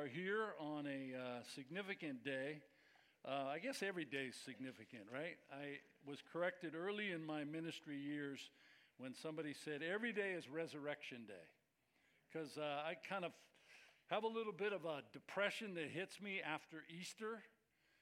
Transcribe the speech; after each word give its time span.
are 0.00 0.06
here 0.06 0.54
on 0.58 0.86
a 0.86 1.12
uh, 1.14 1.42
significant 1.54 2.24
day. 2.24 2.62
Uh, 3.22 3.48
I 3.52 3.58
guess 3.58 3.82
every 3.82 4.06
day 4.06 4.28
is 4.28 4.34
significant, 4.34 5.02
right? 5.12 5.36
I 5.52 5.76
was 6.08 6.20
corrected 6.32 6.72
early 6.74 7.12
in 7.12 7.22
my 7.22 7.44
ministry 7.44 7.98
years 7.98 8.40
when 8.96 9.14
somebody 9.14 9.52
said 9.52 9.82
every 9.82 10.14
day 10.14 10.30
is 10.30 10.48
resurrection 10.48 11.26
day. 11.28 11.34
Because 12.32 12.56
uh, 12.56 12.62
I 12.62 12.94
kind 13.06 13.26
of 13.26 13.32
have 14.08 14.24
a 14.24 14.28
little 14.28 14.54
bit 14.54 14.72
of 14.72 14.86
a 14.86 15.02
depression 15.12 15.74
that 15.74 15.90
hits 15.92 16.18
me 16.18 16.40
after 16.40 16.78
Easter. 16.98 17.42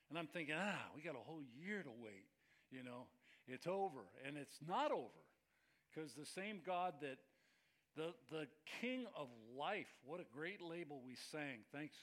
And 0.09 0.17
I'm 0.17 0.29
thinking, 0.29 0.55
ah, 0.57 0.79
we 0.95 1.03
got 1.03 1.17
a 1.17 1.27
whole 1.27 1.43
year 1.61 1.83
to 1.83 1.91
wait. 2.01 2.27
You 2.71 2.85
know, 2.85 3.09
it's 3.49 3.67
over. 3.67 4.07
And 4.25 4.37
it's 4.37 4.59
not 4.69 4.93
over. 4.93 5.25
Because 5.91 6.13
the 6.13 6.27
same 6.27 6.61
God 6.65 6.95
that 7.01 7.19
the, 7.99 8.15
the 8.31 8.47
King 8.81 9.07
of 9.19 9.27
Life, 9.59 9.91
what 10.07 10.21
a 10.21 10.27
great 10.33 10.63
label 10.63 11.03
we 11.05 11.17
sang. 11.33 11.67
Thanks, 11.75 11.97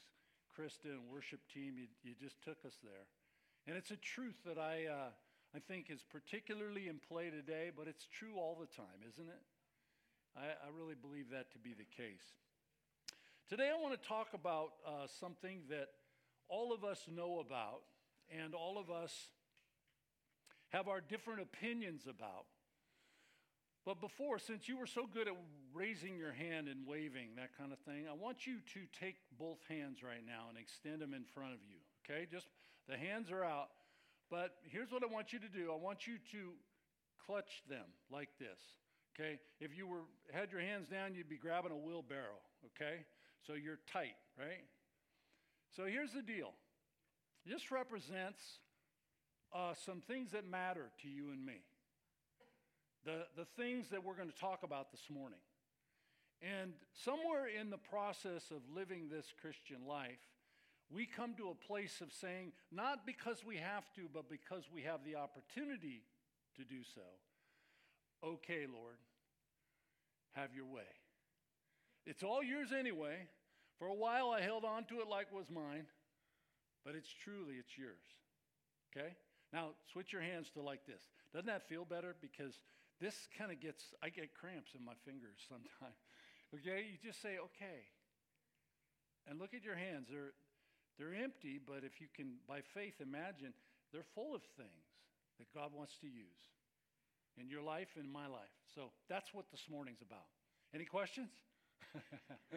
Krista 0.52 0.92
and 0.92 1.08
worship 1.10 1.40
team. 1.52 1.74
You, 1.78 1.86
you 2.04 2.12
just 2.20 2.44
took 2.44 2.58
us 2.66 2.76
there. 2.84 3.08
And 3.66 3.78
it's 3.78 3.90
a 3.90 3.96
truth 3.96 4.36
that 4.44 4.58
I, 4.58 4.84
uh, 4.92 5.08
I 5.56 5.58
think 5.58 5.86
is 5.88 6.04
particularly 6.04 6.88
in 6.88 7.00
play 7.08 7.30
today, 7.30 7.70
but 7.74 7.88
it's 7.88 8.06
true 8.12 8.36
all 8.36 8.58
the 8.60 8.66
time, 8.76 9.00
isn't 9.08 9.26
it? 9.26 9.42
I, 10.36 10.68
I 10.68 10.68
really 10.76 10.94
believe 11.00 11.30
that 11.30 11.50
to 11.52 11.58
be 11.58 11.72
the 11.72 11.88
case. 11.96 12.36
Today, 13.48 13.70
I 13.72 13.80
want 13.80 14.00
to 14.00 14.08
talk 14.08 14.28
about 14.34 14.72
uh, 14.86 15.06
something 15.18 15.62
that 15.70 15.88
all 16.48 16.74
of 16.74 16.84
us 16.84 17.06
know 17.08 17.40
about 17.40 17.80
and 18.28 18.54
all 18.54 18.76
of 18.76 18.90
us 18.90 19.14
have 20.68 20.88
our 20.88 21.00
different 21.00 21.40
opinions 21.40 22.02
about. 22.04 22.44
But 23.86 24.00
before, 24.00 24.40
since 24.40 24.68
you 24.68 24.76
were 24.76 24.88
so 24.88 25.06
good 25.06 25.28
at 25.28 25.34
raising 25.72 26.18
your 26.18 26.32
hand 26.32 26.66
and 26.66 26.84
waving, 26.84 27.36
that 27.36 27.56
kind 27.56 27.72
of 27.72 27.78
thing, 27.78 28.06
I 28.10 28.14
want 28.14 28.44
you 28.44 28.56
to 28.74 28.80
take 28.98 29.14
both 29.38 29.58
hands 29.68 30.02
right 30.02 30.26
now 30.26 30.46
and 30.48 30.58
extend 30.58 31.00
them 31.00 31.14
in 31.14 31.22
front 31.22 31.54
of 31.54 31.60
you. 31.62 31.78
Okay? 32.02 32.26
Just 32.28 32.48
the 32.88 32.96
hands 32.96 33.30
are 33.30 33.44
out. 33.44 33.68
But 34.28 34.56
here's 34.64 34.90
what 34.90 35.04
I 35.04 35.06
want 35.06 35.32
you 35.32 35.38
to 35.38 35.48
do 35.48 35.70
I 35.72 35.76
want 35.76 36.04
you 36.08 36.14
to 36.32 36.50
clutch 37.24 37.62
them 37.70 37.86
like 38.10 38.30
this. 38.40 38.58
Okay? 39.14 39.38
If 39.60 39.76
you 39.78 39.86
were 39.86 40.02
had 40.32 40.50
your 40.50 40.60
hands 40.60 40.88
down, 40.88 41.14
you'd 41.14 41.28
be 41.28 41.38
grabbing 41.38 41.70
a 41.70 41.76
wheelbarrow. 41.76 42.42
Okay? 42.74 43.06
So 43.46 43.52
you're 43.52 43.78
tight, 43.92 44.18
right? 44.36 44.66
So 45.76 45.84
here's 45.84 46.12
the 46.12 46.22
deal. 46.22 46.54
This 47.46 47.70
represents 47.70 48.42
uh, 49.54 49.74
some 49.74 50.00
things 50.00 50.32
that 50.32 50.44
matter 50.44 50.90
to 51.02 51.08
you 51.08 51.30
and 51.30 51.46
me 51.46 51.62
the, 53.06 53.24
the 53.36 53.46
things 53.56 53.88
that 53.90 54.04
we're 54.04 54.16
going 54.16 54.30
to 54.30 54.38
talk 54.38 54.64
about 54.64 54.90
this 54.90 55.08
morning. 55.08 55.38
And 56.42 56.72
somewhere 56.92 57.46
in 57.48 57.70
the 57.70 57.78
process 57.78 58.50
of 58.50 58.58
living 58.74 59.08
this 59.08 59.26
Christian 59.40 59.86
life, 59.88 60.20
we 60.90 61.06
come 61.06 61.34
to 61.38 61.48
a 61.48 61.54
place 61.54 62.00
of 62.00 62.12
saying, 62.12 62.52
not 62.70 63.06
because 63.06 63.42
we 63.46 63.56
have 63.56 63.84
to, 63.94 64.02
but 64.12 64.28
because 64.28 64.64
we 64.74 64.82
have 64.82 65.00
the 65.04 65.16
opportunity 65.16 66.02
to 66.56 66.64
do 66.64 66.82
so, 66.94 67.00
okay, 68.22 68.66
Lord, 68.70 68.98
have 70.34 70.50
your 70.54 70.66
way. 70.66 70.90
It's 72.06 72.22
all 72.22 72.42
yours 72.42 72.68
anyway. 72.76 73.28
For 73.78 73.86
a 73.86 73.94
while, 73.94 74.30
I 74.30 74.40
held 74.40 74.64
on 74.64 74.84
to 74.86 75.00
it 75.00 75.08
like 75.08 75.28
it 75.32 75.36
was 75.36 75.50
mine, 75.50 75.86
but 76.84 76.94
it's 76.94 77.12
truly, 77.24 77.54
it's 77.58 77.78
yours. 77.78 78.02
Okay? 78.90 79.14
Now, 79.52 79.70
switch 79.92 80.12
your 80.12 80.22
hands 80.22 80.50
to 80.54 80.60
like 80.60 80.86
this. 80.86 81.02
Doesn't 81.32 81.46
that 81.46 81.68
feel 81.68 81.84
better? 81.84 82.14
Because 82.20 82.58
this 83.00 83.28
kind 83.36 83.52
of 83.52 83.60
gets, 83.60 83.92
I 84.02 84.08
get 84.08 84.34
cramps 84.34 84.72
in 84.78 84.84
my 84.84 84.94
fingers 85.04 85.38
sometimes. 85.48 85.96
Okay, 86.54 86.86
you 86.86 86.96
just 87.02 87.20
say, 87.20 87.42
okay. 87.42 87.90
And 89.26 89.40
look 89.40 89.52
at 89.52 89.64
your 89.64 89.74
hands. 89.74 90.06
They're, 90.08 90.30
they're 90.96 91.12
empty, 91.12 91.58
but 91.58 91.82
if 91.82 92.00
you 92.00 92.06
can, 92.14 92.38
by 92.46 92.60
faith, 92.60 93.00
imagine 93.02 93.52
they're 93.92 94.06
full 94.14 94.32
of 94.32 94.42
things 94.56 94.86
that 95.38 95.52
God 95.52 95.74
wants 95.74 95.98
to 96.02 96.06
use 96.06 96.54
in 97.36 97.50
your 97.50 97.62
life 97.62 97.98
and 97.98 98.10
my 98.10 98.28
life. 98.28 98.54
So 98.74 98.92
that's 99.08 99.34
what 99.34 99.50
this 99.50 99.64
morning's 99.68 100.02
about. 100.02 100.30
Any 100.72 100.84
questions? 100.84 101.30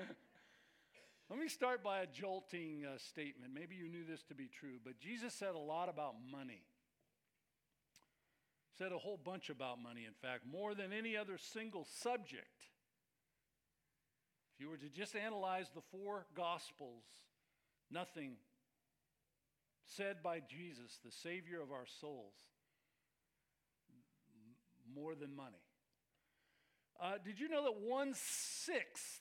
Let 1.29 1.39
me 1.39 1.47
start 1.47 1.83
by 1.83 2.01
a 2.01 2.07
jolting 2.07 2.85
uh, 2.85 2.97
statement. 2.97 3.53
Maybe 3.53 3.75
you 3.75 3.87
knew 3.87 4.03
this 4.03 4.23
to 4.29 4.35
be 4.35 4.47
true, 4.47 4.77
but 4.83 4.99
Jesus 4.99 5.33
said 5.33 5.55
a 5.55 5.59
lot 5.59 5.89
about 5.89 6.15
money 6.31 6.61
said 8.79 8.93
a 8.93 8.97
whole 8.97 9.19
bunch 9.21 9.49
about 9.49 9.83
money, 9.83 10.05
in 10.07 10.13
fact, 10.21 10.43
more 10.49 10.73
than 10.73 10.93
any 10.93 11.17
other 11.17 11.37
single 11.37 11.85
subject. 12.01 12.63
If 14.55 14.63
you 14.63 14.69
were 14.69 14.77
to 14.77 14.89
just 14.89 15.17
analyze 15.17 15.69
the 15.75 15.81
four 15.91 16.25
Gospels, 16.33 17.03
nothing 17.91 18.37
said 19.85 20.23
by 20.23 20.39
Jesus, 20.39 20.97
the 21.03 21.11
Savior 21.11 21.61
of 21.61 21.71
our 21.71 21.85
souls, 21.99 22.35
more 24.95 25.13
than 25.13 25.35
money. 25.35 25.61
Uh, 27.01 27.13
did 27.23 27.37
you 27.39 27.49
know 27.49 27.63
that 27.63 27.81
one 27.81 28.13
sixth, 28.15 29.19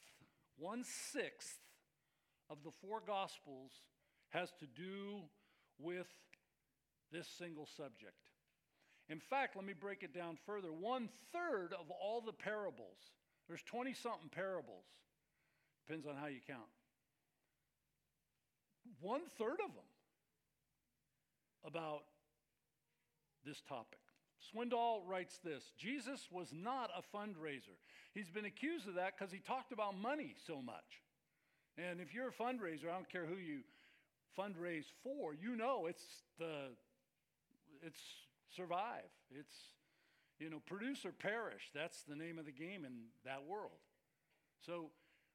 one 0.56 0.84
sixth 0.84 1.58
of 2.48 2.58
the 2.64 2.70
four 2.70 3.02
Gospels 3.04 3.72
has 4.30 4.52
to 4.60 4.66
do 4.66 5.22
with 5.80 6.06
this 7.10 7.26
single 7.38 7.66
subject? 7.66 8.27
In 9.08 9.20
fact, 9.20 9.56
let 9.56 9.64
me 9.64 9.72
break 9.72 10.02
it 10.02 10.14
down 10.14 10.36
further. 10.44 10.69
One 10.69 11.08
third 11.32 11.72
of 11.72 11.91
all 11.91 12.20
the 12.20 12.32
parables, 12.32 12.98
there's 13.48 13.62
20 13.62 13.94
something 13.94 14.28
parables, 14.30 14.84
depends 15.86 16.06
on 16.06 16.14
how 16.16 16.26
you 16.26 16.41
count. 16.46 16.69
One 19.00 19.22
third 19.38 19.60
of 19.64 19.72
them 19.74 19.88
about 21.64 22.02
this 23.44 23.62
topic. 23.69 23.98
Swindoll 24.54 25.00
writes 25.06 25.38
this 25.42 25.72
Jesus 25.78 26.28
was 26.30 26.48
not 26.52 26.90
a 26.96 27.16
fundraiser. 27.16 27.76
He's 28.14 28.30
been 28.30 28.44
accused 28.44 28.88
of 28.88 28.94
that 28.94 29.14
because 29.19 29.32
he 29.32 29.38
talked 29.38 29.72
about 29.72 29.98
money 29.98 30.34
so 30.46 30.62
much. 30.62 31.02
And 31.76 32.00
if 32.00 32.14
you're 32.14 32.28
a 32.28 32.32
fundraiser, 32.32 32.88
I 32.88 32.94
don't 32.94 33.10
care 33.10 33.26
who 33.26 33.36
you 33.36 33.60
fundraise 34.38 34.84
for, 35.02 35.34
you 35.34 35.56
know 35.56 35.86
it's 35.86 36.04
the 36.38 36.70
it's 37.82 38.00
survive. 38.54 39.10
It's, 39.31 39.54
you 40.38 40.50
know, 40.50 40.60
produce 40.66 41.04
or 41.04 41.12
perish. 41.12 41.70
That's 41.75 42.03
the 42.03 42.16
name 42.16 42.38
of 42.38 42.47
the 42.47 42.53
game 42.53 42.84
in 42.84 42.92
that 43.25 43.44
world. 43.47 43.78
So, 44.64 44.91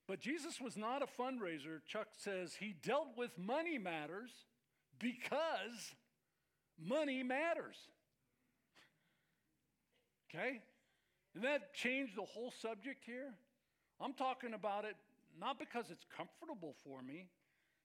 but 0.08 0.20
Jesus 0.20 0.60
was 0.60 0.76
not 0.76 1.02
a 1.02 1.22
fundraiser. 1.22 1.80
Chuck 1.88 2.08
says 2.18 2.56
he 2.60 2.76
dealt 2.84 3.10
with 3.18 3.38
money 3.38 3.78
matters 3.78 4.32
because 5.00 5.94
money 6.78 7.24
matters. 7.24 7.78
Okay? 10.30 10.62
And 11.36 11.44
that 11.44 11.74
changed 11.74 12.16
the 12.16 12.24
whole 12.24 12.52
subject 12.62 13.04
here. 13.06 13.34
I'm 14.00 14.14
talking 14.14 14.54
about 14.54 14.86
it 14.86 14.96
not 15.40 15.58
because 15.60 15.90
it's 15.90 16.06
comfortable 16.16 16.76
for 16.84 17.02
me 17.02 17.28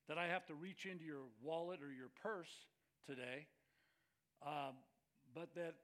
that 0.09 0.19
I 0.19 0.27
have 0.27 0.47
to 0.47 0.55
reach 0.55 0.87
into 0.87 1.05
your 1.05 1.25
wallet 1.43 1.81
or 1.83 1.93
your 1.93 2.09
purse 2.22 2.50
today, 3.06 3.47
uh, 4.44 4.72
but 5.34 5.55
that, 5.55 5.75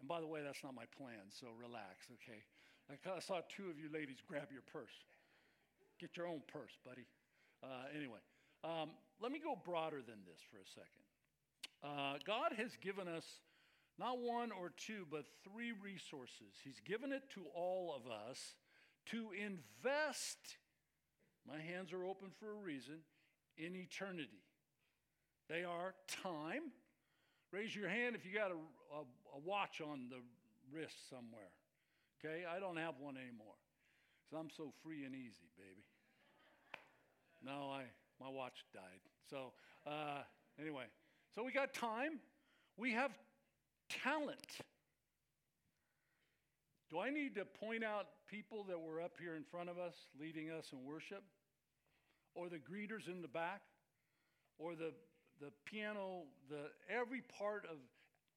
and 0.00 0.08
by 0.08 0.20
the 0.20 0.26
way, 0.26 0.40
that's 0.42 0.62
not 0.62 0.74
my 0.74 0.86
plan, 0.96 1.28
so 1.28 1.48
relax, 1.58 2.06
okay? 2.22 2.42
I 2.90 3.20
saw 3.20 3.40
two 3.48 3.70
of 3.70 3.78
you 3.78 3.88
ladies 3.92 4.18
grab 4.26 4.48
your 4.52 4.62
purse. 4.62 4.94
Get 6.00 6.16
your 6.16 6.26
own 6.26 6.42
purse, 6.48 6.76
buddy. 6.84 7.06
Uh, 7.62 7.86
anyway, 7.94 8.18
um, 8.64 8.90
let 9.20 9.30
me 9.30 9.38
go 9.38 9.56
broader 9.64 10.02
than 10.02 10.24
this 10.26 10.40
for 10.50 10.58
a 10.58 10.68
second. 10.68 11.04
Uh, 11.82 12.18
God 12.26 12.52
has 12.56 12.76
given 12.80 13.06
us 13.06 13.24
not 13.98 14.18
one 14.18 14.50
or 14.50 14.72
two, 14.76 15.06
but 15.10 15.24
three 15.44 15.72
resources. 15.72 16.56
He's 16.64 16.80
given 16.80 17.12
it 17.12 17.22
to 17.34 17.42
all 17.54 17.94
of 17.94 18.10
us 18.10 18.54
to 19.06 19.28
invest, 19.32 20.56
my 21.46 21.60
hands 21.60 21.92
are 21.92 22.04
open 22.04 22.28
for 22.38 22.50
a 22.50 22.54
reason, 22.54 23.00
in 23.56 23.76
eternity. 23.76 24.42
They 25.48 25.64
are 25.64 25.94
time, 26.22 26.72
Raise 27.52 27.74
your 27.74 27.88
hand 27.88 28.14
if 28.14 28.24
you 28.24 28.32
got 28.32 28.50
a, 28.50 28.54
a, 28.94 29.00
a 29.36 29.40
watch 29.44 29.80
on 29.80 30.08
the 30.08 30.20
wrist 30.72 31.08
somewhere. 31.08 31.50
Okay? 32.18 32.44
I 32.44 32.60
don't 32.60 32.76
have 32.76 32.94
one 33.00 33.16
anymore. 33.16 33.58
So 34.30 34.36
I'm 34.36 34.50
so 34.56 34.72
free 34.82 35.04
and 35.04 35.14
easy, 35.14 35.50
baby. 35.58 35.82
No, 37.42 37.70
I 37.70 37.84
my 38.20 38.28
watch 38.28 38.64
died. 38.72 39.00
So 39.28 39.52
uh, 39.86 40.22
anyway, 40.60 40.84
so 41.34 41.42
we 41.42 41.52
got 41.52 41.72
time. 41.72 42.20
We 42.76 42.92
have 42.92 43.10
talent. 43.88 44.58
Do 46.90 46.98
I 47.00 47.10
need 47.10 47.34
to 47.36 47.44
point 47.44 47.84
out 47.84 48.06
people 48.28 48.64
that 48.68 48.78
were 48.78 49.00
up 49.00 49.12
here 49.20 49.36
in 49.36 49.44
front 49.44 49.68
of 49.68 49.78
us 49.78 49.94
leading 50.20 50.50
us 50.50 50.66
in 50.72 50.84
worship? 50.84 51.22
Or 52.34 52.48
the 52.48 52.58
greeters 52.58 53.08
in 53.08 53.22
the 53.22 53.28
back? 53.28 53.62
Or 54.58 54.74
the 54.74 54.92
the 55.40 55.50
piano, 55.64 56.24
the 56.48 56.70
every 56.88 57.22
part 57.38 57.64
of 57.64 57.76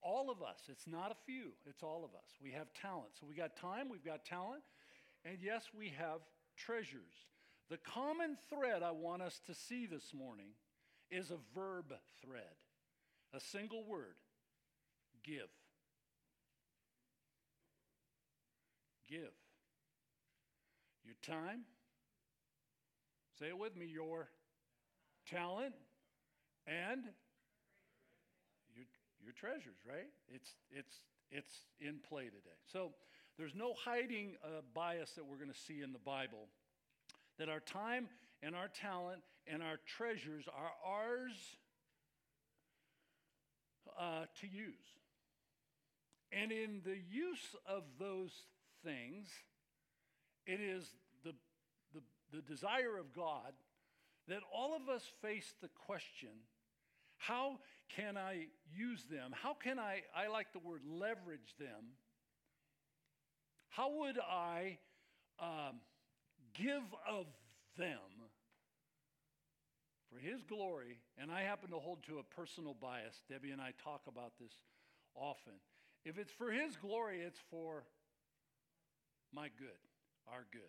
all 0.01 0.29
of 0.29 0.41
us. 0.41 0.59
It's 0.69 0.87
not 0.87 1.11
a 1.11 1.15
few, 1.25 1.51
it's 1.65 1.83
all 1.83 2.03
of 2.03 2.15
us. 2.15 2.29
We 2.41 2.51
have 2.51 2.67
talent. 2.73 3.11
So 3.19 3.25
we 3.27 3.35
got 3.35 3.55
time, 3.55 3.89
we've 3.89 4.05
got 4.05 4.25
talent, 4.25 4.63
and 5.25 5.37
yes, 5.41 5.69
we 5.77 5.93
have 5.97 6.21
treasures. 6.57 7.13
The 7.69 7.77
common 7.77 8.37
thread 8.49 8.83
I 8.83 8.91
want 8.91 9.21
us 9.21 9.39
to 9.47 9.55
see 9.55 9.85
this 9.85 10.13
morning 10.13 10.51
is 11.09 11.31
a 11.31 11.37
verb 11.55 11.93
thread, 12.21 12.55
a 13.33 13.39
single 13.39 13.85
word 13.85 14.15
give. 15.23 15.49
Give. 19.09 19.33
Your 21.05 21.15
time, 21.21 21.61
say 23.39 23.47
it 23.47 23.57
with 23.57 23.75
me, 23.75 23.85
your 23.85 24.29
talent, 25.29 25.73
and 26.67 27.03
your, 28.75 28.85
your 29.23 29.33
treasures, 29.33 29.77
right? 29.87 30.09
It's, 30.27 30.51
it's, 30.71 31.01
it's 31.31 31.53
in 31.79 31.99
play 32.07 32.25
today. 32.25 32.57
So 32.71 32.91
there's 33.37 33.55
no 33.55 33.73
hiding 33.85 34.35
a 34.43 34.61
bias 34.73 35.11
that 35.15 35.25
we're 35.25 35.37
going 35.37 35.51
to 35.51 35.59
see 35.67 35.81
in 35.81 35.93
the 35.93 35.99
Bible 35.99 36.47
that 37.39 37.49
our 37.49 37.59
time 37.59 38.07
and 38.41 38.55
our 38.55 38.67
talent 38.67 39.21
and 39.47 39.63
our 39.63 39.79
treasures 39.97 40.45
are 40.47 40.71
ours 40.85 41.33
uh, 43.99 44.25
to 44.41 44.47
use. 44.47 44.85
And 46.31 46.51
in 46.51 46.81
the 46.83 46.97
use 47.11 47.55
of 47.67 47.83
those 47.99 48.31
things, 48.83 49.27
it 50.45 50.59
is 50.59 50.93
the, 51.23 51.33
the, 51.93 52.01
the 52.31 52.41
desire 52.41 52.97
of 52.97 53.13
God 53.15 53.53
that 54.27 54.39
all 54.53 54.75
of 54.75 54.93
us 54.93 55.03
face 55.21 55.53
the 55.61 55.69
question 55.85 56.29
how 57.17 57.59
can 57.95 58.17
I 58.17 58.47
use 58.75 59.03
them? 59.09 59.31
How 59.33 59.53
can 59.53 59.79
I, 59.79 60.01
I 60.15 60.27
like 60.27 60.53
the 60.53 60.59
word 60.59 60.81
leverage 60.85 61.55
them? 61.59 61.95
How 63.69 63.91
would 63.99 64.19
I 64.19 64.77
um, 65.39 65.79
give 66.53 66.83
of 67.09 67.25
them 67.77 67.99
for 70.11 70.19
His 70.19 70.43
glory? 70.43 70.99
And 71.17 71.31
I 71.31 71.41
happen 71.41 71.69
to 71.71 71.77
hold 71.77 72.03
to 72.07 72.19
a 72.19 72.23
personal 72.23 72.75
bias. 72.79 73.21
Debbie 73.29 73.51
and 73.51 73.61
I 73.61 73.73
talk 73.83 74.01
about 74.07 74.33
this 74.39 74.53
often. 75.15 75.53
If 76.05 76.17
it's 76.17 76.31
for 76.31 76.51
His 76.51 76.75
glory, 76.75 77.21
it's 77.21 77.39
for 77.49 77.83
my 79.33 79.49
good, 79.57 79.81
our 80.27 80.45
good. 80.51 80.61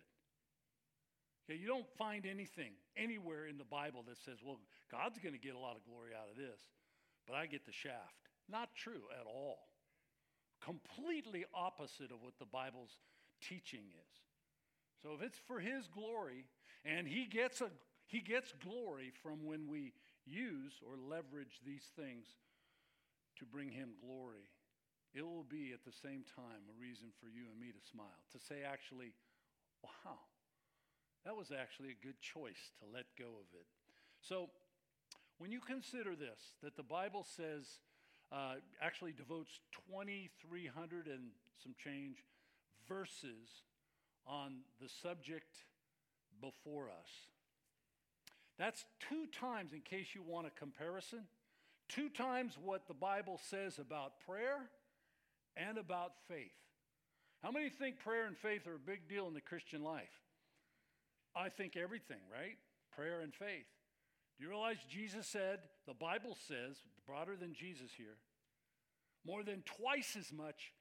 Okay, 1.45 1.59
you 1.59 1.67
don't 1.67 1.87
find 1.97 2.25
anything 2.25 2.71
anywhere 2.97 3.45
in 3.45 3.57
the 3.57 3.65
Bible 3.65 4.03
that 4.07 4.17
says, 4.17 4.39
well, 4.43 4.59
God's 4.91 5.19
going 5.19 5.33
to 5.33 5.39
get 5.39 5.53
a 5.53 5.59
lot 5.59 5.75
of 5.75 5.85
glory 5.85 6.11
out 6.17 6.29
of 6.31 6.37
this, 6.37 6.59
but 7.27 7.35
I 7.35 7.45
get 7.45 7.65
the 7.65 7.71
shaft. 7.71 8.29
Not 8.49 8.69
true 8.75 9.03
at 9.19 9.27
all. 9.27 9.69
Completely 10.63 11.45
opposite 11.53 12.11
of 12.11 12.21
what 12.21 12.33
the 12.39 12.45
Bible's 12.45 12.97
teaching 13.41 13.83
is. 13.85 14.15
So 15.03 15.13
if 15.13 15.21
it's 15.21 15.37
for 15.45 15.59
his 15.59 15.87
glory, 15.87 16.45
and 16.83 17.07
he 17.07 17.25
gets 17.25 17.61
a 17.61 17.69
he 18.07 18.21
gets 18.21 18.53
glory 18.63 19.11
from 19.23 19.45
when 19.45 19.67
we 19.67 19.93
use 20.25 20.73
or 20.85 20.97
leverage 20.97 21.61
these 21.65 21.89
things 21.95 22.27
to 23.39 23.45
bring 23.45 23.69
him 23.69 23.97
glory. 23.99 24.45
It 25.13 25.25
will 25.25 25.45
be 25.47 25.71
at 25.73 25.83
the 25.83 25.91
same 25.91 26.23
time 26.35 26.69
a 26.69 26.79
reason 26.79 27.09
for 27.19 27.27
you 27.27 27.49
and 27.49 27.59
me 27.59 27.71
to 27.71 27.89
smile, 27.89 28.21
to 28.33 28.39
say, 28.39 28.61
actually, 28.61 29.13
wow, 29.81 30.19
that 31.25 31.35
was 31.35 31.51
actually 31.51 31.89
a 31.89 32.05
good 32.05 32.21
choice 32.21 32.71
to 32.79 32.85
let 32.93 33.05
go 33.17 33.25
of 33.25 33.47
it. 33.53 33.65
So, 34.21 34.49
when 35.37 35.51
you 35.51 35.59
consider 35.59 36.15
this, 36.15 36.55
that 36.63 36.77
the 36.77 36.83
Bible 36.83 37.25
says, 37.35 37.79
uh, 38.31 38.55
actually 38.81 39.11
devotes 39.11 39.59
2,300 39.89 41.07
and 41.07 41.31
some 41.61 41.73
change 41.83 42.23
verses 42.87 43.63
on 44.25 44.59
the 44.81 44.87
subject 44.87 45.57
before 46.41 46.85
us. 46.85 47.09
That's 48.57 48.85
two 49.09 49.25
times, 49.37 49.73
in 49.73 49.81
case 49.81 50.07
you 50.13 50.23
want 50.23 50.47
a 50.47 50.51
comparison, 50.51 51.23
two 51.89 52.09
times 52.09 52.57
what 52.63 52.87
the 52.87 52.93
Bible 52.93 53.39
says 53.49 53.79
about 53.79 54.13
prayer 54.25 54.69
and 55.57 55.77
about 55.77 56.13
faith. 56.27 56.53
How 57.43 57.51
many 57.51 57.69
think 57.69 57.99
prayer 57.99 58.25
and 58.25 58.37
faith 58.37 58.65
are 58.67 58.75
a 58.75 58.79
big 58.79 59.07
deal 59.09 59.27
in 59.27 59.33
the 59.33 59.41
Christian 59.41 59.83
life? 59.83 60.24
I 61.35 61.49
think 61.49 61.75
everything, 61.75 62.21
right? 62.31 62.57
Prayer 62.95 63.21
and 63.21 63.33
faith. 63.33 63.67
Do 64.37 64.43
you 64.43 64.49
realize 64.49 64.77
Jesus 64.89 65.27
said, 65.27 65.59
the 65.87 65.93
Bible 65.93 66.37
says, 66.47 66.77
broader 67.05 67.35
than 67.35 67.53
Jesus 67.53 67.91
here, 67.97 68.17
more 69.25 69.43
than 69.43 69.63
twice 69.65 70.15
as 70.17 70.31
much 70.31 70.73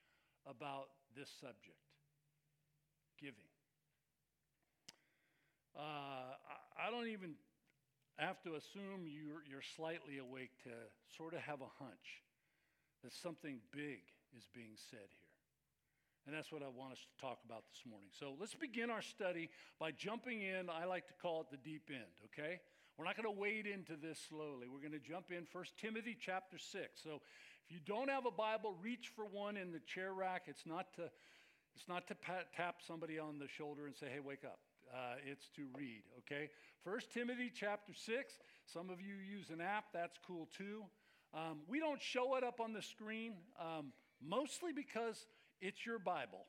about 0.47 0.89
this 1.17 1.31
subject 1.41 1.79
giving. 3.19 3.49
Uh, 5.77 6.35
I 6.79 6.91
don't 6.91 7.09
even 7.09 7.35
have 8.17 8.41
to 8.43 8.55
assume 8.55 9.07
you're, 9.07 9.43
you're 9.49 9.65
slightly 9.77 10.19
awake 10.19 10.51
to 10.65 10.71
sort 11.17 11.35
of 11.35 11.41
have 11.41 11.61
a 11.61 11.73
hunch 11.83 12.23
that 13.03 13.13
something 13.13 13.59
big 13.73 14.01
is 14.37 14.47
being 14.55 14.77
said 14.91 15.09
here. 15.11 15.24
And 16.27 16.35
that's 16.35 16.51
what 16.51 16.63
I 16.63 16.69
want 16.69 16.93
us 16.93 16.99
to 17.05 17.21
talk 17.21 17.39
about 17.45 17.65
this 17.69 17.83
morning. 17.89 18.09
So 18.19 18.35
let's 18.41 18.55
begin 18.55 18.89
our 18.89 19.03
study 19.03 19.51
by 19.79 19.91
jumping 19.91 20.41
in. 20.41 20.71
I 20.71 20.87
like 20.87 21.07
to 21.09 21.15
call 21.21 21.43
it 21.43 21.51
the 21.51 21.59
deep 21.59 21.91
end, 21.91 22.17
okay? 22.33 22.61
We're 22.97 23.05
not 23.05 23.17
going 23.17 23.29
to 23.29 23.41
wade 23.41 23.67
into 23.67 23.93
this 24.01 24.19
slowly. 24.29 24.69
We're 24.73 24.81
going 24.81 24.99
to 24.99 25.07
jump 25.07 25.31
in 25.31 25.47
1 25.53 25.65
Timothy 25.77 26.17
chapter 26.19 26.57
6. 26.57 27.03
So 27.03 27.21
if 27.67 27.75
you 27.75 27.81
don't 27.85 28.09
have 28.09 28.25
a 28.25 28.31
Bible, 28.31 28.75
reach 28.81 29.11
for 29.15 29.27
one 29.27 29.59
in 29.59 29.71
the 29.71 29.81
chair 29.81 30.15
rack. 30.15 30.45
It's 30.47 30.65
not 30.65 30.95
to, 30.97 31.11
it's 31.75 31.89
not 31.89 32.09
to 32.09 32.15
pat, 32.15 32.47
tap 32.57 32.77
somebody 32.87 33.19
on 33.19 33.39
the 33.39 33.49
shoulder 33.49 33.87
and 33.87 33.95
say, 33.95 34.07
hey, 34.13 34.21
wake 34.21 34.45
up. 34.45 34.61
Uh, 34.95 35.17
it's 35.27 35.49
to 35.57 35.67
read, 35.77 36.03
okay? 36.21 36.49
1 36.85 37.01
Timothy 37.13 37.53
chapter 37.55 37.93
6. 37.93 38.35
Some 38.65 38.89
of 38.89 39.01
you 39.01 39.17
use 39.17 39.51
an 39.51 39.61
app. 39.61 39.87
That's 39.93 40.19
cool 40.27 40.49
too. 40.57 40.85
Um, 41.35 41.61
we 41.69 41.81
don't 41.81 42.01
show 42.01 42.37
it 42.37 42.45
up 42.45 42.61
on 42.61 42.73
the 42.73 42.83
screen, 42.83 43.35
um, 43.61 43.93
mostly 44.23 44.73
because 44.73 45.27
it's 45.65 45.87
your 45.87 45.99
Bible. 45.99 46.45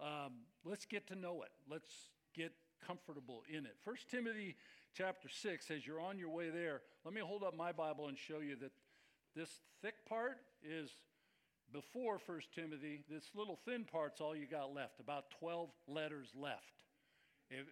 Um, 0.00 0.32
let's 0.64 0.84
get 0.84 1.06
to 1.08 1.14
know 1.14 1.42
it. 1.42 1.52
Let's 1.70 1.88
get 2.34 2.52
comfortable 2.84 3.44
in 3.48 3.66
it. 3.66 3.76
1 3.84 3.96
Timothy 4.10 4.56
chapter 4.96 5.28
6, 5.28 5.70
as 5.70 5.86
you're 5.86 6.00
on 6.00 6.18
your 6.18 6.28
way 6.28 6.50
there, 6.50 6.82
let 7.04 7.14
me 7.14 7.20
hold 7.20 7.44
up 7.44 7.56
my 7.56 7.70
Bible 7.70 8.08
and 8.08 8.18
show 8.18 8.40
you 8.40 8.56
that 8.56 8.72
this 9.36 9.48
thick 9.80 9.94
part 10.08 10.38
is 10.60 10.90
before 11.72 12.18
1 12.26 12.40
Timothy. 12.52 13.04
This 13.08 13.30
little 13.36 13.60
thin 13.64 13.84
part's 13.84 14.20
all 14.20 14.34
you 14.34 14.46
got 14.46 14.74
left, 14.74 14.98
about 14.98 15.30
12 15.38 15.70
letters 15.86 16.28
left 16.36 16.82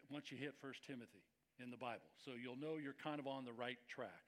once 0.09 0.31
you 0.31 0.39
hit 0.39 0.55
1 0.61 0.73
Timothy 0.87 1.25
in 1.61 1.73
the 1.73 1.77
Bible. 1.77 2.07
So 2.25 2.31
you'll 2.41 2.57
know 2.57 2.77
you're 2.81 2.95
kind 3.03 3.19
of 3.19 3.27
on 3.27 3.45
the 3.45 3.53
right 3.53 3.79
track. 3.89 4.23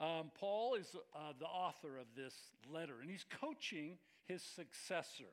Um, 0.00 0.32
Paul 0.40 0.74
is 0.74 0.96
uh, 1.14 1.32
the 1.38 1.46
author 1.46 1.96
of 1.96 2.06
this 2.16 2.34
letter, 2.72 2.94
and 3.00 3.08
he's 3.08 3.24
coaching 3.40 3.98
his 4.26 4.42
successor. 4.42 5.30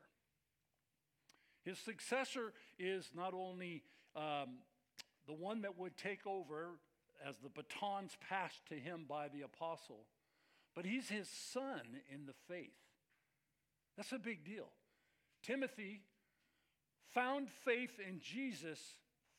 His 1.64 1.78
successor 1.78 2.52
is 2.78 3.10
not 3.14 3.34
only 3.34 3.82
um, 4.16 4.58
the 5.26 5.32
one 5.32 5.62
that 5.62 5.78
would 5.78 5.96
take 5.96 6.26
over 6.26 6.70
as 7.26 7.36
the 7.38 7.48
batons 7.48 8.16
passed 8.28 8.66
to 8.68 8.74
him 8.74 9.04
by 9.08 9.28
the 9.28 9.42
apostle, 9.42 10.06
but 10.74 10.84
he's 10.84 11.08
his 11.08 11.28
son 11.28 11.82
in 12.12 12.26
the 12.26 12.34
faith. 12.48 12.74
That's 13.96 14.12
a 14.12 14.18
big 14.18 14.44
deal. 14.44 14.68
Timothy 15.42 16.00
found 17.14 17.48
faith 17.50 18.00
in 18.06 18.20
Jesus 18.20 18.78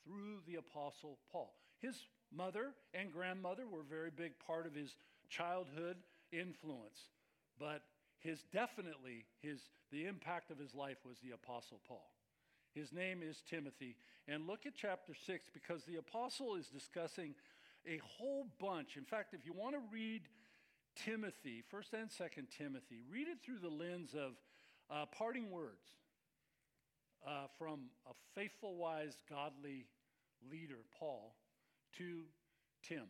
through 0.04 0.40
the 0.46 0.56
apostle 0.56 1.18
Paul. 1.32 1.54
His 1.80 1.96
mother 2.34 2.72
and 2.94 3.12
grandmother 3.12 3.66
were 3.66 3.80
a 3.80 3.84
very 3.84 4.10
big 4.10 4.38
part 4.38 4.66
of 4.66 4.74
his 4.74 4.96
childhood 5.28 5.96
influence, 6.32 7.08
but 7.58 7.82
his 8.18 8.44
definitely 8.52 9.26
his 9.42 9.60
the 9.90 10.06
impact 10.06 10.50
of 10.50 10.58
his 10.58 10.74
life 10.74 10.98
was 11.06 11.18
the 11.18 11.32
apostle 11.32 11.80
Paul. 11.86 12.13
His 12.74 12.92
name 12.92 13.20
is 13.22 13.42
Timothy. 13.48 13.96
And 14.26 14.46
look 14.46 14.66
at 14.66 14.72
chapter 14.74 15.14
6 15.14 15.46
because 15.52 15.84
the 15.84 15.96
apostle 15.96 16.56
is 16.56 16.66
discussing 16.66 17.34
a 17.86 18.00
whole 18.18 18.46
bunch. 18.58 18.96
In 18.96 19.04
fact, 19.04 19.34
if 19.34 19.46
you 19.46 19.52
want 19.52 19.74
to 19.74 19.80
read 19.92 20.22
Timothy, 20.96 21.62
1st 21.72 21.92
and 21.92 22.10
2nd 22.10 22.50
Timothy, 22.56 23.02
read 23.10 23.28
it 23.28 23.38
through 23.44 23.58
the 23.58 23.68
lens 23.68 24.14
of 24.14 24.32
uh, 24.90 25.06
parting 25.06 25.50
words 25.50 25.86
uh, 27.26 27.46
from 27.58 27.90
a 28.08 28.12
faithful, 28.34 28.76
wise, 28.76 29.16
godly 29.28 29.86
leader, 30.50 30.78
Paul, 30.98 31.34
to 31.98 32.22
Tim. 32.82 33.06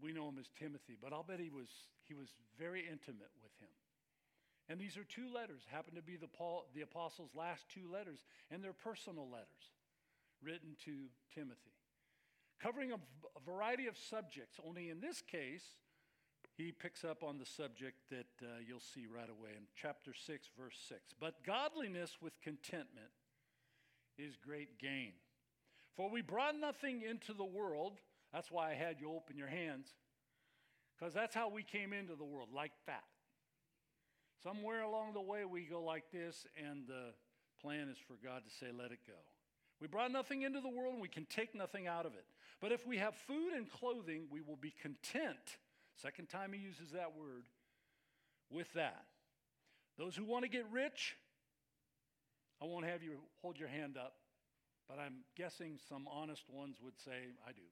We 0.00 0.12
know 0.12 0.28
him 0.28 0.38
as 0.38 0.48
Timothy, 0.58 0.96
but 1.00 1.12
I'll 1.12 1.24
bet 1.24 1.40
he 1.40 1.50
was, 1.50 1.68
he 2.06 2.14
was 2.14 2.28
very 2.58 2.80
intimate 2.80 3.30
with 3.42 3.52
him. 3.60 3.68
And 4.68 4.78
these 4.78 4.96
are 4.98 5.04
two 5.04 5.32
letters, 5.32 5.62
happen 5.70 5.94
to 5.94 6.02
be 6.02 6.16
the, 6.16 6.28
Paul, 6.28 6.66
the 6.74 6.82
apostles' 6.82 7.30
last 7.34 7.64
two 7.72 7.90
letters, 7.90 8.24
and 8.50 8.62
they're 8.62 8.74
personal 8.74 9.28
letters 9.30 9.72
written 10.42 10.76
to 10.84 11.08
Timothy, 11.34 11.72
covering 12.60 12.92
a, 12.92 12.98
variety 13.46 13.86
of 13.86 13.96
subjects. 13.96 14.60
Only 14.66 14.90
in 14.90 15.00
this 15.00 15.22
case, 15.22 15.64
he 16.56 16.70
picks 16.70 17.02
up 17.04 17.22
on 17.22 17.38
the 17.38 17.46
subject 17.46 17.96
that 18.10 18.26
uh, 18.42 18.46
you'll 18.66 18.80
see 18.80 19.06
right 19.06 19.30
away 19.30 19.50
in 19.56 19.62
chapter 19.74 20.12
6, 20.12 20.50
verse 20.58 20.76
6. 20.88 21.00
But 21.18 21.44
godliness 21.44 22.18
with 22.20 22.38
contentment 22.42 23.10
is 24.18 24.36
great 24.36 24.78
gain. 24.78 25.12
For 25.96 26.10
we 26.10 26.20
brought 26.20 26.58
nothing 26.58 27.02
into 27.08 27.32
the 27.32 27.44
world. 27.44 27.94
That's 28.32 28.50
why 28.50 28.70
I 28.70 28.74
had 28.74 29.00
you 29.00 29.12
open 29.12 29.36
your 29.36 29.48
hands. 29.48 29.88
Because 30.98 31.14
that's 31.14 31.34
how 31.34 31.48
we 31.48 31.62
came 31.62 31.92
into 31.92 32.16
the 32.16 32.24
world, 32.24 32.48
like 32.54 32.72
that. 32.86 33.04
Somewhere 34.42 34.82
along 34.82 35.14
the 35.14 35.20
way, 35.20 35.44
we 35.44 35.62
go 35.62 35.82
like 35.82 36.10
this, 36.12 36.46
and 36.56 36.86
the 36.86 37.12
plan 37.60 37.88
is 37.88 37.98
for 37.98 38.14
God 38.24 38.44
to 38.44 38.50
say, 38.50 38.66
let 38.72 38.92
it 38.92 39.00
go. 39.06 39.18
We 39.80 39.88
brought 39.88 40.12
nothing 40.12 40.42
into 40.42 40.60
the 40.60 40.68
world, 40.68 40.94
and 40.94 41.02
we 41.02 41.08
can 41.08 41.26
take 41.26 41.54
nothing 41.54 41.86
out 41.86 42.06
of 42.06 42.14
it. 42.14 42.24
But 42.60 42.72
if 42.72 42.86
we 42.86 42.98
have 42.98 43.14
food 43.14 43.52
and 43.54 43.70
clothing, 43.70 44.26
we 44.30 44.40
will 44.40 44.56
be 44.56 44.72
content. 44.82 45.58
Second 45.96 46.28
time 46.28 46.52
he 46.52 46.60
uses 46.60 46.92
that 46.92 47.16
word 47.16 47.46
with 48.50 48.72
that. 48.74 49.04
Those 49.98 50.14
who 50.14 50.24
want 50.24 50.44
to 50.44 50.48
get 50.48 50.64
rich, 50.70 51.16
I 52.62 52.64
won't 52.64 52.86
have 52.86 53.02
you 53.02 53.18
hold 53.42 53.58
your 53.58 53.68
hand 53.68 53.96
up, 53.96 54.14
but 54.88 54.98
I'm 54.98 55.24
guessing 55.36 55.78
some 55.88 56.08
honest 56.08 56.44
ones 56.48 56.76
would 56.82 56.98
say, 57.04 57.34
I 57.46 57.52
do. 57.52 57.62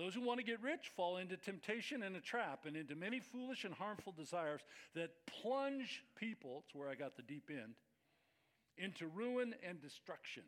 Those 0.00 0.14
who 0.14 0.22
want 0.22 0.40
to 0.40 0.46
get 0.46 0.62
rich 0.62 0.90
fall 0.96 1.18
into 1.18 1.36
temptation 1.36 2.02
and 2.02 2.16
a 2.16 2.20
trap 2.20 2.64
and 2.64 2.74
into 2.74 2.94
many 2.94 3.20
foolish 3.20 3.64
and 3.64 3.74
harmful 3.74 4.14
desires 4.16 4.62
that 4.94 5.10
plunge 5.26 6.02
people, 6.18 6.62
it's 6.64 6.74
where 6.74 6.88
I 6.88 6.94
got 6.94 7.16
the 7.16 7.22
deep 7.22 7.50
end, 7.50 7.74
into 8.78 9.06
ruin 9.06 9.54
and 9.68 9.78
destruction. 9.78 10.44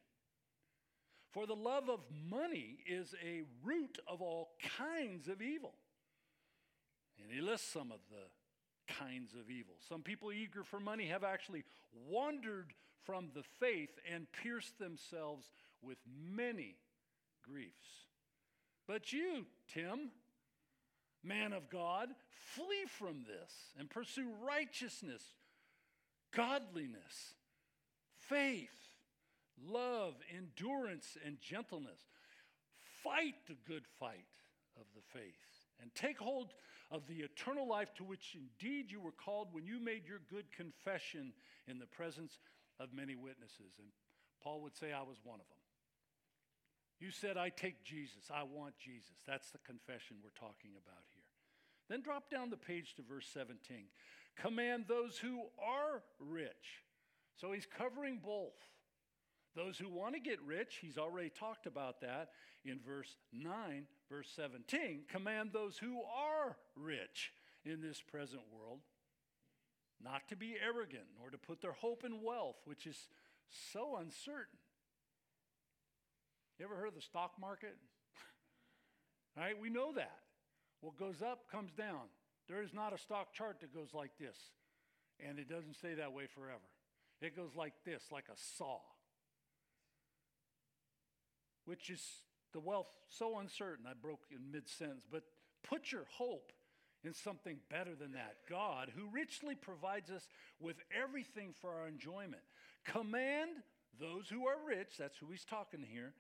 For 1.33 1.47
the 1.47 1.55
love 1.55 1.91
of 1.91 2.01
money 2.31 2.79
is 2.87 3.15
a 3.23 3.43
root 3.63 3.99
of 4.09 4.23
all 4.23 4.53
kinds 4.79 5.29
of 5.29 5.43
evil. 5.43 5.75
And 7.23 7.31
he 7.31 7.43
lists 7.43 7.71
some 7.71 7.93
of 7.93 8.01
the 8.11 8.95
kinds 8.95 9.35
of 9.35 9.51
evil. 9.51 9.75
Some 9.87 10.01
people 10.01 10.33
eager 10.33 10.65
for 10.65 10.81
money 10.81 11.09
have 11.09 11.25
actually 11.25 11.65
wandered 12.09 12.73
from 13.05 13.29
the 13.35 13.43
faith 13.61 13.99
and 14.11 14.27
pierced 14.33 14.79
themselves 14.79 15.51
with 15.83 15.99
many 16.07 16.77
griefs. 17.47 18.07
But 18.87 19.13
you, 19.13 19.47
Tim, 19.73 20.11
man 21.23 21.53
of 21.53 21.71
God, 21.71 22.09
flee 22.55 22.85
from 22.99 23.25
this 23.27 23.53
and 23.79 23.89
pursue 23.89 24.29
righteousness, 24.47 25.23
godliness, 26.35 27.35
faith, 28.29 28.71
love, 29.65 30.15
endurance, 30.37 31.17
and 31.25 31.41
gentleness. 31.41 32.01
Fight 33.03 33.35
the 33.49 33.57
good 33.67 33.85
fight 33.99 34.27
of 34.77 34.87
the 34.95 35.19
faith 35.19 35.35
and 35.81 35.95
take 35.95 36.19
hold 36.19 36.53
of 36.91 37.07
the 37.07 37.21
eternal 37.21 37.69
life 37.69 37.93
to 37.95 38.05
which 38.05 38.37
indeed 38.37 38.91
you 38.91 39.01
were 39.01 39.13
called 39.13 39.49
when 39.53 39.67
you 39.67 39.81
made 39.81 40.07
your 40.07 40.21
good 40.31 40.45
confession 40.53 41.33
in 41.67 41.79
the 41.79 41.87
presence 41.87 42.39
of 42.79 42.93
many 42.93 43.15
witnesses. 43.17 43.79
And 43.79 43.89
Paul 44.43 44.61
would 44.63 44.77
say, 44.77 44.93
I 44.93 45.03
was 45.03 45.19
one 45.25 45.41
of 45.41 45.49
them. 45.49 45.62
You 47.03 47.11
said, 47.11 47.37
I 47.37 47.49
take 47.49 47.83
Jesus. 47.83 48.31
I 48.33 48.45
want 48.45 48.79
Jesus. 48.79 49.19
That's 49.27 49.51
the 49.51 49.59
confession 49.59 50.19
we're 50.23 50.31
talking 50.39 50.71
about 50.71 51.03
here. 51.13 51.25
Then 51.91 52.01
drop 52.01 52.31
down 52.31 52.49
the 52.49 52.57
page 52.57 52.95
to 52.95 53.03
verse 53.03 53.27
17. 53.35 53.87
Command 54.41 54.85
those 54.87 55.19
who 55.19 55.41
are 55.61 56.05
rich. 56.21 56.85
So 57.35 57.51
he's 57.51 57.67
covering 57.67 58.21
both. 58.25 58.55
Those 59.57 59.77
who 59.77 59.89
want 59.89 60.15
to 60.15 60.21
get 60.21 60.41
rich, 60.43 60.79
he's 60.81 60.97
already 60.97 61.29
talked 61.29 61.67
about 61.67 62.01
that 62.03 62.29
in 62.65 62.79
verse 62.79 63.17
9, 63.33 63.85
verse 64.09 64.31
17. 64.37 65.01
Command 65.11 65.51
those 65.53 65.77
who 65.77 66.03
are 66.03 66.57
rich 66.77 67.33
in 67.65 67.81
this 67.81 68.01
present 68.01 68.43
world 68.57 68.79
not 70.01 70.29
to 70.29 70.37
be 70.37 70.55
arrogant, 70.65 71.07
nor 71.19 71.31
to 71.31 71.39
put 71.39 71.61
their 71.61 71.73
hope 71.73 72.05
in 72.05 72.23
wealth, 72.23 72.61
which 72.65 72.87
is 72.87 73.09
so 73.51 73.97
uncertain. 73.97 74.62
You 76.63 76.69
ever 76.69 76.77
heard 76.77 76.89
of 76.89 76.95
the 76.95 77.03
stock 77.03 77.33
market? 77.41 77.75
Right, 79.35 79.59
we 79.59 79.71
know 79.71 79.95
that. 79.95 80.19
What 80.83 80.99
goes 80.99 81.23
up 81.23 81.51
comes 81.51 81.73
down. 81.73 82.13
There 82.49 82.63
is 82.63 82.75
not 82.75 82.93
a 82.93 82.99
stock 82.99 83.33
chart 83.33 83.61
that 83.63 83.75
goes 83.75 83.89
like 83.95 84.11
this, 84.21 84.37
and 85.27 85.39
it 85.39 85.49
doesn't 85.49 85.75
stay 85.75 85.95
that 85.95 86.13
way 86.13 86.27
forever. 86.27 86.69
It 87.23 87.35
goes 87.35 87.57
like 87.57 87.73
this, 87.87 88.03
like 88.13 88.27
a 88.31 88.37
saw 88.37 88.79
which 91.65 91.91
is 91.91 92.03
the 92.53 92.61
wealth 92.61 92.89
so 93.09 93.39
uncertain. 93.39 93.87
I 93.89 93.95
broke 93.95 94.23
in 94.31 94.51
mid 94.51 94.69
sentence, 94.69 95.07
but 95.11 95.23
put 95.63 95.93
your 95.93 96.07
hope 96.11 96.53
in 97.05 97.15
something 97.15 97.59
better 97.71 97.95
than 97.95 98.13
that 98.13 98.37
God, 98.49 98.93
who 98.95 99.09
richly 99.13 99.55
provides 99.55 100.11
us 100.11 100.29
with 100.61 100.77
everything 100.93 101.55
for 101.61 101.71
our 101.71 101.89
enjoyment. 101.89 102.43
Command 102.85 103.51
those 104.01 104.29
who 104.29 104.47
are 104.47 104.57
rich, 104.67 104.97
that's 104.99 105.19
who 105.19 105.27
he's 105.31 105.45
talking 105.45 105.85
here, 105.87 106.15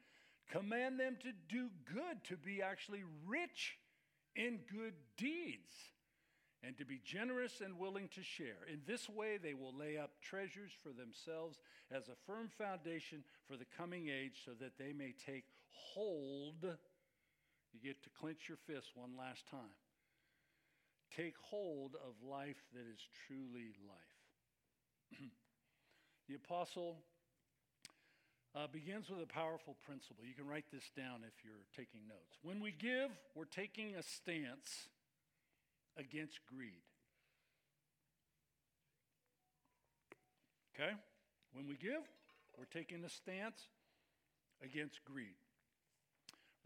command 0.50 0.98
them 0.98 1.16
to 1.22 1.32
do 1.48 1.68
good, 1.92 2.24
to 2.28 2.36
be 2.36 2.62
actually 2.62 3.02
rich 3.26 3.78
in 4.36 4.60
good 4.70 4.94
deeds 5.16 5.70
and 6.64 6.76
to 6.78 6.84
be 6.84 7.00
generous 7.04 7.60
and 7.60 7.78
willing 7.78 8.08
to 8.14 8.22
share. 8.22 8.66
In 8.72 8.80
this 8.86 9.08
way, 9.08 9.36
they 9.36 9.54
will 9.54 9.74
lay 9.76 9.98
up 9.98 10.10
treasures 10.22 10.70
for 10.82 10.90
themselves 10.90 11.58
as 11.90 12.08
a 12.08 12.14
firm 12.26 12.48
foundation 12.56 13.24
for 13.48 13.56
the 13.56 13.66
coming 13.76 14.08
age 14.08 14.42
so 14.44 14.52
that 14.60 14.78
they 14.78 14.92
may 14.92 15.14
take 15.26 15.44
hold. 15.70 16.64
You 17.72 17.80
get 17.82 18.02
to 18.04 18.10
clench 18.10 18.48
your 18.48 18.58
fist 18.58 18.90
one 18.94 19.16
last 19.18 19.48
time. 19.50 19.74
Take 21.16 21.34
hold 21.42 21.96
of 21.96 22.14
life 22.26 22.62
that 22.74 22.86
is 22.88 23.00
truly 23.26 23.74
life. 23.86 25.20
the 26.28 26.34
apostle 26.36 27.02
uh, 28.54 28.66
begins 28.70 29.08
with 29.08 29.22
a 29.22 29.26
powerful 29.26 29.76
principle. 29.84 30.24
You 30.26 30.34
can 30.34 30.46
write 30.46 30.66
this 30.72 30.90
down 30.96 31.20
if 31.26 31.44
you're 31.44 31.64
taking 31.76 32.06
notes. 32.08 32.38
When 32.42 32.60
we 32.60 32.72
give, 32.72 33.10
we're 33.34 33.44
taking 33.44 33.94
a 33.96 34.02
stance 34.02 34.88
against 35.96 36.40
greed. 36.46 36.84
Okay? 40.74 40.92
When 41.52 41.66
we 41.66 41.76
give, 41.76 42.02
we're 42.58 42.64
taking 42.64 43.04
a 43.04 43.08
stance 43.08 43.68
against 44.62 45.04
greed. 45.04 45.36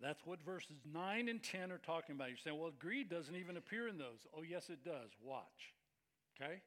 That's 0.00 0.24
what 0.26 0.44
verses 0.44 0.76
9 0.92 1.28
and 1.28 1.42
10 1.42 1.72
are 1.72 1.78
talking 1.78 2.14
about. 2.14 2.28
You're 2.28 2.36
saying, 2.36 2.58
well, 2.58 2.70
greed 2.78 3.08
doesn't 3.08 3.34
even 3.34 3.56
appear 3.56 3.88
in 3.88 3.96
those. 3.96 4.26
Oh, 4.36 4.42
yes, 4.42 4.68
it 4.68 4.84
does. 4.84 5.10
Watch. 5.22 5.72
Okay? 6.36 6.60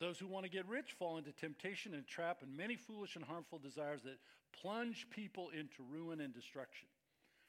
Those 0.00 0.18
who 0.18 0.28
want 0.28 0.44
to 0.44 0.50
get 0.50 0.66
rich 0.68 0.92
fall 0.98 1.18
into 1.18 1.32
temptation 1.32 1.94
and 1.94 2.06
trap 2.06 2.38
and 2.42 2.56
many 2.56 2.76
foolish 2.76 3.16
and 3.16 3.24
harmful 3.24 3.58
desires 3.58 4.02
that 4.02 4.18
plunge 4.60 5.06
people 5.10 5.50
into 5.50 5.82
ruin 5.90 6.20
and 6.20 6.32
destruction. 6.32 6.86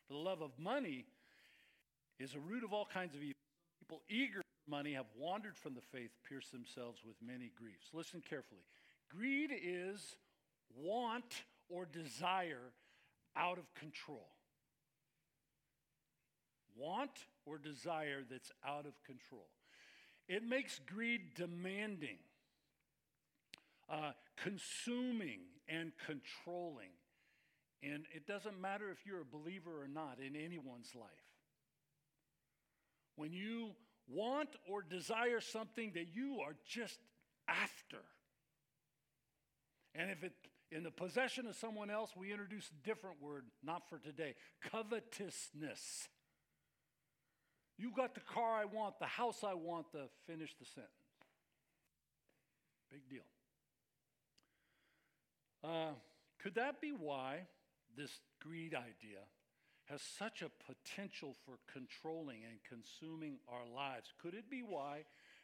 For 0.08 0.14
the 0.14 0.20
love 0.20 0.42
of 0.42 0.52
money 0.58 1.06
is 2.20 2.34
a 2.34 2.40
root 2.40 2.64
of 2.64 2.74
all 2.74 2.88
kinds 2.92 3.14
of 3.16 3.22
evil. 3.22 3.36
People 3.80 4.02
eager 4.10 4.42
for 4.42 4.72
money 4.72 4.94
have 4.94 5.06
wandered 5.18 5.58
from 5.58 5.76
the 5.76 5.82
faith, 5.82 6.12
pierced 6.28 6.52
themselves 6.52 7.02
with 7.06 7.16
many 7.26 7.52
griefs. 7.56 7.90
Listen 7.94 8.22
carefully. 8.28 8.62
Greed 9.10 9.52
is 9.52 10.16
want 10.76 11.44
or 11.70 11.86
desire 11.86 12.74
out 13.36 13.58
of 13.58 13.74
control. 13.76 14.28
Want 16.76 17.12
or 17.46 17.58
desire 17.58 18.24
that's 18.30 18.52
out 18.68 18.86
of 18.86 19.02
control. 19.04 19.48
It 20.28 20.44
makes 20.44 20.80
greed 20.86 21.34
demanding, 21.36 22.18
uh, 23.90 24.12
consuming, 24.38 25.40
and 25.68 25.92
controlling. 26.06 26.90
And 27.82 28.06
it 28.14 28.28
doesn't 28.28 28.60
matter 28.60 28.92
if 28.92 29.06
you're 29.06 29.22
a 29.22 29.26
believer 29.26 29.82
or 29.82 29.88
not 29.88 30.18
in 30.20 30.36
anyone's 30.36 30.94
life. 30.96 31.10
When 33.16 33.32
you 33.32 33.72
want 34.08 34.50
or 34.68 34.82
desire 34.82 35.40
something 35.40 35.92
that 35.94 36.08
you 36.14 36.40
are 36.46 36.56
just 36.68 37.00
after, 37.48 38.04
and 39.96 40.10
if 40.12 40.24
it 40.24 40.34
in 40.72 40.84
the 40.84 40.92
possession 40.92 41.48
of 41.48 41.56
someone 41.56 41.90
else, 41.90 42.12
we 42.16 42.32
introduce 42.32 42.70
a 42.70 42.88
different 42.88 43.22
word, 43.22 43.46
not 43.64 43.90
for 43.90 43.98
today 43.98 44.36
covetousness. 44.72 46.08
You 47.78 47.92
got 47.96 48.14
the 48.14 48.22
car 48.22 48.56
I 48.56 48.66
want, 48.66 49.00
the 49.00 49.06
house 49.06 49.44
I 49.44 49.54
want, 49.54 49.92
to 49.94 50.10
finish 50.28 50.54
the 50.60 50.66
sentence. 50.66 50.92
Big 52.92 53.10
deal. 53.10 53.24
Uh, 55.64 55.92
could 56.42 56.56
that 56.56 56.82
be 56.82 56.92
why 56.92 57.48
this 57.98 58.12
greed 58.42 58.74
idea 58.74 59.20
has 59.86 60.02
such 60.02 60.42
a 60.42 60.50
potential 60.72 61.36
for 61.46 61.58
controlling 61.72 62.44
and 62.50 62.60
consuming 62.68 63.40
our 63.48 63.66
lives? 63.76 64.14
Could 64.22 64.34
it 64.34 64.50
be 64.50 64.62
why 64.62 65.04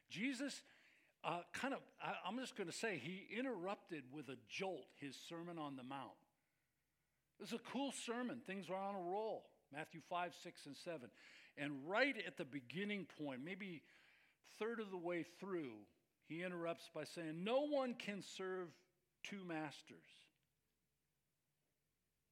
Jesus 0.09 0.61
uh, 1.25 1.39
kind 1.53 1.73
of, 1.73 1.79
I, 2.01 2.13
I'm 2.27 2.37
just 2.37 2.55
going 2.55 2.69
to 2.69 2.75
say, 2.75 3.01
he 3.03 3.27
interrupted 3.35 4.03
with 4.13 4.29
a 4.29 4.37
jolt 4.47 4.85
his 4.99 5.15
Sermon 5.27 5.57
on 5.57 5.75
the 5.75 5.83
Mount. 5.83 6.11
It 7.39 7.43
was 7.43 7.53
a 7.53 7.71
cool 7.71 7.91
sermon. 8.05 8.41
Things 8.45 8.69
were 8.69 8.75
on 8.75 8.95
a 8.95 8.99
roll. 8.99 9.45
Matthew 9.73 10.01
5, 10.07 10.33
6, 10.43 10.65
and 10.67 10.77
7. 10.77 11.09
And 11.57 11.73
right 11.87 12.15
at 12.25 12.37
the 12.37 12.45
beginning 12.45 13.07
point, 13.19 13.41
maybe 13.43 13.81
third 14.59 14.79
of 14.79 14.91
the 14.91 14.97
way 14.97 15.25
through, 15.39 15.73
he 16.27 16.43
interrupts 16.43 16.89
by 16.93 17.03
saying, 17.03 17.43
No 17.43 17.61
one 17.61 17.95
can 17.95 18.21
serve 18.21 18.67
two 19.29 19.43
masters. 19.47 20.05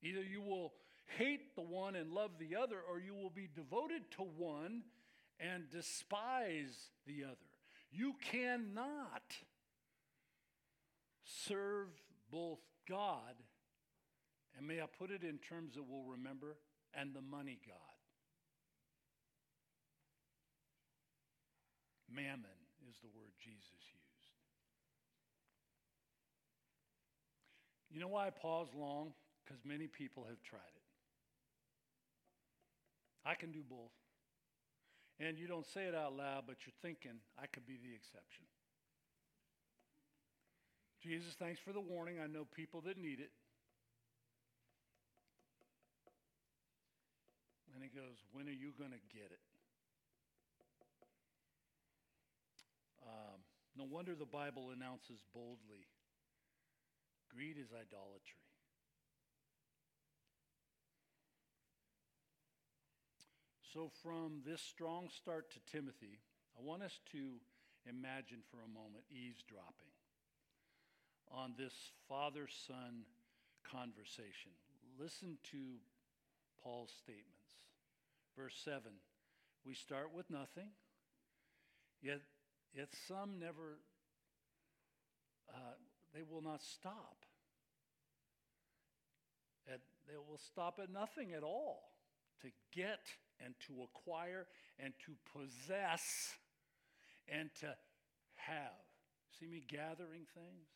Either 0.02 0.22
you 0.22 0.42
will 0.42 0.74
hate 1.18 1.56
the 1.56 1.62
one 1.62 1.96
and 1.96 2.12
love 2.12 2.32
the 2.40 2.56
other, 2.56 2.78
or 2.90 3.00
you 3.00 3.14
will 3.14 3.30
be 3.30 3.48
devoted 3.56 4.02
to 4.12 4.24
one 4.24 4.84
and 5.40 5.70
despise 5.70 6.90
the 7.06 7.24
other. 7.24 7.38
You 7.92 8.14
cannot 8.32 9.24
serve 11.24 11.90
both 12.32 12.60
God, 12.90 13.36
and 14.58 14.68
may 14.68 14.82
I 14.82 14.86
put 14.86 15.12
it 15.12 15.24
in 15.24 15.38
terms 15.38 15.76
that 15.76 15.84
we'll 15.84 16.04
remember, 16.04 16.58
and 16.94 17.14
the 17.14 17.22
money 17.22 17.60
God. 17.66 17.78
Mammon 22.14 22.60
is 22.90 22.96
the 23.02 23.08
word 23.08 23.32
Jesus 23.40 23.64
used. 23.72 24.04
You 27.94 28.00
know 28.00 28.08
why 28.08 28.26
I 28.26 28.32
pause 28.32 28.68
long? 28.76 29.14
Because 29.46 29.62
many 29.64 29.86
people 29.86 30.26
have 30.28 30.42
tried 30.42 30.74
it. 30.76 30.82
I 33.24 33.36
can 33.36 33.52
do 33.52 33.62
both. 33.70 33.94
And 35.20 35.38
you 35.38 35.48
don't 35.48 35.66
say 35.66 35.84
it 35.86 35.94
out 35.94 36.18
loud, 36.18 36.44
but 36.48 36.58
you're 36.66 36.74
thinking, 36.82 37.22
I 37.38 37.46
could 37.46 37.68
be 37.68 37.78
the 37.78 37.94
exception. 37.94 38.46
Jesus, 41.04 41.36
thanks 41.38 41.60
for 41.60 41.72
the 41.72 41.80
warning. 41.80 42.18
I 42.18 42.26
know 42.26 42.48
people 42.56 42.82
that 42.82 42.98
need 42.98 43.20
it. 43.20 43.30
And 47.76 47.84
he 47.84 47.90
goes, 47.90 48.18
When 48.32 48.48
are 48.48 48.58
you 48.58 48.72
going 48.78 48.92
to 48.92 49.04
get 49.14 49.30
it? 49.30 49.44
Um, 53.06 53.40
no 53.78 53.84
wonder 53.84 54.16
the 54.16 54.26
Bible 54.26 54.72
announces 54.74 55.22
boldly 55.34 55.86
greed 57.36 57.58
is 57.58 57.72
idolatry. 57.74 58.44
So, 63.74 63.90
from 64.04 64.42
this 64.46 64.62
strong 64.62 65.10
start 65.10 65.50
to 65.52 65.60
Timothy, 65.72 66.20
I 66.56 66.62
want 66.62 66.84
us 66.84 67.00
to 67.12 67.42
imagine 67.90 68.40
for 68.52 68.58
a 68.58 68.68
moment 68.68 69.04
eavesdropping 69.10 69.90
on 71.32 71.54
this 71.58 71.74
father 72.08 72.48
son 72.68 73.02
conversation. 73.64 74.52
Listen 75.00 75.38
to 75.52 75.82
Paul's 76.64 76.94
statements. 77.02 77.58
Verse 78.38 78.56
7 78.64 78.82
We 79.66 79.74
start 79.74 80.14
with 80.14 80.30
nothing, 80.30 80.70
yet, 82.02 82.22
yet 82.76 82.90
some 83.08 83.40
never, 83.40 83.80
uh, 85.50 85.78
they 86.14 86.22
will 86.22 86.42
not 86.42 86.62
stop. 86.62 87.26
At, 89.72 89.80
they 90.08 90.18
will 90.18 90.38
stop 90.38 90.80
at 90.82 90.92
nothing 90.92 91.34
at 91.34 91.44
all 91.44 91.94
to 92.42 92.50
get 92.76 93.00
and 93.44 93.54
to 93.68 93.84
acquire 93.84 94.46
and 94.80 94.94
to 95.06 95.14
possess 95.38 96.34
and 97.28 97.50
to 97.62 97.76
have. 98.36 98.84
See 99.40 99.48
me 99.48 99.64
gathering 99.68 100.26
things? 100.34 100.68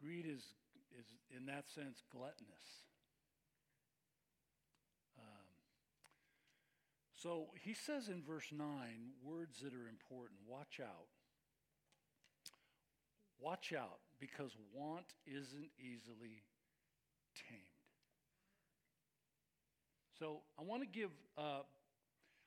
Greed 0.00 0.26
is, 0.26 0.42
is 0.98 1.06
in 1.36 1.46
that 1.46 1.68
sense, 1.70 2.02
gluttonous. 2.12 2.84
Um, 5.18 5.46
so 7.14 7.46
he 7.60 7.74
says 7.74 8.08
in 8.08 8.22
verse 8.22 8.52
9 8.52 8.66
words 9.24 9.60
that 9.62 9.72
are 9.74 9.88
important. 9.88 10.40
Watch 10.46 10.80
out. 10.80 11.13
Watch 13.44 13.74
out, 13.76 14.00
because 14.18 14.56
want 14.72 15.04
isn't 15.26 15.68
easily 15.76 16.40
tamed. 17.36 17.60
So 20.18 20.40
I 20.58 20.62
want 20.62 20.80
to 20.80 20.88
give, 20.88 21.10
uh, 21.36 21.60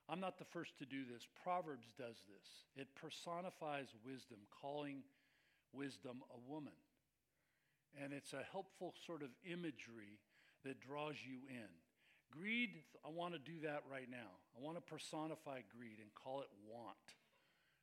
I'm 0.10 0.20
not 0.20 0.40
the 0.40 0.50
first 0.50 0.80
to 0.80 0.86
do 0.86 1.06
this. 1.06 1.28
Proverbs 1.44 1.94
does 2.00 2.18
this. 2.26 2.48
It 2.76 2.88
personifies 2.96 3.94
wisdom, 4.04 4.40
calling 4.50 5.04
wisdom 5.72 6.24
a 6.34 6.52
woman. 6.52 6.74
And 8.02 8.12
it's 8.12 8.34
a 8.34 8.42
helpful 8.52 8.96
sort 9.06 9.22
of 9.22 9.30
imagery 9.46 10.18
that 10.66 10.82
draws 10.82 11.16
you 11.22 11.46
in. 11.48 11.70
Greed, 12.32 12.72
I 13.06 13.10
want 13.10 13.34
to 13.34 13.40
do 13.40 13.60
that 13.64 13.84
right 13.86 14.10
now. 14.10 14.34
I 14.58 14.66
want 14.66 14.78
to 14.78 14.82
personify 14.82 15.62
greed 15.78 16.02
and 16.02 16.10
call 16.16 16.42
it 16.42 16.50
want. 16.66 17.06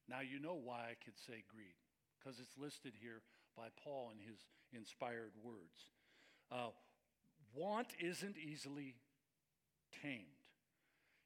Now, 0.08 0.18
you 0.20 0.40
know 0.42 0.58
why 0.58 0.90
I 0.90 0.96
could 0.98 1.16
say 1.16 1.44
greed, 1.46 1.78
because 2.24 2.40
it's 2.40 2.56
listed 2.56 2.92
here 3.00 3.20
by 3.56 3.68
Paul 3.82 4.12
in 4.12 4.18
his 4.26 4.38
inspired 4.72 5.32
words. 5.42 5.90
Uh, 6.50 6.70
want 7.54 7.88
isn't 8.00 8.36
easily 8.38 8.94
tamed. 10.02 10.24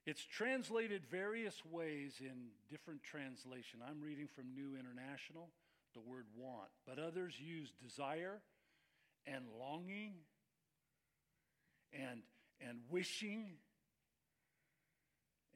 It's 0.06 0.24
translated 0.24 1.02
various 1.10 1.62
ways 1.70 2.14
in 2.20 2.48
different 2.70 3.02
translation. 3.02 3.80
I'm 3.86 4.00
reading 4.00 4.26
from 4.26 4.54
New 4.54 4.76
International, 4.78 5.50
the 5.94 6.00
word 6.00 6.26
want, 6.36 6.70
but 6.86 6.98
others 6.98 7.34
use 7.38 7.72
desire 7.82 8.40
and 9.26 9.44
longing 9.58 10.14
and, 11.92 12.22
and 12.66 12.78
wishing. 12.90 13.58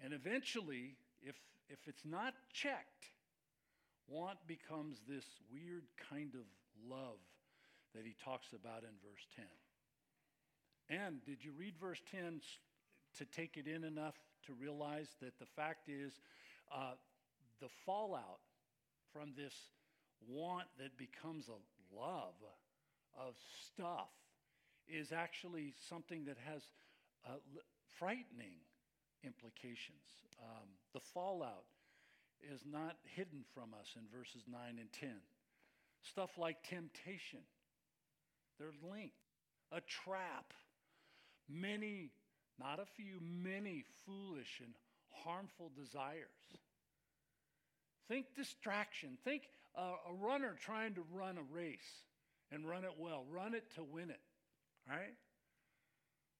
And 0.05 0.13
eventually, 0.13 0.97
if, 1.23 1.37
if 1.69 1.79
it's 1.87 2.05
not 2.05 2.35
checked, 2.53 3.07
want 4.13 4.39
becomes 4.47 4.99
this 5.09 5.25
weird 5.51 5.85
kind 6.11 6.35
of 6.35 6.45
love 6.87 7.19
that 7.95 8.05
he 8.05 8.15
talks 8.23 8.49
about 8.53 8.83
in 8.83 8.95
verse 9.03 9.27
10. 9.37 9.45
And 10.91 11.25
did 11.25 11.43
you 11.43 11.53
read 11.59 11.75
verse 11.81 12.01
10 12.11 12.41
to 13.19 13.25
take 13.25 13.57
it 13.57 13.67
in 13.67 13.85
enough 13.85 14.15
to 14.47 14.53
realize 14.53 15.09
that 15.23 15.39
the 15.39 15.47
fact 15.57 15.89
is 15.89 16.13
uh, 16.75 16.93
the 17.61 17.69
fallout 17.87 18.41
from 19.13 19.33
this 19.37 19.55
want 20.29 20.67
that 20.79 20.97
becomes 20.99 21.49
a 21.49 21.97
love 21.99 22.35
of 23.19 23.35
stuff 23.65 24.11
is 24.89 25.13
actually 25.13 25.73
something 25.89 26.25
that 26.25 26.37
has 26.47 26.63
uh, 27.27 27.37
frightening 27.99 28.61
implications. 29.25 30.05
Um, 30.43 30.69
the 30.93 31.01
fallout 31.01 31.65
is 32.53 32.63
not 32.71 32.97
hidden 33.05 33.45
from 33.55 33.75
us 33.79 33.95
in 33.97 34.03
verses 34.17 34.43
9 34.51 34.61
and 34.79 34.93
10. 34.93 35.11
Stuff 36.03 36.31
like 36.37 36.63
temptation, 36.63 37.41
they're 38.59 38.75
linked. 38.91 39.15
A 39.71 39.81
trap. 39.81 40.53
Many 41.49 42.11
not 42.59 42.79
a 42.79 42.87
few, 42.87 43.19
many 43.21 43.85
foolish 44.07 44.61
and 44.63 44.75
harmful 45.25 45.71
desires. 45.75 46.29
Think 48.09 48.27
distraction. 48.37 49.19
Think 49.25 49.43
uh, 49.77 49.95
a 50.09 50.15
runner 50.15 50.55
trying 50.61 50.95
to 50.95 51.03
run 51.13 51.39
a 51.39 51.55
race 51.55 52.05
and 52.51 52.69
run 52.69 52.85
it 52.85 52.93
well. 52.99 53.25
Run 53.31 53.55
it 53.55 53.65
to 53.77 53.83
win 53.83 54.11
it, 54.11 54.21
right? 54.89 55.15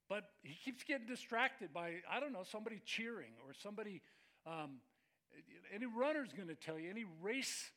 But 0.09 0.25
he 0.43 0.55
keeps 0.55 0.85
getting 0.85 1.07
distracted 1.07 1.73
by, 1.73 1.95
I 2.11 2.21
don't 2.21 2.33
know, 2.33 2.45
somebody 2.45 2.81
cheering 2.85 3.33
or 3.47 3.55
somebody. 3.63 4.03
Um, 4.47 4.81
any 5.75 5.87
runner's 5.87 6.33
going 6.33 6.49
to 6.49 6.55
tell 6.55 6.79
you, 6.79 6.91
any 6.91 7.05
race 7.21 7.71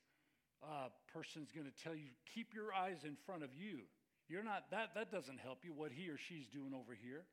uh, 0.63 0.89
person's 1.13 1.51
going 1.51 1.65
to 1.65 1.83
tell 1.83 1.95
you, 1.95 2.09
keep 2.33 2.53
your 2.53 2.73
eyes 2.73 3.03
in 3.03 3.15
front 3.25 3.43
of 3.43 3.49
you. 3.55 3.81
You're 4.27 4.43
not, 4.43 4.65
that, 4.71 4.95
that 4.95 5.11
doesn't 5.11 5.39
help 5.39 5.59
you, 5.63 5.73
what 5.73 5.91
he 5.91 6.09
or 6.09 6.17
she's 6.17 6.47
doing 6.47 6.73
over 6.73 6.93
here 6.93 7.23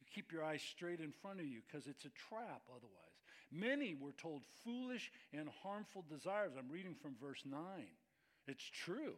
You 0.00 0.06
keep 0.12 0.32
your 0.32 0.44
eyes 0.44 0.62
straight 0.62 1.00
in 1.00 1.12
front 1.12 1.40
of 1.40 1.46
you 1.46 1.60
because 1.66 1.86
it's 1.86 2.04
a 2.04 2.10
trap 2.28 2.62
otherwise. 2.68 3.08
Many 3.50 3.94
were 3.94 4.12
told 4.12 4.42
foolish 4.64 5.10
and 5.32 5.48
harmful 5.62 6.04
desires. 6.08 6.52
I'm 6.58 6.70
reading 6.70 6.94
from 7.00 7.14
verse 7.22 7.42
9. 7.46 7.60
It's 8.46 8.64
true. 8.84 9.14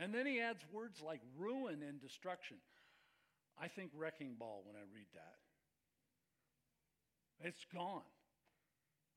And 0.00 0.14
then 0.14 0.26
he 0.26 0.40
adds 0.40 0.64
words 0.72 1.02
like 1.04 1.20
ruin 1.36 1.82
and 1.86 2.00
destruction. 2.00 2.58
I 3.60 3.68
think 3.68 3.90
wrecking 3.94 4.36
ball 4.38 4.62
when 4.64 4.76
I 4.76 4.84
read 4.94 5.08
that. 5.14 5.36
It's 7.40 7.66
gone. 7.74 8.02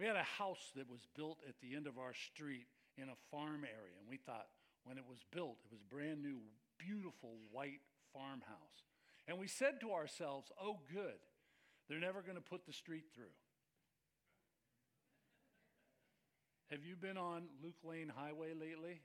We 0.02 0.08
had 0.08 0.16
a 0.16 0.24
house 0.24 0.72
that 0.76 0.90
was 0.90 1.06
built 1.16 1.38
at 1.48 1.54
the 1.62 1.76
end 1.76 1.86
of 1.86 2.00
our 2.00 2.16
street 2.16 2.66
in 2.98 3.04
a 3.04 3.22
farm 3.30 3.62
area, 3.62 3.94
and 4.00 4.10
we 4.10 4.18
thought 4.18 4.48
when 4.84 4.98
it 4.98 5.04
was 5.08 5.20
built, 5.32 5.58
it 5.64 5.72
was 5.72 5.84
brand 5.84 6.24
new, 6.24 6.40
beautiful 6.80 7.38
white 7.52 7.82
farmhouse. 8.12 8.82
And 9.28 9.38
we 9.38 9.46
said 9.46 9.80
to 9.82 9.92
ourselves, 9.92 10.52
oh, 10.60 10.80
good, 10.92 11.22
they're 11.88 12.00
never 12.00 12.24
going 12.24 12.36
to 12.36 12.42
put 12.42 12.66
the 12.66 12.74
street 12.74 13.04
through. 13.14 13.36
Have 16.72 16.84
you 16.84 16.96
been 16.96 17.18
on 17.18 17.44
Luke 17.64 17.84
Lane 17.84 18.12
Highway 18.16 18.56
lately? 18.60 19.02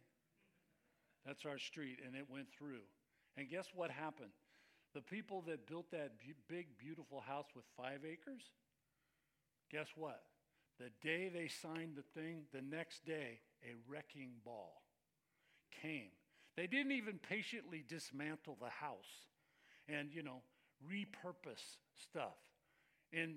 That's 1.26 1.44
our 1.44 1.58
street, 1.58 1.98
and 2.06 2.16
it 2.16 2.24
went 2.30 2.46
through. 2.56 2.88
And 3.36 3.50
guess 3.50 3.66
what 3.74 3.90
happened? 3.90 4.32
The 4.94 5.02
people 5.02 5.44
that 5.46 5.66
built 5.66 5.90
that 5.90 6.12
big, 6.48 6.78
beautiful 6.78 7.20
house 7.20 7.48
with 7.54 7.66
five 7.76 8.00
acres, 8.10 8.44
guess 9.70 9.88
what? 9.94 10.22
The 10.78 10.90
day 11.02 11.30
they 11.32 11.48
signed 11.48 11.96
the 11.96 12.20
thing, 12.20 12.42
the 12.52 12.62
next 12.62 13.04
day, 13.06 13.40
a 13.64 13.74
wrecking 13.88 14.32
ball 14.44 14.82
came 15.82 16.10
They 16.56 16.66
didn't 16.66 16.92
even 16.92 17.18
patiently 17.18 17.84
dismantle 17.86 18.56
the 18.60 18.70
house 18.70 19.28
and, 19.88 20.10
you 20.12 20.22
know, 20.22 20.42
repurpose 20.90 21.76
stuff. 21.94 22.36
And 23.12 23.36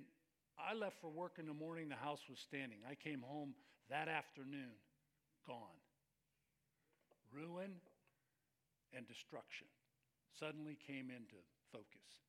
I 0.57 0.73
left 0.73 0.99
for 1.01 1.09
work 1.09 1.35
in 1.37 1.45
the 1.45 1.53
morning, 1.53 1.89
the 1.89 1.95
house 1.95 2.21
was 2.29 2.39
standing. 2.39 2.79
I 2.89 2.95
came 2.95 3.21
home 3.21 3.53
that 3.89 4.07
afternoon, 4.07 4.71
gone. 5.45 5.79
Ruin 7.33 7.71
and 8.95 9.07
destruction 9.07 9.67
suddenly 10.39 10.77
came 10.87 11.09
into 11.09 11.35
focus. 11.71 12.28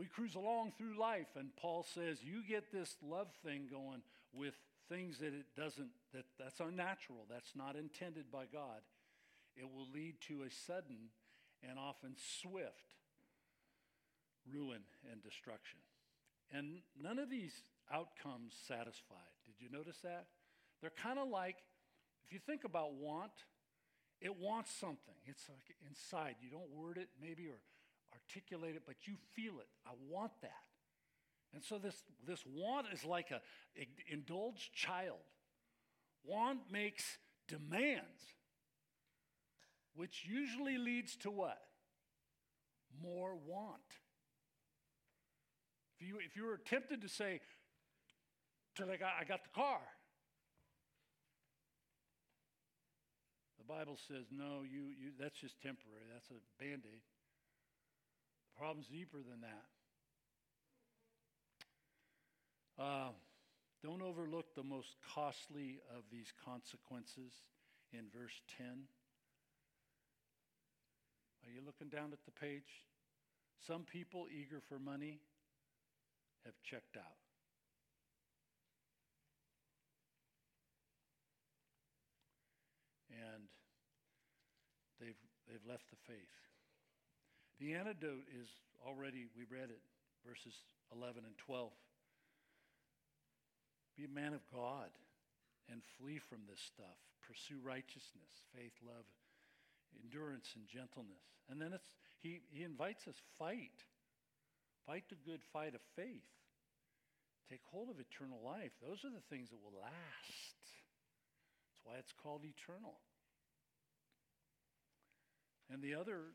We 0.00 0.06
cruise 0.06 0.34
along 0.34 0.72
through 0.78 0.98
life, 0.98 1.36
and 1.36 1.54
Paul 1.56 1.84
says, 1.94 2.24
You 2.24 2.40
get 2.48 2.72
this 2.72 2.96
love 3.06 3.28
thing 3.44 3.68
going 3.70 4.00
with 4.32 4.54
things 4.88 5.18
that 5.18 5.34
it 5.34 5.44
doesn't, 5.54 5.90
that, 6.14 6.24
that's 6.38 6.58
unnatural, 6.58 7.26
that's 7.28 7.54
not 7.54 7.76
intended 7.76 8.32
by 8.32 8.44
God. 8.50 8.80
It 9.56 9.64
will 9.64 9.86
lead 9.92 10.14
to 10.28 10.40
a 10.40 10.50
sudden 10.50 11.12
and 11.68 11.78
often 11.78 12.14
swift 12.40 12.94
ruin 14.50 14.80
and 15.12 15.22
destruction. 15.22 15.80
And 16.50 16.78
none 16.98 17.18
of 17.18 17.28
these 17.28 17.62
outcomes 17.92 18.54
satisfied. 18.66 19.36
Did 19.44 19.62
you 19.62 19.68
notice 19.70 19.98
that? 20.02 20.28
They're 20.80 20.96
kind 20.96 21.18
of 21.18 21.28
like, 21.28 21.56
if 22.24 22.32
you 22.32 22.38
think 22.38 22.64
about 22.64 22.94
want, 22.94 23.32
it 24.22 24.34
wants 24.34 24.72
something. 24.72 25.20
It's 25.26 25.46
like 25.50 25.76
inside. 25.86 26.36
You 26.40 26.48
don't 26.48 26.70
word 26.74 26.96
it 26.96 27.10
maybe 27.20 27.48
or 27.48 27.60
articulate 28.12 28.76
it, 28.76 28.82
but 28.86 28.96
you 29.06 29.14
feel 29.34 29.54
it. 29.60 29.68
I 29.86 29.90
want 30.08 30.32
that. 30.42 30.50
And 31.52 31.64
so 31.64 31.78
this, 31.78 31.96
this 32.26 32.44
want 32.46 32.86
is 32.92 33.04
like 33.04 33.30
a, 33.30 33.40
indulged 34.10 34.72
child. 34.72 35.18
Want 36.24 36.60
makes 36.70 37.18
demands, 37.48 38.22
which 39.94 40.24
usually 40.28 40.78
leads 40.78 41.16
to 41.16 41.30
what? 41.30 41.58
More 43.02 43.34
want. 43.46 43.80
If 45.98 46.06
you, 46.06 46.18
if 46.24 46.36
you 46.36 46.44
were 46.44 46.58
tempted 46.58 47.02
to 47.02 47.08
say, 47.08 47.40
till 48.76 48.90
I 48.90 48.96
got, 48.96 49.12
I 49.20 49.24
got 49.24 49.42
the 49.42 49.50
car, 49.50 49.80
the 53.58 53.64
Bible 53.64 53.98
says, 54.08 54.26
no, 54.30 54.62
you, 54.62 54.84
you, 54.98 55.10
that's 55.18 55.38
just 55.38 55.60
temporary. 55.60 56.04
That's 56.12 56.30
a 56.30 56.62
band 56.62 56.82
aid. 56.86 57.02
Problem's 58.58 58.86
deeper 58.88 59.18
than 59.18 59.40
that. 59.40 59.64
Uh, 62.82 63.10
don't 63.82 64.02
overlook 64.02 64.54
the 64.54 64.62
most 64.62 64.96
costly 65.14 65.80
of 65.96 66.02
these 66.10 66.32
consequences 66.44 67.32
in 67.92 68.04
verse 68.12 68.40
10. 68.58 68.66
Are 71.44 71.50
you 71.50 71.60
looking 71.64 71.88
down 71.88 72.12
at 72.12 72.24
the 72.24 72.30
page? 72.30 72.84
Some 73.66 73.82
people 73.82 74.26
eager 74.30 74.60
for 74.68 74.78
money 74.78 75.20
have 76.44 76.54
checked 76.62 76.96
out. 76.96 77.20
And 83.10 83.44
they've, 85.00 85.16
they've 85.48 85.66
left 85.68 85.90
the 85.90 85.96
faith. 86.06 86.49
The 87.60 87.76
antidote 87.76 88.24
is 88.32 88.48
already, 88.80 89.28
we 89.36 89.44
read 89.44 89.68
it, 89.68 89.84
verses 90.26 90.56
11 90.96 91.28
and 91.28 91.36
12. 91.36 91.68
Be 94.00 94.04
a 94.04 94.08
man 94.08 94.32
of 94.32 94.40
God 94.48 94.88
and 95.68 95.84
flee 96.00 96.16
from 96.16 96.48
this 96.48 96.60
stuff. 96.60 96.96
Pursue 97.20 97.60
righteousness, 97.60 98.32
faith, 98.56 98.72
love, 98.80 99.04
endurance, 100.00 100.48
and 100.56 100.64
gentleness. 100.66 101.20
And 101.52 101.60
then 101.60 101.76
it's, 101.76 101.92
he, 102.24 102.40
he 102.48 102.64
invites 102.64 103.06
us 103.06 103.20
fight. 103.38 103.76
Fight 104.86 105.04
the 105.12 105.20
good 105.20 105.44
fight 105.52 105.76
of 105.76 105.84
faith. 105.94 106.24
Take 107.50 107.60
hold 107.68 107.90
of 107.90 108.00
eternal 108.00 108.40
life. 108.40 108.72
Those 108.80 109.04
are 109.04 109.12
the 109.12 109.26
things 109.28 109.50
that 109.50 109.60
will 109.60 109.76
last. 109.84 110.64
That's 110.64 111.84
why 111.84 112.00
it's 112.00 112.14
called 112.22 112.42
eternal. 112.48 112.96
And 115.68 115.82
the 115.82 115.94
other 115.94 116.32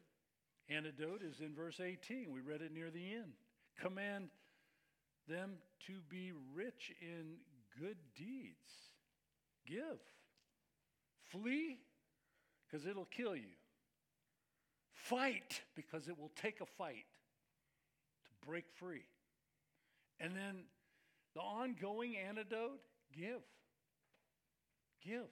antidote 0.69 1.21
is 1.21 1.39
in 1.39 1.54
verse 1.54 1.80
18. 1.80 2.32
We 2.32 2.41
read 2.41 2.62
it 2.62 2.73
near 2.73 2.89
the 2.89 3.13
end. 3.13 3.34
Command 3.80 4.30
them 5.28 5.54
to 5.88 5.93
be 6.10 6.32
rich 6.54 6.93
in 7.01 7.38
good 7.80 7.97
deeds. 8.15 8.71
Give. 9.67 9.99
Flee, 11.32 11.80
because 12.67 12.86
it'll 12.86 13.06
kill 13.06 13.36
you. 13.36 13.54
Fight, 14.93 15.62
because 15.75 16.08
it 16.08 16.17
will 16.17 16.32
take 16.41 16.62
a 16.62 16.65
fight 16.65 17.06
to 18.25 18.47
break 18.47 18.65
free. 18.80 19.06
And 20.19 20.36
then 20.36 20.63
the 21.34 21.41
ongoing 21.41 22.15
antidote 22.17 22.80
give. 23.13 23.41
Give. 25.04 25.30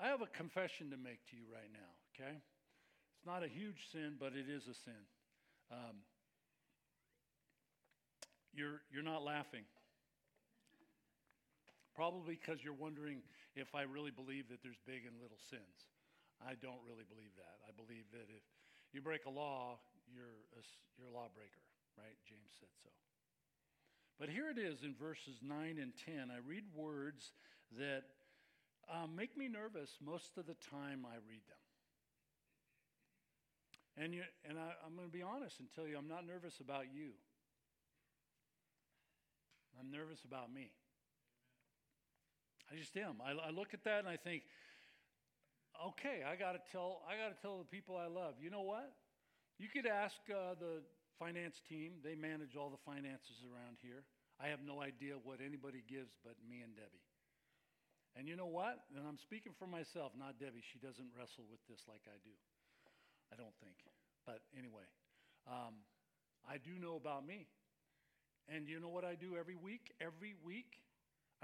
I 0.00 0.06
have 0.06 0.22
a 0.22 0.26
confession 0.26 0.90
to 0.90 0.96
make 0.96 1.26
to 1.30 1.36
you 1.36 1.42
right 1.52 1.70
now, 1.72 2.24
okay? 2.24 2.38
It's 3.18 3.26
not 3.26 3.42
a 3.42 3.50
huge 3.50 3.90
sin, 3.90 4.14
but 4.14 4.38
it 4.38 4.46
is 4.46 4.70
a 4.70 4.78
sin. 4.78 5.02
Um, 5.74 6.06
you're, 8.54 8.78
you're 8.94 9.02
not 9.02 9.26
laughing. 9.26 9.66
Probably 11.98 12.38
because 12.38 12.62
you're 12.62 12.78
wondering 12.78 13.26
if 13.58 13.74
I 13.74 13.82
really 13.82 14.14
believe 14.14 14.46
that 14.54 14.62
there's 14.62 14.78
big 14.86 15.02
and 15.02 15.18
little 15.18 15.42
sins. 15.50 15.90
I 16.38 16.54
don't 16.54 16.78
really 16.86 17.02
believe 17.10 17.34
that. 17.42 17.58
I 17.66 17.74
believe 17.74 18.06
that 18.14 18.30
if 18.30 18.46
you 18.94 19.02
break 19.02 19.26
a 19.26 19.34
law, 19.34 19.82
you're 20.06 20.38
a, 20.54 20.62
you're 20.94 21.10
a 21.10 21.14
lawbreaker, 21.14 21.66
right? 21.98 22.14
James 22.22 22.54
said 22.62 22.70
so. 22.86 22.94
But 24.14 24.30
here 24.30 24.46
it 24.46 24.58
is 24.58 24.86
in 24.86 24.94
verses 24.94 25.42
9 25.42 25.78
and 25.82 25.90
10. 26.06 26.30
I 26.30 26.38
read 26.46 26.70
words 26.70 27.34
that 27.78 28.06
um, 28.86 29.14
make 29.14 29.36
me 29.36 29.48
nervous 29.48 29.98
most 29.98 30.38
of 30.38 30.46
the 30.46 30.56
time 30.70 31.02
I 31.02 31.18
read 31.26 31.42
them. 31.50 31.67
And, 33.98 34.14
you, 34.14 34.22
and 34.48 34.58
I, 34.58 34.78
I'm 34.86 34.94
going 34.94 35.10
to 35.10 35.12
be 35.12 35.22
honest 35.22 35.58
and 35.58 35.68
tell 35.74 35.86
you, 35.86 35.98
I'm 35.98 36.06
not 36.06 36.24
nervous 36.24 36.60
about 36.60 36.86
you. 36.94 37.18
I'm 39.74 39.90
nervous 39.90 40.22
about 40.24 40.54
me. 40.54 40.70
I 42.70 42.76
just 42.76 42.96
am. 42.96 43.18
I, 43.18 43.34
I 43.48 43.50
look 43.50 43.74
at 43.74 43.82
that 43.84 43.98
and 44.00 44.08
I 44.08 44.16
think, 44.16 44.42
okay, 45.94 46.22
I 46.22 46.36
got 46.36 46.52
to 46.52 46.62
tell. 46.70 47.02
I 47.08 47.18
got 47.18 47.34
to 47.34 47.38
tell 47.40 47.58
the 47.58 47.66
people 47.66 47.96
I 47.96 48.06
love. 48.06 48.34
You 48.40 48.50
know 48.50 48.62
what? 48.62 48.92
You 49.58 49.66
could 49.66 49.86
ask 49.86 50.14
uh, 50.30 50.54
the 50.54 50.86
finance 51.18 51.58
team. 51.66 51.98
They 52.04 52.14
manage 52.14 52.54
all 52.54 52.70
the 52.70 52.82
finances 52.86 53.42
around 53.42 53.82
here. 53.82 54.06
I 54.38 54.46
have 54.48 54.62
no 54.62 54.82
idea 54.82 55.18
what 55.18 55.42
anybody 55.42 55.82
gives 55.82 56.14
but 56.22 56.38
me 56.46 56.62
and 56.62 56.74
Debbie. 56.76 57.02
And 58.14 58.28
you 58.28 58.36
know 58.36 58.46
what? 58.46 58.86
And 58.94 59.02
I'm 59.06 59.18
speaking 59.18 59.54
for 59.58 59.66
myself, 59.66 60.12
not 60.14 60.38
Debbie. 60.38 60.62
She 60.62 60.78
doesn't 60.78 61.10
wrestle 61.18 61.46
with 61.50 61.62
this 61.66 61.82
like 61.90 62.06
I 62.06 62.18
do. 62.22 62.34
I 63.32 63.36
don't 63.36 63.54
think. 63.60 63.76
But 64.26 64.40
anyway, 64.56 64.84
um, 65.48 65.80
I 66.44 66.56
do 66.56 66.76
know 66.80 66.96
about 66.96 67.26
me. 67.26 67.48
And 68.48 68.68
you 68.68 68.80
know 68.80 68.88
what 68.88 69.04
I 69.04 69.14
do 69.14 69.36
every 69.36 69.56
week? 69.56 69.92
Every 70.00 70.32
week, 70.40 70.80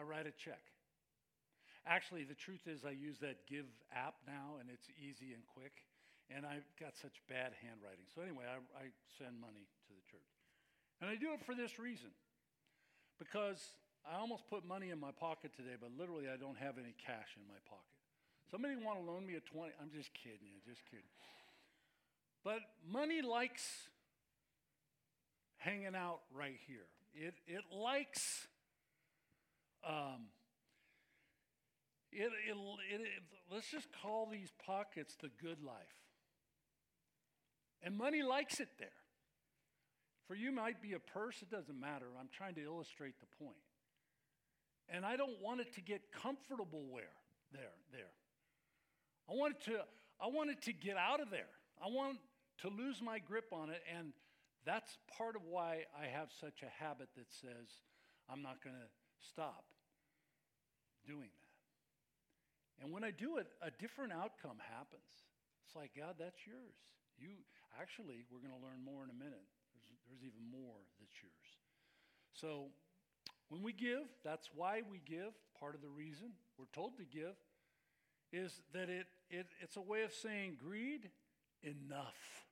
I 0.01 0.03
write 0.03 0.27
a 0.27 0.33
check. 0.33 0.73
Actually, 1.85 2.25
the 2.25 2.35
truth 2.35 2.64
is, 2.64 2.85
I 2.85 2.97
use 2.97 3.20
that 3.20 3.44
Give 3.44 3.68
app 3.92 4.16
now, 4.25 4.57
and 4.57 4.73
it's 4.73 4.88
easy 4.97 5.37
and 5.37 5.44
quick. 5.44 5.85
And 6.33 6.49
I've 6.49 6.64
got 6.81 6.97
such 6.97 7.20
bad 7.29 7.53
handwriting. 7.61 8.09
So, 8.16 8.25
anyway, 8.25 8.49
I, 8.49 8.57
I 8.81 8.85
send 9.20 9.37
money 9.37 9.68
to 9.68 9.92
the 9.92 10.05
church. 10.09 10.33
And 11.05 11.12
I 11.12 11.20
do 11.20 11.37
it 11.37 11.44
for 11.44 11.53
this 11.53 11.77
reason 11.77 12.09
because 13.20 13.61
I 14.09 14.16
almost 14.16 14.49
put 14.49 14.64
money 14.64 14.88
in 14.88 14.97
my 14.97 15.12
pocket 15.12 15.53
today, 15.53 15.77
but 15.77 15.92
literally, 15.92 16.33
I 16.33 16.40
don't 16.40 16.57
have 16.57 16.81
any 16.81 16.97
cash 16.97 17.37
in 17.37 17.44
my 17.44 17.61
pocket. 17.68 18.01
Somebody 18.49 18.81
want 18.81 19.01
to 19.01 19.05
loan 19.05 19.29
me 19.29 19.37
a 19.37 19.44
20? 19.44 19.77
I'm 19.77 19.92
just 19.92 20.09
kidding 20.16 20.49
you, 20.49 20.64
just 20.64 20.81
kidding. 20.88 21.12
But 22.44 22.61
money 22.87 23.22
likes 23.22 23.88
hanging 25.57 25.96
out 25.96 26.20
right 26.33 26.59
here. 26.66 26.87
It, 27.14 27.35
it 27.46 27.62
likes 27.72 28.46
um, 29.87 30.26
it, 32.14 32.30
it, 32.48 32.57
it, 32.90 33.00
let's 33.52 33.70
just 33.70 33.88
call 34.02 34.28
these 34.30 34.52
pockets 34.64 35.16
the 35.20 35.30
good 35.42 35.62
life. 35.62 35.74
And 37.83 37.96
money 37.96 38.22
likes 38.22 38.61
it 38.61 38.68
there. 38.78 38.88
For 40.28 40.35
you 40.35 40.52
might 40.52 40.80
be 40.80 40.94
a 40.94 40.98
purse, 40.98 41.42
it 41.42 41.50
doesn't 41.50 41.78
matter. 41.78 42.07
I'm 42.18 42.28
trying 42.33 42.54
to 42.54 42.64
illustrate 42.64 43.14
the 43.20 43.44
point. 43.44 43.59
And 44.88 45.04
I 45.04 45.16
don't 45.16 45.40
want 45.42 45.61
it 45.61 45.74
to 45.74 45.80
get 45.80 46.00
comfortable 46.12 46.85
where 46.88 47.16
there, 47.52 47.74
there. 47.92 48.12
I 49.28 49.33
want 49.35 49.57
it 49.57 49.64
to, 49.72 49.80
I 50.20 50.28
want 50.28 50.50
it 50.50 50.62
to 50.62 50.72
get 50.72 50.96
out 50.96 51.20
of 51.20 51.30
there. 51.30 51.50
I 51.83 51.88
want 51.88 52.18
to 52.62 52.69
lose 52.69 53.03
my 53.03 53.19
grip 53.19 53.53
on 53.53 53.71
it, 53.71 53.83
and 53.97 54.12
that's 54.64 54.99
part 55.19 55.37
of 55.37 55.43
why 55.45 55.85
I 55.93 56.07
have 56.07 56.29
such 56.40 56.62
a 56.62 56.83
habit 56.83 57.09
that 57.17 57.31
says 57.31 57.83
I'm 58.31 58.43
not 58.43 58.62
going 58.64 58.77
to 58.77 58.88
stop 59.21 59.64
doing 61.07 61.29
that. 61.29 62.85
And 62.85 62.93
when 62.93 63.05
I 63.05 63.11
do 63.11 63.37
it, 63.37 63.47
a 63.62 63.71
different 63.71 64.12
outcome 64.12 64.59
happens. 64.73 65.11
It's 65.67 65.77
like, 65.77 65.93
God, 65.97 66.17
that's 66.19 66.47
yours. 66.47 66.75
You 67.19 67.29
actually, 67.81 68.27
we're 68.31 68.40
going 68.40 68.57
to 68.57 68.64
learn 68.64 68.83
more 68.85 69.05
in 69.05 69.11
a 69.11 69.19
minute. 69.19 69.47
There's, 69.77 70.01
there's 70.09 70.25
even 70.25 70.43
more 70.51 70.83
that's 70.99 71.14
yours. 71.23 71.49
So 72.33 72.73
when 73.49 73.62
we 73.62 73.73
give, 73.73 74.09
that's 74.25 74.51
why 74.55 74.83
we 74.90 75.01
give. 75.05 75.33
Part 75.61 75.75
of 75.75 75.83
the 75.83 75.88
reason 75.88 76.33
we're 76.59 76.73
told 76.75 76.97
to 76.99 77.05
give 77.05 77.37
is 78.33 78.61
that 78.73 78.88
it, 78.88 79.07
it 79.31 79.47
it's 79.61 79.77
a 79.77 79.81
way 79.81 80.03
of 80.03 80.12
saying 80.12 80.57
greed, 80.59 81.11
enough. 81.62 82.43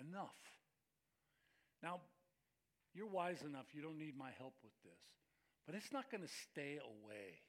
Enough. 0.00 0.36
Now, 1.82 2.00
you're 2.94 3.08
wise 3.08 3.42
enough, 3.42 3.66
you 3.72 3.82
don't 3.82 3.98
need 3.98 4.16
my 4.16 4.30
help 4.38 4.54
with 4.62 4.72
this, 4.84 5.02
but 5.66 5.74
it's 5.74 5.92
not 5.92 6.10
going 6.10 6.22
to 6.22 6.34
stay 6.50 6.78
away. 6.78 7.40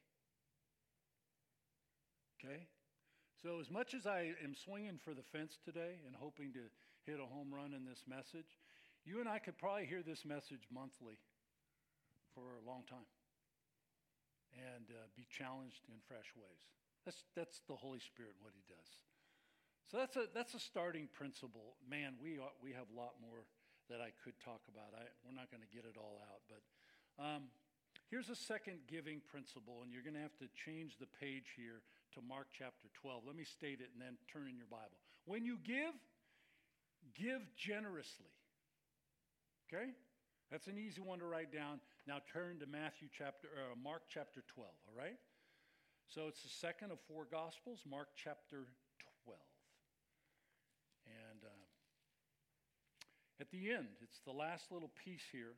Okay? 2.39 2.67
So, 3.41 3.59
as 3.59 3.69
much 3.69 3.93
as 3.93 4.07
I 4.07 4.31
am 4.43 4.55
swinging 4.55 4.99
for 5.03 5.13
the 5.13 5.23
fence 5.35 5.59
today 5.63 5.99
and 6.07 6.15
hoping 6.15 6.53
to 6.53 6.63
hit 7.03 7.19
a 7.19 7.27
home 7.27 7.51
run 7.51 7.73
in 7.75 7.83
this 7.83 8.03
message, 8.07 8.55
you 9.03 9.19
and 9.19 9.27
I 9.27 9.39
could 9.39 9.57
probably 9.57 9.85
hear 9.85 10.01
this 10.01 10.23
message 10.23 10.63
monthly 10.71 11.19
for 12.33 12.55
a 12.55 12.63
long 12.63 12.83
time 12.87 13.07
and 14.55 14.87
uh, 14.89 15.11
be 15.15 15.27
challenged 15.27 15.83
in 15.91 15.99
fresh 16.07 16.31
ways. 16.39 16.63
That's, 17.03 17.19
that's 17.35 17.59
the 17.67 17.75
Holy 17.75 17.99
Spirit, 17.99 18.39
what 18.39 18.53
He 18.55 18.63
does. 18.71 18.89
So 19.89 19.97
that's 19.97 20.15
a, 20.15 20.25
that's 20.33 20.53
a 20.53 20.59
starting 20.59 21.07
principle. 21.11 21.75
Man, 21.85 22.15
we, 22.21 22.39
are, 22.39 22.55
we 22.63 22.71
have 22.71 22.87
a 22.89 22.97
lot 22.97 23.13
more 23.21 23.45
that 23.89 23.99
I 23.99 24.15
could 24.23 24.33
talk 24.39 24.63
about. 24.71 24.95
I, 24.95 25.03
we're 25.25 25.35
not 25.35 25.51
going 25.51 25.61
to 25.61 25.71
get 25.71 25.85
it 25.85 25.99
all 25.99 26.23
out. 26.31 26.41
But 26.47 26.61
um, 27.21 27.51
here's 28.09 28.29
a 28.29 28.35
second 28.35 28.87
giving 28.87 29.21
principle, 29.27 29.83
and 29.83 29.91
you're 29.91 30.05
going 30.05 30.15
to 30.15 30.23
have 30.23 30.37
to 30.39 30.49
change 30.65 30.97
the 30.97 31.09
page 31.19 31.53
here 31.59 31.83
to 32.15 32.21
Mark 32.23 32.47
chapter 32.55 32.87
12. 33.01 33.23
Let 33.27 33.35
me 33.35 33.43
state 33.43 33.83
it 33.83 33.91
and 33.93 33.99
then 33.99 34.15
turn 34.31 34.47
in 34.47 34.55
your 34.55 34.71
Bible. 34.71 34.95
When 35.25 35.43
you 35.43 35.59
give, 35.61 35.93
give 37.13 37.43
generously. 37.57 38.31
Okay? 39.67 39.91
That's 40.51 40.67
an 40.67 40.77
easy 40.77 41.01
one 41.01 41.19
to 41.19 41.25
write 41.25 41.51
down. 41.51 41.81
Now 42.07 42.21
turn 42.31 42.59
to 42.59 42.67
Matthew 42.67 43.09
chapter, 43.09 43.49
uh, 43.57 43.75
Mark 43.81 44.03
chapter 44.07 44.43
12, 44.53 44.69
all 44.87 44.97
right? 44.97 45.17
So 46.07 46.27
it's 46.27 46.43
the 46.43 46.53
second 46.53 46.91
of 46.91 46.99
four 47.07 47.25
Gospels, 47.25 47.81
Mark 47.89 48.09
chapter 48.15 48.69
12. 49.25 49.39
And 51.09 51.41
uh, 51.41 51.49
at 53.39 53.51
the 53.51 53.71
end, 53.71 53.87
it's 54.01 54.19
the 54.25 54.31
last 54.31 54.71
little 54.71 54.91
piece 55.03 55.23
here. 55.31 55.53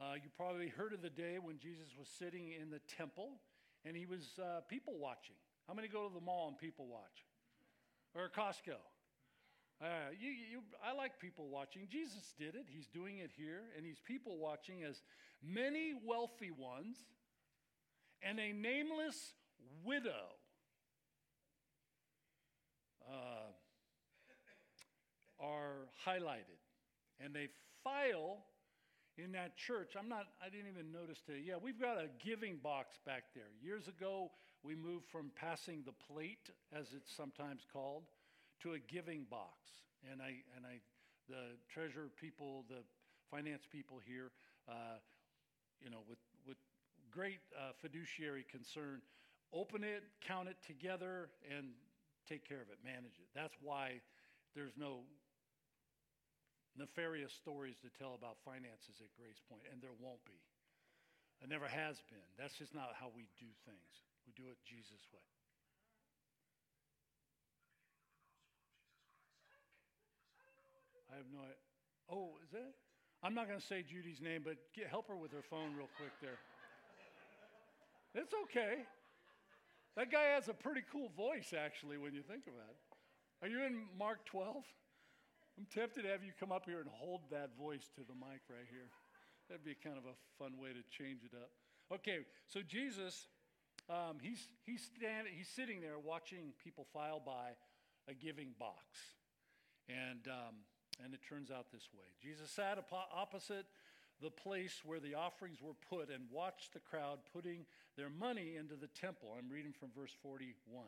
Uh, 0.00 0.14
you 0.14 0.28
probably 0.36 0.68
heard 0.68 0.92
of 0.92 1.02
the 1.02 1.10
day 1.10 1.38
when 1.40 1.58
Jesus 1.58 1.88
was 1.98 2.08
sitting 2.18 2.52
in 2.60 2.70
the 2.70 2.80
temple 2.96 3.40
and 3.84 3.96
he 3.96 4.06
was 4.06 4.38
uh, 4.38 4.60
people 4.68 4.94
watching. 4.98 5.36
How 5.68 5.74
many 5.74 5.88
go 5.88 6.08
to 6.08 6.14
the 6.14 6.20
mall 6.20 6.48
and 6.48 6.58
people 6.58 6.86
watch? 6.86 7.24
Or 8.14 8.28
Costco? 8.28 8.76
Uh, 9.82 9.86
you, 10.18 10.30
you, 10.30 10.60
I 10.84 10.94
like 10.94 11.18
people 11.18 11.48
watching. 11.48 11.86
Jesus 11.90 12.32
did 12.38 12.54
it. 12.54 12.66
He's 12.68 12.86
doing 12.86 13.18
it 13.18 13.30
here. 13.36 13.62
And 13.76 13.84
he's 13.84 14.00
people 14.00 14.38
watching 14.38 14.84
as 14.84 15.02
many 15.42 15.94
wealthy 16.04 16.50
ones 16.50 16.96
and 18.22 18.38
a 18.38 18.52
nameless 18.52 19.34
widow 19.84 20.38
uh, 23.08 23.43
are 25.44 25.88
highlighted. 26.06 26.60
And 27.20 27.34
they 27.34 27.48
file 27.82 28.38
in 29.16 29.32
that 29.32 29.56
church, 29.56 29.92
I'm 29.98 30.08
not, 30.08 30.26
I 30.44 30.48
didn't 30.50 30.66
even 30.72 30.90
notice 30.90 31.20
today. 31.24 31.42
Yeah, 31.44 31.54
we've 31.62 31.80
got 31.80 31.98
a 31.98 32.08
giving 32.24 32.56
box 32.56 32.98
back 33.06 33.24
there. 33.34 33.52
Years 33.62 33.86
ago, 33.86 34.30
we 34.64 34.74
moved 34.74 35.06
from 35.06 35.30
passing 35.36 35.84
the 35.86 35.92
plate, 35.92 36.50
as 36.72 36.86
it's 36.96 37.14
sometimes 37.14 37.62
called, 37.72 38.04
to 38.62 38.72
a 38.72 38.78
giving 38.78 39.26
box. 39.30 39.70
And 40.10 40.20
I, 40.20 40.42
and 40.56 40.66
I, 40.66 40.80
the 41.28 41.54
treasurer 41.72 42.10
people, 42.20 42.64
the 42.68 42.82
finance 43.30 43.62
people 43.70 44.00
here, 44.04 44.32
uh, 44.68 44.98
you 45.80 45.90
know, 45.90 46.02
with, 46.08 46.18
with 46.46 46.56
great 47.12 47.40
uh, 47.56 47.70
fiduciary 47.80 48.44
concern, 48.50 49.00
open 49.52 49.84
it, 49.84 50.02
count 50.26 50.48
it 50.48 50.56
together, 50.66 51.28
and 51.56 51.68
take 52.28 52.48
care 52.48 52.60
of 52.60 52.68
it, 52.68 52.78
manage 52.84 53.14
it. 53.20 53.28
That's 53.34 53.54
why 53.62 54.00
there's 54.56 54.72
no 54.76 55.02
nefarious 56.78 57.32
stories 57.32 57.78
to 57.82 57.90
tell 57.94 58.14
about 58.18 58.42
finances 58.42 58.98
at 58.98 59.10
Grace 59.14 59.38
Point, 59.46 59.62
and 59.70 59.78
there 59.80 59.94
won't 59.98 60.22
be. 60.26 60.38
It 61.42 61.48
never 61.50 61.66
has 61.66 62.02
been. 62.10 62.28
That's 62.38 62.54
just 62.54 62.74
not 62.74 62.94
how 62.98 63.10
we 63.14 63.26
do 63.38 63.50
things. 63.66 63.92
We 64.26 64.32
do 64.34 64.48
it 64.50 64.58
Jesus' 64.64 65.06
way. 65.12 65.26
I 71.12 71.22
have 71.22 71.30
no. 71.30 71.42
Oh, 72.10 72.38
is 72.42 72.54
it? 72.54 72.74
I'm 73.22 73.34
not 73.34 73.48
going 73.48 73.60
to 73.60 73.66
say 73.66 73.82
Judy's 73.86 74.20
name, 74.20 74.42
but 74.44 74.56
get, 74.74 74.88
help 74.88 75.08
her 75.08 75.16
with 75.16 75.32
her 75.32 75.44
phone 75.48 75.72
real 75.76 75.88
quick 75.96 76.12
there. 76.20 76.38
It's 78.14 78.34
okay. 78.44 78.84
That 79.96 80.10
guy 80.10 80.34
has 80.34 80.48
a 80.48 80.54
pretty 80.54 80.82
cool 80.90 81.10
voice, 81.16 81.54
actually, 81.56 81.98
when 81.98 82.14
you 82.14 82.22
think 82.22 82.44
about 82.46 82.68
it. 82.68 82.82
Are 83.42 83.48
you 83.48 83.64
in 83.64 83.86
Mark 83.98 84.24
12? 84.26 84.64
I'm 85.58 85.66
tempted 85.70 86.02
to 86.02 86.08
have 86.08 86.24
you 86.24 86.32
come 86.38 86.50
up 86.50 86.66
here 86.66 86.80
and 86.80 86.90
hold 86.90 87.30
that 87.30 87.56
voice 87.56 87.86
to 87.94 88.02
the 88.02 88.14
mic 88.14 88.42
right 88.50 88.66
here. 88.70 88.90
That'd 89.48 89.64
be 89.64 89.74
kind 89.74 89.96
of 89.96 90.04
a 90.04 90.16
fun 90.38 90.58
way 90.58 90.70
to 90.70 90.82
change 90.90 91.22
it 91.22 91.36
up. 91.36 91.50
Okay, 91.92 92.26
so 92.46 92.60
Jesus, 92.66 93.28
um, 93.88 94.18
he's, 94.20 94.48
he's, 94.64 94.82
stand, 94.82 95.28
he's 95.30 95.48
sitting 95.48 95.80
there 95.80 95.98
watching 95.98 96.52
people 96.62 96.86
file 96.92 97.22
by 97.24 97.54
a 98.08 98.14
giving 98.14 98.54
box. 98.58 98.82
And, 99.88 100.26
um, 100.26 100.66
and 101.04 101.14
it 101.14 101.20
turns 101.28 101.50
out 101.50 101.70
this 101.70 101.88
way 101.92 102.06
Jesus 102.22 102.50
sat 102.50 102.78
opposite 103.12 103.66
the 104.22 104.30
place 104.30 104.80
where 104.84 105.00
the 105.00 105.14
offerings 105.14 105.60
were 105.60 105.76
put 105.90 106.08
and 106.08 106.24
watched 106.30 106.72
the 106.72 106.80
crowd 106.80 107.18
putting 107.32 107.66
their 107.96 108.08
money 108.08 108.56
into 108.56 108.74
the 108.74 108.86
temple. 108.88 109.34
I'm 109.36 109.50
reading 109.50 109.72
from 109.72 109.90
verse 109.94 110.14
41. 110.22 110.86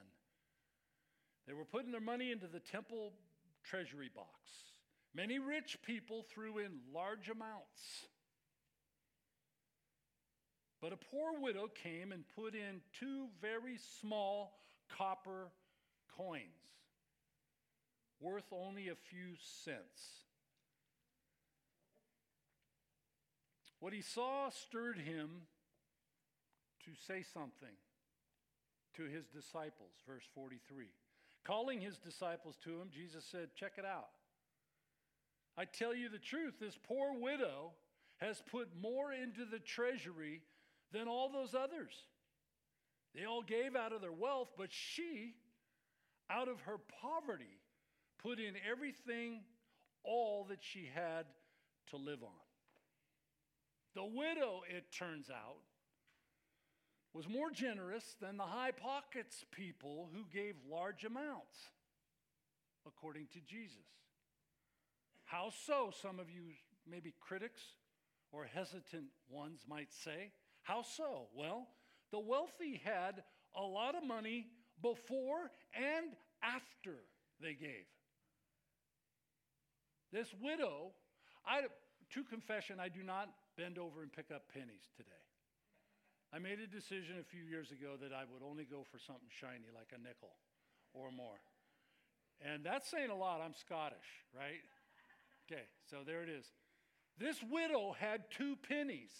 They 1.47 1.53
were 1.53 1.65
putting 1.65 1.93
their 1.93 2.01
money 2.01 2.33
into 2.33 2.47
the 2.47 2.61
temple 2.61 3.13
treasury 3.69 4.11
box. 4.15 4.29
Many 5.15 5.39
rich 5.39 5.79
people 5.83 6.23
threw 6.23 6.59
in 6.59 6.81
large 6.95 7.29
amounts. 7.29 8.07
But 10.81 10.93
a 10.93 10.97
poor 10.97 11.41
widow 11.41 11.69
came 11.83 12.13
and 12.13 12.25
put 12.37 12.55
in 12.55 12.81
two 12.99 13.29
very 13.41 13.79
small 14.01 14.59
copper 14.97 15.49
coins, 16.17 16.43
worth 18.21 18.53
only 18.53 18.89
a 18.89 18.95
few 18.95 19.37
cents. 19.65 20.27
What 23.81 23.93
he 23.93 24.03
saw 24.03 24.51
stirred 24.51 24.99
him 24.99 25.47
to 26.85 26.91
say 27.07 27.23
something 27.23 27.77
to 28.97 29.03
his 29.05 29.27
disciples, 29.27 29.93
verse 30.07 30.25
43. 30.35 30.87
Calling 31.47 31.81
his 31.81 31.97
disciples 31.99 32.57
to 32.65 32.71
him, 32.71 32.89
Jesus 32.93 33.25
said, 33.25 33.51
Check 33.55 33.75
it 33.79 33.85
out. 33.85 34.09
I 35.57 35.65
tell 35.65 35.95
you 35.95 36.09
the 36.09 36.19
truth, 36.19 36.55
this 36.61 36.77
poor 36.83 37.15
widow 37.19 37.73
has 38.17 38.43
put 38.51 38.69
more 38.81 39.13
into 39.13 39.45
the 39.45 39.61
treasury 39.61 40.43
than 40.93 41.07
all 41.07 41.31
those 41.31 41.55
others. 41.55 41.95
They 43.15 43.25
all 43.25 43.43
gave 43.43 43.77
out 43.77 43.93
of 43.93 44.01
their 44.01 44.13
wealth, 44.13 44.49
but 44.59 44.73
she, 44.73 45.35
out 46.29 46.49
of 46.49 46.61
her 46.63 46.79
poverty, 47.01 47.61
put 48.19 48.41
in 48.41 48.55
everything, 48.69 49.43
all 50.03 50.47
that 50.49 50.59
she 50.61 50.91
had 50.93 51.27
to 51.91 51.97
live 51.97 52.23
on. 52.23 52.31
The 53.95 54.05
widow, 54.05 54.63
it 54.69 54.93
turns 54.93 55.31
out, 55.31 55.59
was 57.17 57.29
more 57.31 57.51
generous 57.51 58.15
than 58.21 58.37
the 58.37 58.45
high 58.45 58.73
pockets 58.73 59.47
people 59.51 60.11
who 60.13 60.27
gave 60.31 60.55
large 60.71 61.03
amounts, 61.03 61.57
according 62.87 63.27
to 63.33 63.41
Jesus. 63.41 63.89
How 65.25 65.51
so? 65.67 65.91
Some 66.03 66.21
of 66.21 66.29
you, 66.29 66.43
maybe 66.87 67.15
critics 67.19 67.63
or 68.33 68.45
hesitant 68.45 69.07
ones, 69.31 69.63
might 69.67 69.95
say. 70.05 70.31
How 70.63 70.83
so? 70.83 71.29
Well, 71.35 71.69
the 72.13 72.21
wealthy 72.21 72.83
had 72.85 73.23
a 73.57 73.63
lot 73.63 73.95
of 73.95 74.05
money 74.05 74.49
before 74.83 75.51
and 75.75 76.13
after 76.43 76.97
they 77.41 77.55
gave. 77.55 77.87
This 80.13 80.29
widow, 80.43 80.93
I, 81.47 81.63
to 82.11 82.25
confession, 82.25 82.79
I 82.79 82.91
do 82.91 83.03
not 83.03 83.31
bend 83.57 83.79
over 83.79 84.03
and 84.03 84.13
pick 84.13 84.27
up 84.31 84.43
pennies 84.53 84.91
today. 84.99 85.26
I 86.35 86.39
made 86.39 86.59
a 86.59 86.67
decision 86.67 87.17
a 87.21 87.25
few 87.25 87.43
years 87.43 87.71
ago 87.71 87.95
that 88.01 88.13
I 88.13 88.25
would 88.27 88.43
only 88.43 88.65
go 88.65 88.83
for 88.83 88.99
something 88.99 89.31
shiny 89.31 89.71
like 89.73 89.95
a 89.95 90.01
nickel 90.01 90.35
or 90.93 91.11
more. 91.11 91.39
And 92.43 92.65
that's 92.65 92.91
saying 92.91 93.11
a 93.11 93.17
lot. 93.17 93.41
I'm 93.41 93.55
Scottish, 93.55 94.27
right? 94.37 94.61
Okay, 95.47 95.63
so 95.89 96.05
there 96.05 96.23
it 96.23 96.29
is. 96.29 96.45
This 97.19 97.41
widow 97.41 97.95
had 97.97 98.29
two 98.31 98.57
pennies. 98.69 99.15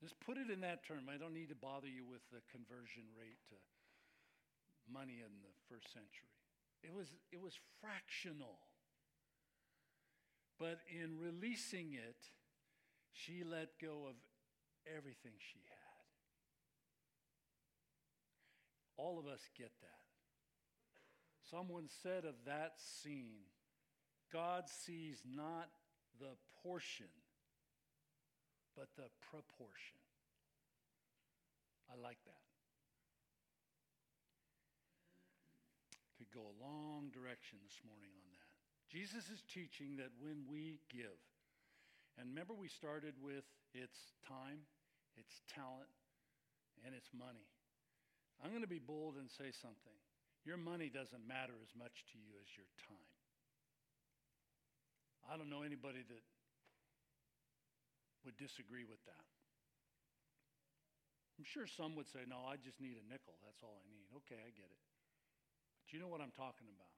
Just 0.00 0.18
put 0.18 0.38
it 0.38 0.50
in 0.50 0.62
that 0.62 0.82
term. 0.86 1.06
I 1.12 1.18
don't 1.18 1.34
need 1.34 1.50
to 1.50 1.54
bother 1.54 1.86
you 1.86 2.02
with 2.08 2.24
the 2.32 2.40
conversion 2.50 3.04
rate 3.14 3.38
to 3.52 3.56
money 4.90 5.20
in 5.20 5.30
the 5.44 5.52
first 5.68 5.92
century. 5.92 6.32
It 6.82 6.92
was, 6.92 7.06
it 7.30 7.40
was 7.40 7.52
fractional. 7.80 8.58
But 10.58 10.80
in 10.88 11.20
releasing 11.20 11.92
it, 11.92 12.16
she 13.12 13.44
let 13.44 13.78
go 13.80 14.08
of 14.08 14.16
everything 14.86 15.32
she 15.38 15.60
had. 15.68 16.04
All 18.96 19.18
of 19.18 19.26
us 19.26 19.40
get 19.56 19.70
that. 19.80 20.04
Someone 21.50 21.88
said 22.02 22.24
of 22.24 22.34
that 22.46 22.74
scene, 22.76 23.48
God 24.32 24.64
sees 24.68 25.22
not 25.24 25.68
the 26.20 26.36
portion, 26.62 27.10
but 28.76 28.88
the 28.96 29.08
proportion. 29.30 29.98
I 31.90 32.00
like 32.00 32.18
that. 32.26 32.44
Could 36.18 36.30
go 36.30 36.46
a 36.46 36.60
long 36.62 37.10
direction 37.10 37.58
this 37.64 37.80
morning 37.88 38.10
on 38.14 38.28
that. 38.30 38.50
Jesus 38.92 39.30
is 39.30 39.42
teaching 39.48 39.96
that 39.96 40.12
when 40.20 40.44
we 40.46 40.80
give, 40.92 41.18
and 42.20 42.28
remember 42.28 42.52
we 42.52 42.68
started 42.68 43.16
with 43.16 43.48
its 43.72 43.96
time, 44.28 44.68
its 45.16 45.40
talent, 45.48 45.88
and 46.84 46.92
its 46.92 47.08
money. 47.16 47.48
I'm 48.44 48.52
going 48.52 48.60
to 48.60 48.68
be 48.68 48.80
bold 48.80 49.16
and 49.16 49.32
say 49.32 49.48
something. 49.56 49.96
Your 50.44 50.60
money 50.60 50.92
doesn't 50.92 51.24
matter 51.24 51.56
as 51.64 51.72
much 51.72 52.04
to 52.12 52.20
you 52.20 52.36
as 52.36 52.48
your 52.60 52.68
time. 52.76 53.16
I 55.32 55.40
don't 55.40 55.48
know 55.48 55.64
anybody 55.64 56.04
that 56.04 56.24
would 58.28 58.36
disagree 58.36 58.84
with 58.84 59.00
that. 59.08 59.24
I'm 61.40 61.48
sure 61.48 61.64
some 61.64 61.96
would 61.96 62.08
say, 62.12 62.28
no, 62.28 62.44
I 62.44 62.60
just 62.60 62.84
need 62.84 63.00
a 63.00 63.04
nickel. 63.08 63.40
That's 63.40 63.64
all 63.64 63.80
I 63.80 63.88
need. 63.88 64.04
Okay, 64.24 64.36
I 64.36 64.52
get 64.52 64.68
it. 64.68 64.82
But 65.80 65.96
you 65.96 65.96
know 65.96 66.08
what 66.12 66.20
I'm 66.20 66.36
talking 66.36 66.68
about. 66.68 66.92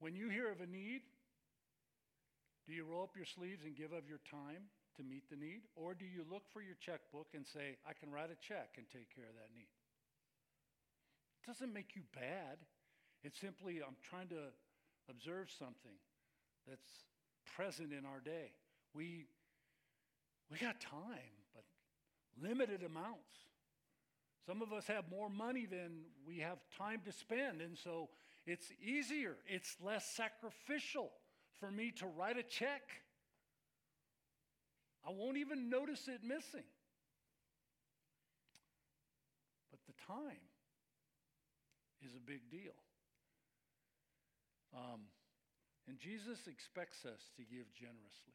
When 0.00 0.16
you 0.16 0.32
hear 0.32 0.48
of 0.48 0.64
a 0.64 0.68
need, 0.68 1.04
do 2.66 2.72
you 2.72 2.84
roll 2.84 3.02
up 3.02 3.16
your 3.16 3.26
sleeves 3.26 3.64
and 3.64 3.74
give 3.74 3.92
of 3.92 4.08
your 4.08 4.20
time 4.30 4.70
to 4.96 5.02
meet 5.02 5.28
the 5.30 5.36
need? 5.36 5.62
Or 5.74 5.94
do 5.94 6.04
you 6.04 6.24
look 6.30 6.44
for 6.52 6.62
your 6.62 6.76
checkbook 6.78 7.28
and 7.34 7.46
say, 7.46 7.76
I 7.88 7.92
can 7.92 8.10
write 8.10 8.30
a 8.30 8.38
check 8.38 8.76
and 8.76 8.86
take 8.90 9.14
care 9.14 9.26
of 9.26 9.34
that 9.34 9.50
need? 9.54 9.70
It 11.42 11.46
doesn't 11.46 11.72
make 11.72 11.96
you 11.96 12.02
bad. 12.14 12.58
It's 13.24 13.38
simply, 13.38 13.80
I'm 13.82 13.96
trying 14.08 14.28
to 14.28 14.54
observe 15.10 15.50
something 15.50 15.98
that's 16.68 17.04
present 17.56 17.92
in 17.92 18.06
our 18.06 18.20
day. 18.20 18.52
We, 18.94 19.26
we 20.50 20.58
got 20.58 20.80
time, 20.80 21.34
but 21.54 21.64
limited 22.40 22.82
amounts. 22.84 23.50
Some 24.46 24.62
of 24.62 24.72
us 24.72 24.86
have 24.86 25.04
more 25.10 25.28
money 25.28 25.66
than 25.66 26.02
we 26.26 26.38
have 26.38 26.58
time 26.76 27.00
to 27.06 27.12
spend, 27.12 27.60
and 27.60 27.78
so 27.78 28.08
it's 28.46 28.72
easier, 28.84 29.36
it's 29.46 29.76
less 29.80 30.04
sacrificial 30.16 31.10
for 31.62 31.70
me 31.70 31.92
to 31.94 32.06
write 32.18 32.36
a 32.36 32.42
check. 32.42 32.82
I 35.06 35.10
won't 35.14 35.36
even 35.36 35.70
notice 35.70 36.08
it 36.08 36.26
missing. 36.26 36.66
But 39.70 39.78
the 39.86 39.94
time 40.10 40.42
is 42.02 42.18
a 42.18 42.20
big 42.26 42.50
deal. 42.50 42.74
Um, 44.74 45.06
and 45.86 46.00
Jesus 46.02 46.50
expects 46.50 47.06
us 47.06 47.30
to 47.38 47.46
give 47.46 47.70
generously. 47.78 48.34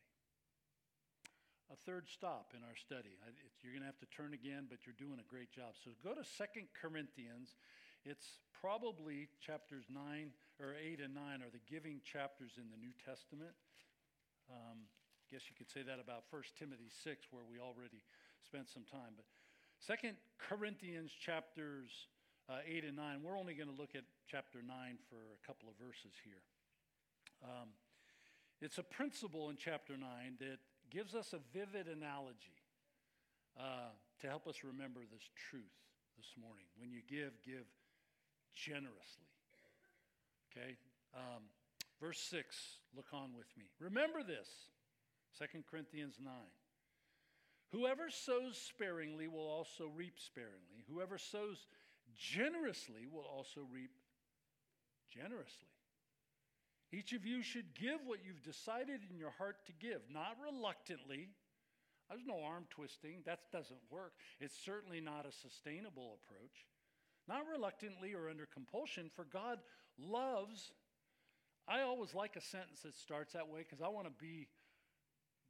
A 1.68 1.76
third 1.84 2.08
stop 2.08 2.56
in 2.56 2.64
our 2.64 2.80
study. 2.80 3.20
you're 3.60 3.76
going 3.76 3.84
to 3.84 3.92
have 3.92 4.00
to 4.00 4.08
turn 4.16 4.32
again, 4.32 4.72
but 4.72 4.88
you're 4.88 4.96
doing 4.96 5.20
a 5.20 5.28
great 5.28 5.52
job. 5.52 5.76
So 5.84 5.92
go 6.00 6.16
to 6.16 6.24
Second 6.24 6.72
Corinthians. 6.80 7.60
It's 8.08 8.40
probably 8.56 9.28
chapters 9.44 9.84
9 9.92 10.32
or 10.58 10.74
8 10.74 11.00
and 11.02 11.14
9 11.14 11.46
are 11.46 11.54
the 11.54 11.62
giving 11.70 12.02
chapters 12.02 12.58
in 12.58 12.70
the 12.74 12.78
New 12.78 12.94
Testament. 13.06 13.54
Um, 14.50 14.90
I 14.90 15.26
guess 15.30 15.50
you 15.50 15.56
could 15.58 15.70
say 15.70 15.84
that 15.86 16.02
about 16.02 16.26
1 16.34 16.42
Timothy 16.58 16.90
6, 16.90 17.30
where 17.30 17.46
we 17.46 17.60
already 17.62 18.02
spent 18.42 18.70
some 18.70 18.84
time. 18.88 19.14
But 19.14 19.26
Second 19.78 20.18
Corinthians 20.42 21.12
chapters 21.14 22.10
uh, 22.50 22.66
8 22.66 22.86
and 22.86 22.98
9, 22.98 23.22
we're 23.22 23.38
only 23.38 23.54
going 23.54 23.70
to 23.70 23.78
look 23.78 23.94
at 23.94 24.04
chapter 24.26 24.66
9 24.66 24.74
for 25.10 25.22
a 25.38 25.42
couple 25.46 25.70
of 25.70 25.76
verses 25.78 26.16
here. 26.26 26.42
Um, 27.44 27.70
it's 28.62 28.80
a 28.80 28.88
principle 28.88 29.50
in 29.50 29.58
chapter 29.58 29.94
9 29.94 30.08
that 30.40 30.58
gives 30.90 31.14
us 31.14 31.34
a 31.34 31.40
vivid 31.54 31.86
analogy 31.86 32.58
uh, 33.60 33.94
to 34.22 34.28
help 34.28 34.48
us 34.48 34.64
remember 34.64 35.02
this 35.06 35.30
truth 35.50 35.78
this 36.18 36.34
morning. 36.42 36.66
When 36.80 36.90
you 36.90 37.02
give, 37.06 37.38
give 37.46 37.70
generously. 38.56 39.30
Okay? 40.58 40.76
Um, 41.14 41.44
verse 42.02 42.20
6, 42.30 42.56
look 42.96 43.08
on 43.14 43.30
with 43.36 43.48
me. 43.58 43.66
Remember 43.80 44.24
this 44.24 44.50
2 45.40 45.46
Corinthians 45.70 46.16
9. 46.24 46.34
Whoever 47.72 48.10
sows 48.10 48.58
sparingly 48.58 49.28
will 49.28 49.48
also 49.48 49.92
reap 49.96 50.20
sparingly. 50.20 50.86
Whoever 50.90 51.18
sows 51.18 51.68
generously 52.16 53.06
will 53.12 53.26
also 53.26 53.62
reap 53.72 53.92
generously. 55.14 55.68
Each 56.94 57.12
of 57.12 57.26
you 57.26 57.44
should 57.44 57.76
give 57.76 58.00
what 58.06 58.20
you've 58.26 58.44
decided 58.44 59.02
in 59.12 59.18
your 59.18 59.32
heart 59.38 59.58
to 59.66 59.74
give, 59.74 60.02
not 60.10 60.38
reluctantly. 60.42 61.28
There's 62.10 62.26
no 62.26 62.42
arm 62.42 62.66
twisting. 62.70 63.24
That 63.26 63.52
doesn't 63.52 63.82
work. 63.92 64.14
It's 64.40 64.58
certainly 64.64 65.02
not 65.02 65.26
a 65.26 65.32
sustainable 65.32 66.18
approach. 66.24 66.66
Not 67.28 67.44
reluctantly 67.52 68.14
or 68.14 68.30
under 68.30 68.46
compulsion, 68.46 69.12
for 69.14 69.26
God 69.26 69.60
loves. 70.00 70.72
I 71.68 71.82
always 71.82 72.14
like 72.14 72.36
a 72.36 72.42
sentence 72.42 72.82
that 72.84 72.96
starts 72.96 73.34
that 73.34 73.50
way 73.50 73.60
because 73.60 73.82
I 73.82 73.90
want 73.90 74.08
to 74.08 74.14
be 74.20 74.48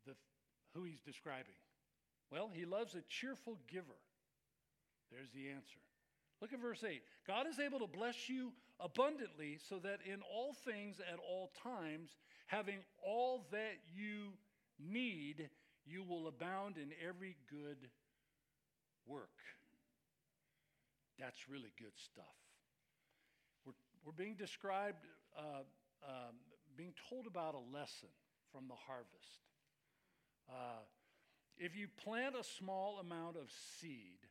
the, 0.05 0.13
who 0.73 0.83
he's 0.83 1.01
describing. 1.01 1.55
Well, 2.31 2.49
he 2.53 2.65
loves 2.65 2.95
a 2.95 3.01
cheerful 3.07 3.57
giver. 3.71 3.99
There's 5.11 5.31
the 5.31 5.49
answer. 5.49 5.79
Look 6.41 6.53
at 6.53 6.61
verse 6.61 6.83
8. 6.83 7.01
God 7.25 7.47
is 7.47 7.59
able 7.59 7.79
to 7.79 7.87
bless 7.87 8.29
you 8.29 8.51
abundantly 8.79 9.57
so 9.69 9.79
that 9.79 9.99
in 10.05 10.21
all 10.21 10.53
things 10.53 10.97
at 10.99 11.19
all 11.19 11.51
times, 11.63 12.11
having 12.47 12.79
all 13.03 13.47
that 13.51 13.77
you 13.95 14.33
need, 14.79 15.49
you 15.85 16.03
will 16.03 16.27
abound 16.27 16.77
in 16.77 16.91
every 17.05 17.37
good 17.49 17.89
work. 19.07 19.29
That's 21.17 21.49
really 21.49 21.71
good 21.79 21.93
stuff. 21.95 22.25
We're, 24.07 24.13
being 24.13 24.35
described, 24.35 25.05
uh, 25.37 25.67
um, 26.07 26.35
being 26.77 26.93
told 27.09 27.27
about 27.27 27.55
a 27.55 27.75
lesson 27.75 28.07
from 28.53 28.69
the 28.69 28.75
harvest. 28.87 29.43
Uh, 30.49 30.79
if 31.57 31.75
you 31.75 31.89
plant 32.05 32.33
a 32.39 32.43
small 32.43 32.99
amount 32.99 33.35
of 33.35 33.51
seed, 33.81 34.23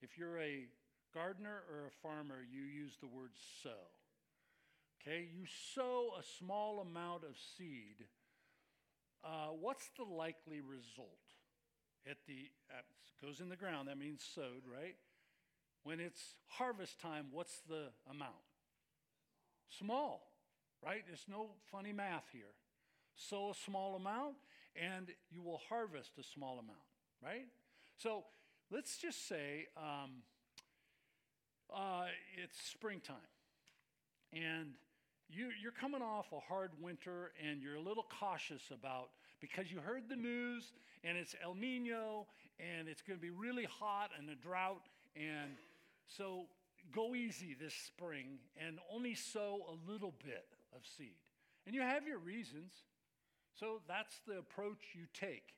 if 0.00 0.16
you're 0.16 0.38
a 0.38 0.68
gardener 1.12 1.62
or 1.68 1.88
a 1.88 1.90
farmer, 2.00 2.36
you 2.48 2.62
use 2.62 2.92
the 3.00 3.08
word 3.08 3.32
sow. 3.60 3.90
Okay, 5.02 5.26
you 5.34 5.46
sow 5.74 6.10
a 6.16 6.22
small 6.38 6.78
amount 6.78 7.24
of 7.24 7.36
seed. 7.56 8.06
Uh, 9.24 9.48
what's 9.58 9.90
the 9.96 10.04
likely 10.04 10.60
result? 10.60 11.18
At 12.08 12.18
the 12.28 12.50
goes 13.20 13.40
in 13.40 13.48
the 13.48 13.56
ground. 13.56 13.88
That 13.88 13.98
means 13.98 14.22
sowed, 14.32 14.62
right? 14.64 14.94
When 15.82 15.98
it's 15.98 16.36
harvest 16.46 17.00
time, 17.00 17.26
what's 17.32 17.62
the 17.68 17.88
amount? 18.08 18.47
Small, 19.68 20.30
right? 20.84 21.02
There's 21.06 21.26
no 21.28 21.50
funny 21.70 21.92
math 21.92 22.24
here. 22.32 22.54
Sow 23.16 23.50
a 23.50 23.54
small 23.54 23.96
amount, 23.96 24.36
and 24.76 25.08
you 25.30 25.42
will 25.42 25.60
harvest 25.68 26.12
a 26.18 26.22
small 26.22 26.58
amount, 26.58 26.78
right? 27.22 27.46
So 27.96 28.24
let's 28.70 28.96
just 28.98 29.26
say. 29.28 29.66
Um, 29.76 30.22
uh, 31.74 32.06
it's 32.42 32.58
springtime. 32.70 33.16
And 34.32 34.72
you, 35.28 35.50
you're 35.60 35.72
coming 35.72 36.02
off 36.02 36.26
a 36.32 36.40
hard 36.40 36.70
winter 36.80 37.32
and 37.46 37.62
you're 37.62 37.76
a 37.76 37.80
little 37.80 38.06
cautious 38.18 38.62
about 38.72 39.10
because 39.40 39.70
you 39.70 39.78
heard 39.78 40.08
the 40.08 40.16
news 40.16 40.72
and 41.04 41.16
it's 41.16 41.34
El 41.42 41.54
Nino 41.54 42.26
and 42.58 42.88
it's 42.88 43.02
going 43.02 43.18
to 43.18 43.22
be 43.22 43.30
really 43.30 43.64
hot 43.64 44.10
and 44.18 44.28
a 44.30 44.34
drought. 44.34 44.82
And 45.16 45.52
so 46.06 46.46
go 46.94 47.14
easy 47.14 47.56
this 47.58 47.74
spring 47.74 48.38
and 48.64 48.78
only 48.92 49.14
sow 49.14 49.66
a 49.68 49.90
little 49.90 50.14
bit 50.24 50.46
of 50.74 50.82
seed. 50.96 51.16
And 51.66 51.74
you 51.74 51.82
have 51.82 52.06
your 52.06 52.18
reasons. 52.18 52.72
So 53.58 53.80
that's 53.88 54.20
the 54.26 54.38
approach 54.38 54.78
you 54.94 55.04
take. 55.12 55.54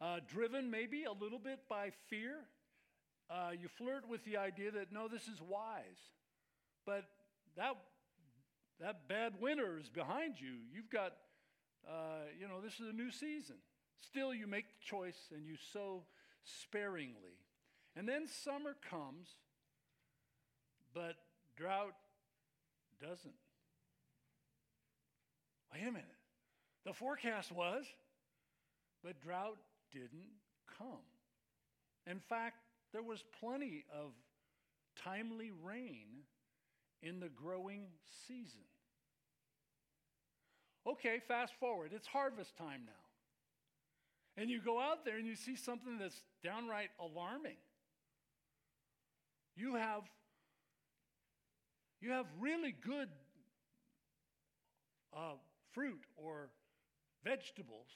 Uh, 0.00 0.18
driven 0.26 0.70
maybe 0.70 1.04
a 1.04 1.12
little 1.12 1.38
bit 1.38 1.60
by 1.68 1.90
fear 2.08 2.40
uh, 3.32 3.50
you 3.58 3.68
flirt 3.68 4.08
with 4.08 4.24
the 4.24 4.36
idea 4.36 4.70
that, 4.70 4.92
no, 4.92 5.08
this 5.08 5.22
is 5.22 5.40
wise. 5.40 6.10
But 6.84 7.04
that, 7.56 7.76
that 8.80 9.08
bad 9.08 9.34
winter 9.40 9.78
is 9.78 9.88
behind 9.88 10.34
you. 10.38 10.56
You've 10.72 10.90
got, 10.90 11.12
uh, 11.88 12.26
you 12.38 12.46
know, 12.46 12.60
this 12.60 12.74
is 12.74 12.88
a 12.90 12.92
new 12.92 13.10
season. 13.10 13.56
Still, 14.00 14.34
you 14.34 14.46
make 14.46 14.66
the 14.66 14.84
choice 14.84 15.30
and 15.34 15.46
you 15.46 15.56
sow 15.72 16.02
sparingly. 16.44 17.38
And 17.96 18.08
then 18.08 18.26
summer 18.26 18.76
comes, 18.90 19.28
but 20.94 21.14
drought 21.56 21.94
doesn't. 23.00 23.34
Wait 25.72 25.82
a 25.82 25.86
minute. 25.86 26.04
The 26.84 26.92
forecast 26.92 27.52
was, 27.52 27.84
but 29.02 29.20
drought 29.20 29.58
didn't 29.92 30.30
come. 30.78 31.04
In 32.06 32.18
fact, 32.18 32.56
there 32.92 33.02
was 33.02 33.24
plenty 33.40 33.84
of 33.92 34.12
timely 35.02 35.50
rain 35.62 36.24
in 37.02 37.20
the 37.20 37.28
growing 37.28 37.86
season. 38.26 38.60
Okay, 40.86 41.20
fast 41.26 41.52
forward. 41.60 41.92
It's 41.94 42.06
harvest 42.06 42.56
time 42.56 42.82
now. 42.86 42.92
And 44.36 44.50
you 44.50 44.60
go 44.60 44.80
out 44.80 45.04
there 45.04 45.18
and 45.18 45.26
you 45.26 45.36
see 45.36 45.56
something 45.56 45.98
that's 45.98 46.20
downright 46.42 46.90
alarming. 46.98 47.56
You 49.54 49.76
have 49.76 50.02
you 52.02 52.10
have 52.10 52.26
really 52.40 52.74
good 52.84 53.08
uh, 55.16 55.34
fruit 55.72 56.02
or 56.16 56.50
vegetables, 57.24 57.86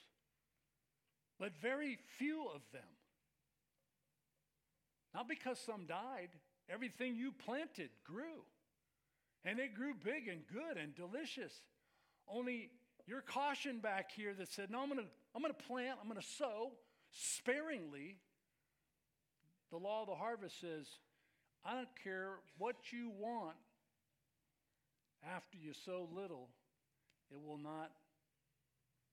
but 1.40 1.52
very 1.60 1.98
few 2.16 2.46
of 2.54 2.60
them. 2.72 2.82
Not 5.12 5.28
because 5.28 5.58
some 5.58 5.86
died, 5.86 6.28
everything 6.70 7.16
you 7.16 7.32
planted 7.32 7.90
grew. 8.04 8.44
And 9.44 9.58
it 9.58 9.74
grew 9.74 9.94
big 9.94 10.28
and 10.28 10.42
good 10.52 10.76
and 10.76 10.94
delicious. 10.94 11.52
Only 12.28 12.70
your 13.06 13.22
caution 13.22 13.78
back 13.80 14.10
here 14.12 14.34
that 14.34 14.52
said, 14.52 14.70
No, 14.70 14.82
I'm 14.82 14.88
going 14.88 15.00
to 15.00 15.06
I'm 15.34 15.42
going 15.42 15.54
to 15.54 15.64
plant, 15.64 15.98
I'm 16.00 16.08
going 16.08 16.20
to 16.20 16.26
sow 16.26 16.72
sparingly. 17.10 18.16
The 19.70 19.78
law 19.78 20.02
of 20.02 20.08
the 20.08 20.14
harvest 20.14 20.60
says, 20.60 20.86
I 21.64 21.74
don't 21.74 21.88
care 22.02 22.34
what 22.58 22.76
you 22.92 23.10
want 23.18 23.56
after 25.34 25.56
you 25.58 25.72
sow 25.72 26.08
little, 26.14 26.48
it 27.30 27.40
will 27.40 27.58
not 27.58 27.90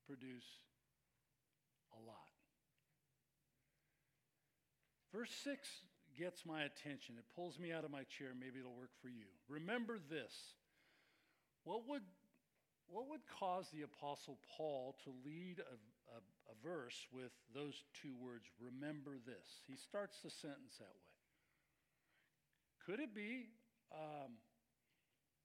produce 0.05 0.45
a 1.93 1.99
lot. 2.05 2.33
Verse 5.13 5.31
6 5.43 5.67
gets 6.17 6.45
my 6.45 6.63
attention. 6.63 7.15
It 7.17 7.25
pulls 7.35 7.59
me 7.59 7.71
out 7.71 7.85
of 7.85 7.91
my 7.91 8.03
chair. 8.03 8.29
Maybe 8.37 8.59
it'll 8.59 8.75
work 8.75 8.93
for 9.01 9.09
you. 9.09 9.29
Remember 9.47 9.97
this. 10.09 10.33
What 11.63 11.87
would, 11.87 12.03
what 12.87 13.09
would 13.09 13.21
cause 13.39 13.67
the 13.73 13.83
Apostle 13.83 14.37
Paul 14.57 14.95
to 15.05 15.13
lead 15.25 15.59
a, 15.59 16.17
a, 16.17 16.19
a 16.51 16.55
verse 16.63 17.07
with 17.13 17.31
those 17.53 17.83
two 18.01 18.13
words, 18.19 18.45
remember 18.59 19.17
this? 19.25 19.63
He 19.67 19.75
starts 19.75 20.17
the 20.23 20.29
sentence 20.29 20.77
that 20.79 20.89
way. 20.89 21.13
Could 22.85 22.99
it 22.99 23.15
be 23.15 23.47
um, 23.93 24.33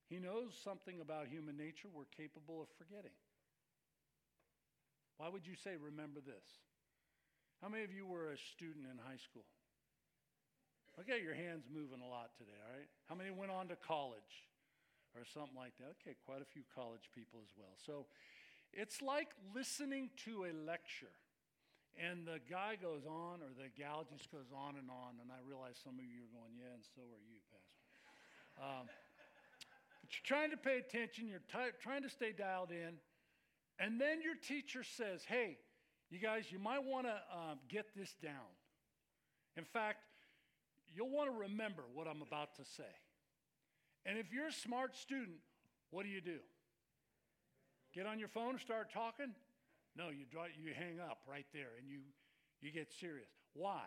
he 0.09 0.19
knows 0.19 0.57
something 0.65 1.01
about 1.01 1.29
human 1.29 1.57
nature 1.57 1.89
we're 1.93 2.09
capable 2.17 2.63
of 2.65 2.69
forgetting? 2.81 3.15
Why 5.19 5.29
would 5.29 5.47
you 5.47 5.55
say, 5.55 5.77
remember 5.77 6.21
this? 6.21 6.47
How 7.61 7.69
many 7.69 7.85
of 7.85 7.93
you 7.93 8.07
were 8.07 8.31
a 8.31 8.39
student 8.39 8.87
in 8.87 8.97
high 9.03 9.19
school? 9.19 9.45
Okay, 11.03 11.23
your 11.23 11.35
hands 11.35 11.67
moving 11.71 12.03
a 12.03 12.09
lot 12.09 12.35
today, 12.39 12.59
all 12.59 12.75
right? 12.75 12.91
How 13.07 13.15
many 13.15 13.31
went 13.31 13.51
on 13.51 13.69
to 13.71 13.77
college 13.77 14.47
or 15.15 15.27
something 15.27 15.59
like 15.59 15.75
that? 15.79 15.99
Okay, 16.03 16.15
quite 16.27 16.43
a 16.43 16.49
few 16.49 16.63
college 16.75 17.11
people 17.15 17.39
as 17.43 17.51
well. 17.55 17.75
So 17.79 18.07
it's 18.73 19.03
like 19.03 19.31
listening 19.55 20.11
to 20.27 20.47
a 20.47 20.53
lecture. 20.55 21.15
And 21.99 22.23
the 22.23 22.39
guy 22.47 22.79
goes 22.79 23.03
on, 23.11 23.43
or 23.43 23.51
the 23.59 23.75
gal 23.75 24.07
just 24.07 24.31
goes 24.31 24.55
on 24.55 24.79
and 24.79 24.87
on. 24.87 25.19
And 25.19 25.35
I 25.35 25.43
realize 25.43 25.83
some 25.83 25.99
of 25.99 26.07
you 26.07 26.31
are 26.31 26.35
going, 26.35 26.55
yeah, 26.55 26.71
and 26.71 26.87
so 26.95 27.03
are 27.03 27.25
you, 27.27 27.43
Pastor. 27.51 27.83
Um, 28.59 28.87
you're 30.11 30.37
trying 30.37 30.51
to 30.51 30.57
pay 30.57 30.79
attention, 30.79 31.29
you're 31.29 31.41
trying 31.83 32.03
to 32.03 32.09
stay 32.09 32.33
dialed 32.33 32.71
in. 32.71 32.95
And 33.79 34.01
then 34.01 34.23
your 34.23 34.35
teacher 34.35 34.83
says, 34.83 35.23
hey, 35.27 35.59
you 36.11 36.19
guys, 36.19 36.51
you 36.51 36.59
might 36.59 36.83
want 36.83 37.07
to 37.07 37.15
um, 37.33 37.59
get 37.69 37.87
this 37.95 38.15
down. 38.23 38.49
In 39.57 39.65
fact, 39.65 39.99
you'll 40.95 41.11
want 41.11 41.31
to 41.31 41.39
remember 41.39 41.83
what 41.95 42.07
I'm 42.07 42.23
about 42.23 42.57
to 42.57 42.65
say. 42.65 42.95
And 44.07 44.19
if 44.19 44.33
you're 44.33 44.49
a 44.49 44.53
smart 44.53 44.97
student, 44.97 45.39
what 45.91 46.05
do 46.05 46.09
you 46.09 46.21
do? 46.21 46.39
Get 47.95 48.07
on 48.07 48.19
your 48.19 48.29
phone 48.29 48.51
and 48.51 48.61
start 48.61 48.93
talking? 48.93 49.35
No, 49.97 50.09
you, 50.09 50.25
draw, 50.31 50.45
you 50.45 50.73
hang 50.75 51.01
up 51.01 51.19
right 51.29 51.47
there 51.53 51.77
and 51.79 51.89
you, 51.89 51.99
you 52.61 52.73
get 52.73 52.93
serious. 52.93 53.29
Why? 53.55 53.83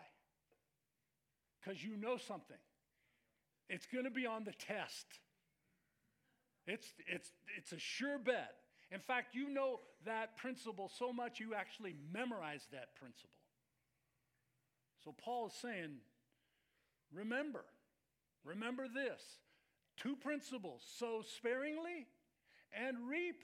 Because 1.60 1.82
you 1.82 1.96
know 1.96 2.16
something. 2.16 2.56
It's 3.68 3.86
going 3.86 4.04
to 4.04 4.10
be 4.10 4.26
on 4.26 4.44
the 4.44 4.52
test. 4.52 5.06
It's, 6.66 6.92
it's, 7.06 7.30
it's 7.56 7.72
a 7.72 7.78
sure 7.78 8.18
bet. 8.18 8.54
In 8.90 9.00
fact, 9.00 9.34
you 9.34 9.48
know 9.48 9.80
that 10.04 10.36
principle 10.36 10.90
so 10.96 11.12
much 11.12 11.40
you 11.40 11.54
actually 11.54 11.94
memorize 12.12 12.66
that 12.72 12.94
principle. 12.96 13.30
So 15.04 15.14
Paul 15.24 15.46
is 15.46 15.54
saying, 15.54 15.96
remember, 17.12 17.64
remember 18.44 18.86
this 18.88 19.22
two 19.96 20.16
principles 20.16 20.82
sow 20.98 21.22
sparingly 21.36 22.06
and 22.74 23.08
reap 23.08 23.42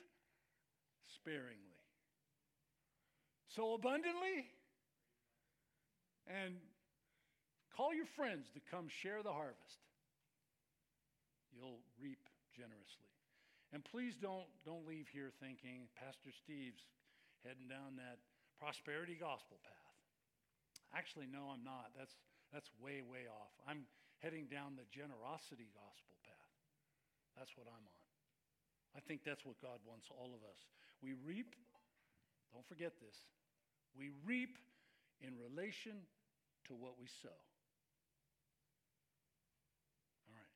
sparingly 1.14 1.69
sow 3.59 3.75
abundantly. 3.75 4.47
And 6.27 6.55
call 7.77 7.95
your 7.95 8.07
friends 8.07 8.49
to 8.55 8.61
come 8.71 8.87
share 8.89 9.23
the 9.23 9.33
harvest. 9.33 9.81
You'll 11.55 11.81
reap 12.01 12.21
generously. 12.55 13.08
And 13.73 13.85
please 13.85 14.16
don't, 14.16 14.49
don't 14.64 14.89
leave 14.89 15.09
here 15.12 15.29
thinking 15.45 15.93
Pastor 15.93 16.33
Steve's 16.33 16.81
heading 17.45 17.69
down 17.69 18.01
that 18.01 18.19
prosperity 18.57 19.14
gospel 19.14 19.61
path. 19.61 19.97
Actually, 20.97 21.29
no, 21.29 21.53
I'm 21.53 21.62
not. 21.62 21.93
That's, 21.93 22.16
that's 22.49 22.73
way, 22.81 23.05
way 23.05 23.29
off. 23.29 23.53
I'm 23.69 23.85
heading 24.25 24.49
down 24.49 24.75
the 24.75 24.89
generosity 24.89 25.69
gospel 25.77 26.16
path. 26.25 26.53
That's 27.37 27.53
what 27.61 27.69
I'm 27.69 27.85
on. 27.85 28.07
I 28.97 29.01
think 29.05 29.21
that's 29.23 29.45
what 29.45 29.61
God 29.61 29.85
wants 29.85 30.09
all 30.09 30.33
of 30.33 30.41
us. 30.49 30.59
We 31.05 31.12
reap, 31.23 31.55
don't 32.51 32.66
forget 32.66 32.97
this, 32.99 33.14
we 33.93 34.11
reap 34.25 34.57
in 35.21 35.37
relation 35.37 36.09
to 36.66 36.75
what 36.75 36.97
we 36.99 37.07
sow. 37.07 37.37
All 40.27 40.35
right. 40.35 40.55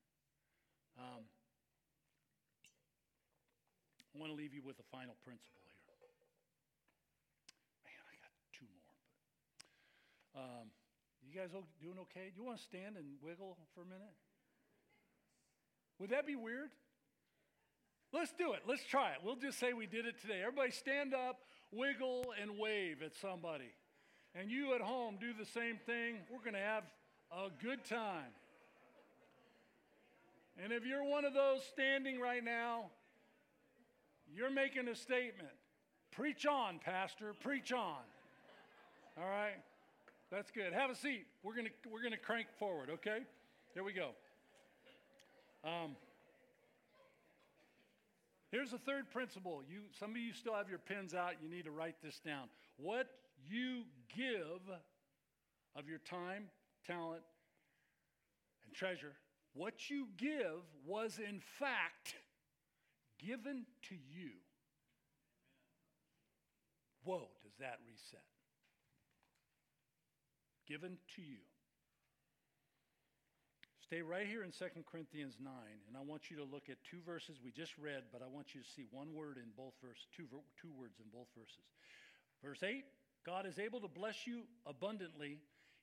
Um, 0.97 1.23
I 4.15 4.21
want 4.21 4.31
to 4.31 4.37
leave 4.37 4.53
you 4.53 4.61
with 4.61 4.77
a 4.79 4.87
final 4.93 5.17
principle 5.25 5.65
here. 5.65 5.81
Man, 7.89 8.03
I 8.05 8.15
got 8.21 8.33
two 8.53 8.69
more. 8.69 8.93
But, 10.37 10.41
um, 10.41 10.67
you 11.25 11.33
guys 11.33 11.49
doing 11.81 11.97
okay? 12.13 12.29
Do 12.29 12.41
you 12.41 12.45
want 12.45 12.59
to 12.59 12.65
stand 12.65 12.97
and 13.01 13.17
wiggle 13.25 13.57
for 13.75 13.81
a 13.81 13.89
minute? 13.89 14.13
Would 15.99 16.11
that 16.11 16.27
be 16.27 16.37
weird? 16.37 16.71
Let's 18.13 18.33
do 18.37 18.53
it. 18.53 18.61
Let's 18.69 18.85
try 18.85 19.13
it. 19.13 19.19
We'll 19.25 19.37
just 19.37 19.59
say 19.59 19.73
we 19.73 19.87
did 19.87 20.05
it 20.05 20.21
today. 20.21 20.43
Everybody 20.43 20.73
stand 20.73 21.15
up 21.15 21.41
wiggle 21.73 22.35
and 22.41 22.59
wave 22.59 23.01
at 23.03 23.17
somebody. 23.17 23.73
And 24.35 24.51
you 24.51 24.75
at 24.75 24.83
home 24.83 25.17
do 25.19 25.33
the 25.33 25.47
same 25.47 25.79
thing. 25.87 26.17
We're 26.31 26.45
going 26.45 26.53
to 26.53 26.59
have 26.59 26.85
a 27.33 27.49
good 27.65 27.85
time. 27.87 28.33
And 30.63 30.73
if 30.73 30.85
you're 30.85 31.05
one 31.05 31.25
of 31.25 31.33
those 31.33 31.63
standing 31.73 32.21
right 32.21 32.45
now, 32.45 32.91
you're 34.35 34.51
making 34.51 34.89
a 34.89 34.95
statement. 34.95 35.53
Preach 36.11 36.47
on, 36.47 36.79
Pastor. 36.85 37.35
Preach 37.41 37.73
on. 37.73 38.03
All 39.19 39.29
right? 39.29 39.57
That's 40.31 40.51
good. 40.51 40.73
Have 40.73 40.91
a 40.91 40.95
seat. 40.95 41.27
We're 41.43 41.55
going 41.55 41.67
to 41.67 41.73
we're 41.91 42.09
to 42.09 42.17
crank 42.17 42.47
forward, 42.59 42.89
okay? 42.91 43.19
Here 43.75 43.85
we 43.85 43.93
go. 43.93 44.11
Um, 45.65 45.97
Here's 48.53 48.71
the 48.71 48.79
third 48.79 49.11
principle. 49.11 49.63
You, 49.67 49.81
some 49.99 50.11
of 50.11 50.19
you 50.19 50.35
still 50.35 50.55
have 50.55 50.69
your 50.69 50.79
pens 50.79 51.15
out. 51.15 51.37
You 51.43 51.49
need 51.49 51.65
to 51.65 51.71
write 51.71 51.97
this 52.05 52.21
down. 52.21 52.49
What 52.77 53.07
you 53.49 53.85
give 54.15 54.61
of 55.75 55.89
your 55.89 56.01
time, 56.01 56.51
talent, 56.87 57.23
and 58.67 58.75
treasure, 58.75 59.15
what 59.55 59.89
you 59.89 60.09
give 60.19 60.61
was 60.87 61.19
in 61.19 61.41
fact 61.59 62.17
given 63.25 63.65
to 63.89 63.95
you. 63.95 64.31
Whoa, 67.05 67.29
does 67.43 67.57
that 67.59 67.79
reset? 67.87 68.23
Given 70.69 70.99
to 71.17 71.23
you. 71.23 71.43
Stay 73.83 74.01
right 74.01 74.27
here 74.27 74.43
in 74.43 74.51
2 74.53 74.65
Corinthians 74.91 75.37
9, 75.43 75.53
and 75.87 75.97
I 75.97 76.01
want 76.01 76.31
you 76.31 76.37
to 76.39 76.45
look 76.45 76.71
at 76.71 76.77
two 76.89 77.01
verses 77.05 77.37
we 77.45 77.51
just 77.51 77.77
read, 77.77 78.05
but 78.13 78.23
I 78.23 78.27
want 78.27 78.55
you 78.55 78.63
to 78.63 78.67
see 78.67 78.87
one 78.91 79.13
word 79.13 79.37
in 79.37 79.51
both 79.57 79.75
verses, 79.85 80.07
two, 80.17 80.25
two 80.57 80.73
words 80.79 80.97
in 80.99 81.11
both 81.13 81.29
verses. 81.37 81.67
Verse 82.43 82.63
8 82.63 82.85
God 83.25 83.47
is 83.47 83.59
able 83.59 83.81
to 83.81 83.89
bless 83.89 84.27
you 84.27 84.43
abundantly. 84.67 85.39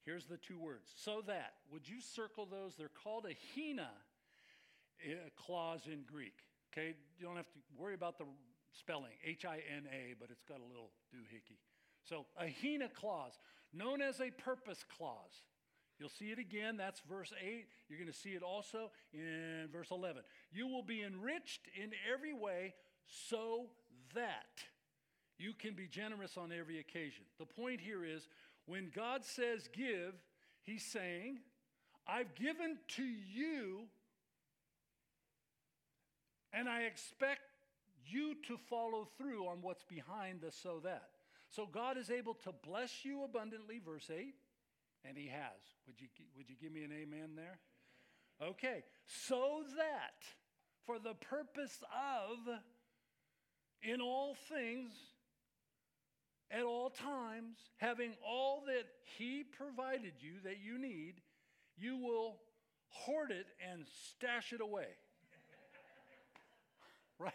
Here's 0.06 0.26
the 0.26 0.38
two 0.38 0.58
words. 0.60 0.90
So 0.96 1.22
that. 1.28 1.54
Would 1.72 1.88
you 1.88 2.02
circle 2.02 2.48
those? 2.50 2.76
They're 2.76 2.90
called 3.04 3.26
a 3.26 3.36
hina 3.56 3.92
uh, 5.06 5.30
clause 5.38 5.82
in 5.86 6.04
Greek. 6.12 6.34
Okay? 6.72 6.94
You 7.18 7.26
don't 7.26 7.36
have 7.36 7.50
to 7.52 7.60
worry 7.78 7.94
about 7.94 8.18
the 8.18 8.26
spelling, 8.72 9.14
H 9.26 9.46
I 9.46 9.62
N 9.76 9.88
A, 9.92 10.16
but 10.20 10.30
it's 10.32 10.44
got 10.44 10.60
a 10.60 10.66
little 10.66 10.92
doohickey. 11.14 11.58
So, 12.04 12.26
a 12.40 12.54
hina 12.62 12.90
clause, 12.90 13.34
known 13.74 14.02
as 14.02 14.20
a 14.20 14.32
purpose 14.32 14.84
clause. 14.98 15.44
You'll 16.00 16.10
see 16.10 16.32
it 16.32 16.40
again. 16.40 16.78
That's 16.78 17.02
verse 17.02 17.34
8. 17.42 17.66
You're 17.90 18.00
going 18.00 18.12
to 18.12 18.18
see 18.18 18.30
it 18.30 18.42
also 18.42 18.90
in 19.14 19.68
verse 19.70 19.90
11. 19.92 20.22
You 20.50 20.66
will 20.68 20.82
be 20.82 21.04
enriched 21.04 21.68
in 21.76 21.92
every 22.12 22.34
way 22.34 22.74
so 23.06 23.66
that 24.16 24.64
you 25.38 25.54
can 25.54 25.74
be 25.74 25.88
generous 25.88 26.38
on 26.38 26.54
every 26.54 26.80
occasion. 26.80 27.26
The 27.38 27.46
point 27.46 27.82
here 27.82 28.06
is 28.06 28.30
when 28.66 28.92
God 28.96 29.26
says 29.26 29.68
give, 29.74 30.14
He's 30.64 30.86
saying, 30.86 31.40
I've 32.08 32.36
given 32.36 32.78
to 32.96 33.04
you, 33.04 33.88
and 36.54 36.68
I 36.68 36.82
expect 36.82 37.42
you 38.06 38.36
to 38.48 38.58
follow 38.70 39.08
through 39.18 39.48
on 39.48 39.62
what's 39.62 39.84
behind 39.84 40.42
the 40.42 40.52
so 40.52 40.80
that. 40.84 41.10
So 41.50 41.66
God 41.66 41.98
is 41.98 42.12
able 42.12 42.36
to 42.46 42.52
bless 42.52 43.04
you 43.04 43.24
abundantly, 43.24 43.80
verse 43.84 44.10
8, 44.10 44.34
and 45.06 45.18
He 45.18 45.28
has. 45.28 45.60
Would 45.88 46.00
you, 46.00 46.08
would 46.38 46.50
you 46.50 46.56
give 46.62 46.72
me 46.72 46.84
an 46.84 46.92
amen 46.92 47.32
there? 47.36 47.60
Okay, 48.42 48.84
so 49.06 49.64
that 49.78 50.24
for 50.86 51.00
the 51.00 51.16
purpose 51.16 51.80
of, 51.84 52.38
in 53.82 54.02
all 54.02 54.36
things, 54.50 54.92
at 56.52 56.64
all 56.64 56.90
times, 56.90 57.58
having 57.78 58.14
all 58.26 58.64
that 58.66 58.86
He 59.18 59.44
provided 59.44 60.14
you 60.20 60.34
that 60.44 60.60
you 60.64 60.80
need, 60.80 61.16
you 61.78 61.98
will 61.98 62.38
hoard 62.88 63.32
it 63.32 63.48
and 63.72 63.86
stash 64.10 64.54
it 64.54 64.62
away. 64.62 64.88
right? 67.24 67.34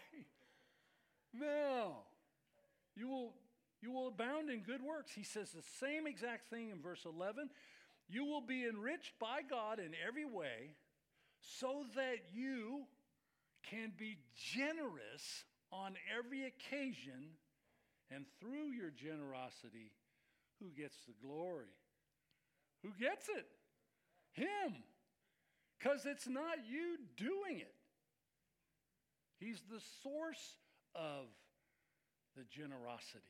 No. 1.33 1.97
You 2.95 3.09
will, 3.09 3.33
you 3.81 3.91
will 3.91 4.07
abound 4.07 4.49
in 4.49 4.61
good 4.61 4.81
works. 4.81 5.11
He 5.13 5.23
says 5.23 5.51
the 5.51 5.63
same 5.79 6.07
exact 6.07 6.49
thing 6.49 6.69
in 6.69 6.81
verse 6.81 7.05
11. 7.05 7.49
You 8.07 8.25
will 8.25 8.41
be 8.41 8.65
enriched 8.65 9.13
by 9.19 9.41
God 9.47 9.79
in 9.79 9.91
every 10.07 10.25
way 10.25 10.75
so 11.39 11.85
that 11.95 12.17
you 12.33 12.83
can 13.69 13.91
be 13.97 14.17
generous 14.35 15.43
on 15.71 15.95
every 16.17 16.45
occasion 16.45 17.35
and 18.11 18.25
through 18.39 18.71
your 18.71 18.91
generosity, 18.91 19.91
who 20.59 20.67
gets 20.79 20.95
the 21.07 21.13
glory? 21.25 21.73
Who 22.83 22.91
gets 22.99 23.29
it? 23.29 23.47
Him. 24.33 24.83
Because 25.77 26.05
it's 26.05 26.27
not 26.27 26.57
you 26.69 26.97
doing 27.17 27.59
it. 27.59 27.73
He's 29.45 29.61
the 29.69 29.81
source 30.01 30.55
of 30.95 31.27
the 32.35 32.43
generosity. 32.49 33.21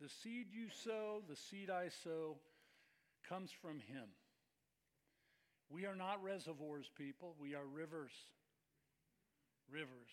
The 0.00 0.08
seed 0.08 0.46
you 0.50 0.68
sow, 0.84 1.20
the 1.28 1.36
seed 1.36 1.68
I 1.68 1.90
sow, 2.02 2.38
comes 3.28 3.50
from 3.60 3.80
Him. 3.80 4.08
We 5.68 5.84
are 5.84 5.94
not 5.94 6.22
reservoirs, 6.24 6.90
people. 6.96 7.34
We 7.38 7.54
are 7.54 7.66
rivers. 7.66 8.12
Rivers. 9.70 10.12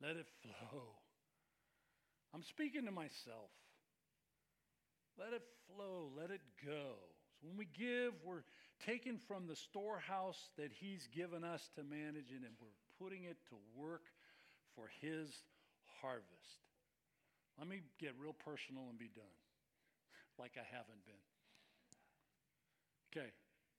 Let 0.00 0.16
it 0.16 0.26
flow. 0.42 0.82
I'm 2.32 2.44
speaking 2.44 2.84
to 2.84 2.92
myself. 2.92 3.50
Let 5.18 5.32
it 5.32 5.42
flow, 5.66 6.08
let 6.16 6.30
it 6.30 6.40
go. 6.64 6.94
So 7.40 7.48
when 7.48 7.56
we 7.56 7.66
give, 7.76 8.12
we're 8.24 8.44
taken 8.86 9.18
from 9.18 9.48
the 9.48 9.56
storehouse 9.56 10.50
that 10.56 10.70
He's 10.72 11.08
given 11.12 11.42
us 11.42 11.68
to 11.74 11.82
manage 11.82 12.30
and 12.30 12.46
we're 12.60 12.68
putting 13.00 13.24
it 13.24 13.36
to 13.48 13.56
work 13.74 14.04
for 14.76 14.92
His 15.00 15.32
harvest. 16.02 16.60
Let 17.58 17.68
me 17.68 17.80
get 17.98 18.12
real 18.20 18.34
personal 18.36 18.84
and 18.88 18.98
be 18.98 19.10
done, 19.14 19.36
like 20.38 20.52
I 20.56 20.64
haven't 20.68 21.04
been. 21.08 21.24
Okay, 23.10 23.32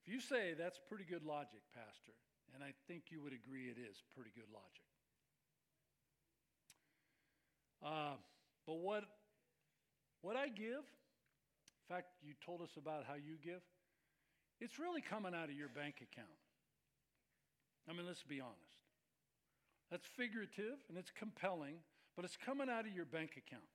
if 0.03 0.11
you 0.11 0.19
say 0.19 0.53
that's 0.57 0.79
pretty 0.89 1.05
good 1.05 1.23
logic, 1.23 1.61
Pastor, 1.73 2.17
and 2.53 2.63
I 2.63 2.73
think 2.87 3.09
you 3.09 3.21
would 3.21 3.33
agree 3.33 3.69
it 3.71 3.79
is 3.79 4.03
pretty 4.13 4.31
good 4.35 4.49
logic. 4.51 4.89
Uh, 7.81 8.15
but 8.67 8.77
what, 8.77 9.03
what 10.21 10.35
I 10.35 10.49
give, 10.49 10.85
in 10.85 11.85
fact, 11.87 12.07
you 12.21 12.33
told 12.45 12.61
us 12.61 12.69
about 12.77 13.05
how 13.07 13.15
you 13.15 13.37
give, 13.43 13.61
it's 14.59 14.77
really 14.77 15.01
coming 15.01 15.33
out 15.33 15.49
of 15.49 15.55
your 15.55 15.69
bank 15.69 15.95
account. 16.03 16.29
I 17.89 17.93
mean, 17.93 18.05
let's 18.05 18.23
be 18.23 18.39
honest. 18.39 18.70
That's 19.91 20.07
figurative 20.07 20.79
and 20.87 20.97
it's 20.97 21.11
compelling, 21.11 21.83
but 22.15 22.23
it's 22.23 22.37
coming 22.37 22.69
out 22.69 22.87
of 22.87 22.95
your 22.95 23.05
bank 23.05 23.35
account. 23.35 23.67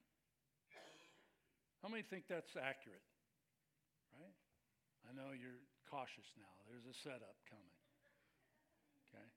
How 1.83 1.89
many 1.93 2.03
think 2.03 2.25
that's 2.27 2.57
accurate? 2.57 3.05
Right? 4.17 4.35
I 5.05 5.13
know 5.15 5.37
you're 5.37 5.61
cautious 5.91 6.27
now. 6.41 6.51
There's 6.67 6.89
a 6.89 6.97
setup 6.97 7.37
coming. 7.47 7.77
Okay? 9.07 9.29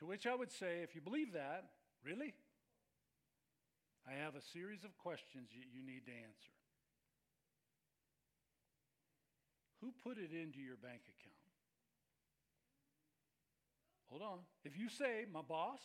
To 0.00 0.06
which 0.06 0.26
I 0.26 0.34
would 0.34 0.50
say, 0.50 0.80
if 0.82 0.94
you 0.94 1.00
believe 1.00 1.32
that, 1.34 1.68
really? 2.04 2.32
I 4.08 4.14
have 4.24 4.34
a 4.34 4.42
series 4.42 4.84
of 4.84 4.96
questions 4.96 5.50
you, 5.52 5.62
you 5.68 5.84
need 5.84 6.06
to 6.06 6.12
answer. 6.12 6.54
Who 9.82 9.92
put 10.02 10.16
it 10.16 10.32
into 10.32 10.58
your 10.58 10.76
bank 10.76 11.02
account? 11.04 11.35
Hold 14.10 14.22
on. 14.22 14.38
If 14.64 14.78
you 14.78 14.88
say 14.88 15.24
my 15.32 15.42
boss 15.42 15.80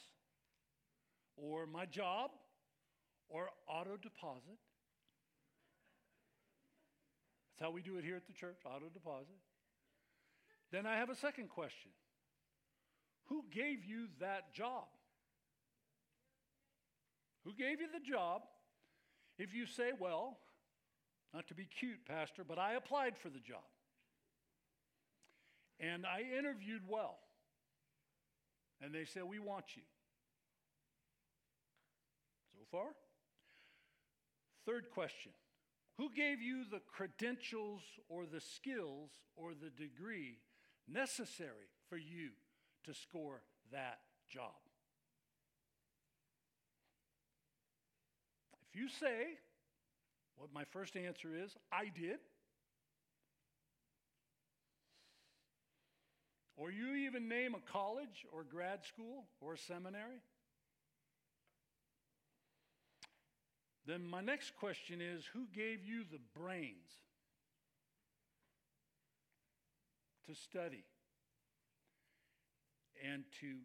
or 1.36 1.66
my 1.66 1.86
job 1.86 2.32
or 3.30 3.50
auto 3.68 3.98
deposit, 3.98 4.60
that's 7.50 7.68
how 7.68 7.72
we 7.72 7.82
do 7.82 7.98
it 7.98 8.04
here 8.04 8.16
at 8.16 8.28
the 8.28 8.34
church, 8.34 8.60
auto 8.66 8.90
deposit. 8.94 9.40
Then 10.72 10.86
I 10.86 10.98
have 10.98 11.10
a 11.10 11.16
second 11.16 11.50
question 11.50 11.92
Who 13.26 13.44
gave 13.52 13.86
you 13.86 14.08
that 14.20 14.54
job? 14.54 14.86
Who 17.44 17.54
gave 17.54 17.82
you 17.82 17.88
the 17.92 18.00
job? 18.00 18.42
If 19.40 19.56
you 19.56 19.66
say, 19.66 19.92
well, 20.00 20.38
not 21.34 21.48
to 21.48 21.56
be 21.56 21.66
cute, 21.66 22.06
Pastor, 22.06 22.44
but 22.48 22.60
I 22.60 22.74
applied 22.74 23.18
for 23.18 23.30
the 23.30 23.40
job. 23.40 23.64
And 25.80 26.06
I 26.06 26.22
interviewed 26.38 26.84
well. 26.88 27.18
And 28.82 28.94
they 28.94 29.06
said, 29.06 29.24
we 29.24 29.40
want 29.40 29.66
you. 29.76 29.84
So 32.54 32.66
far? 32.72 32.88
Third 34.66 34.90
question 34.94 35.32
Who 35.98 36.10
gave 36.16 36.42
you 36.42 36.64
the 36.70 36.82
credentials 36.88 37.82
or 38.10 38.26
the 38.26 38.42
skills 38.42 39.12
or 39.36 39.52
the 39.54 39.70
degree 39.70 40.40
necessary 40.88 41.70
for 41.90 41.98
you 41.98 42.30
to 42.86 42.94
score 42.94 43.42
that 43.72 44.00
job? 44.30 44.52
If 48.74 48.80
you 48.80 48.88
say, 48.88 49.38
what 50.38 50.50
my 50.54 50.64
first 50.64 50.96
answer 50.96 51.30
is, 51.36 51.56
I 51.72 51.92
did, 51.94 52.20
or 56.62 56.70
you 56.70 56.94
even 56.94 57.28
name 57.28 57.56
a 57.56 57.72
college 57.72 58.24
or 58.32 58.44
grad 58.44 58.86
school 58.86 59.24
or 59.40 59.58
seminary, 59.58 60.22
then 63.88 64.06
my 64.06 64.22
next 64.22 64.56
question 64.60 65.02
is 65.02 65.26
who 65.34 65.48
gave 65.56 65.84
you 65.84 66.04
the 66.12 66.20
brains 66.40 67.00
to 70.28 70.36
study 70.36 70.84
and 73.12 73.24
to 73.40 73.56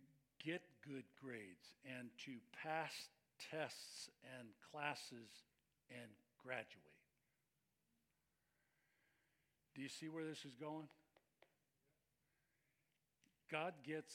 get 0.43 0.63
good 0.89 1.05
grades 1.23 1.75
and 1.99 2.09
to 2.25 2.33
pass 2.63 2.93
tests 3.51 4.09
and 4.39 4.49
classes 4.73 5.45
and 5.91 6.11
graduate. 6.43 6.97
Do 9.75 9.83
you 9.83 9.91
see 9.91 10.09
where 10.09 10.25
this 10.25 10.47
is 10.47 10.55
going? 10.59 10.89
God 13.51 13.75
gets 13.87 14.15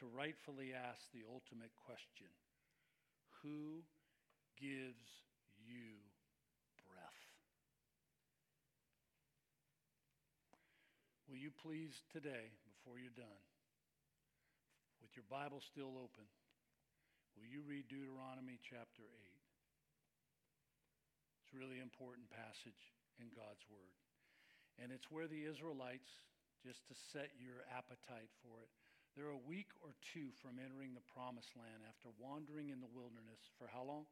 to 0.00 0.06
rightfully 0.10 0.74
ask 0.74 1.00
the 1.12 1.22
ultimate 1.30 1.72
question 1.86 2.30
Who 3.42 3.82
gives 4.58 5.06
you 5.62 6.02
breath? 6.82 7.22
Will 11.28 11.38
you 11.38 11.50
please 11.62 11.94
today, 12.12 12.52
before 12.66 12.98
you're 12.98 13.14
done, 13.14 13.42
with 15.00 15.14
your 15.14 15.26
Bible 15.30 15.62
still 15.62 15.94
open, 15.98 16.26
Will 17.34 17.50
you 17.50 17.66
read 17.66 17.90
Deuteronomy 17.90 18.62
chapter 18.62 19.02
8? 19.02 19.10
It's 21.42 21.50
a 21.50 21.58
really 21.58 21.82
important 21.82 22.30
passage. 22.30 22.78
in 23.22 23.30
God's 23.30 23.62
Word. 23.70 23.94
And 24.82 24.90
it's 24.90 25.06
where 25.06 25.30
the 25.30 25.46
Israelites, 25.46 26.10
just 26.64 26.88
to 26.88 26.96
set 26.96 27.36
your 27.36 27.68
appetite 27.68 28.32
for 28.40 28.64
it, 28.64 28.72
they're 29.12 29.36
a 29.36 29.46
week 29.46 29.70
or 29.84 29.94
two 30.00 30.32
from 30.40 30.58
entering 30.58 30.96
the 30.96 31.04
promised 31.12 31.54
land 31.54 31.84
after 31.86 32.10
wandering 32.18 32.72
in 32.72 32.80
the 32.80 32.90
wilderness 32.90 33.52
for 33.60 33.70
how 33.70 33.84
long? 33.84 34.08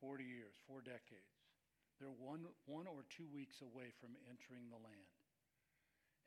40 0.00 0.24
years, 0.24 0.56
four 0.64 0.80
decades. 0.80 1.34
They're 1.98 2.14
one, 2.14 2.46
one 2.64 2.86
or 2.86 3.04
two 3.10 3.28
weeks 3.28 3.60
away 3.60 3.92
from 4.00 4.16
entering 4.28 4.70
the 4.72 4.80
land. 4.80 5.12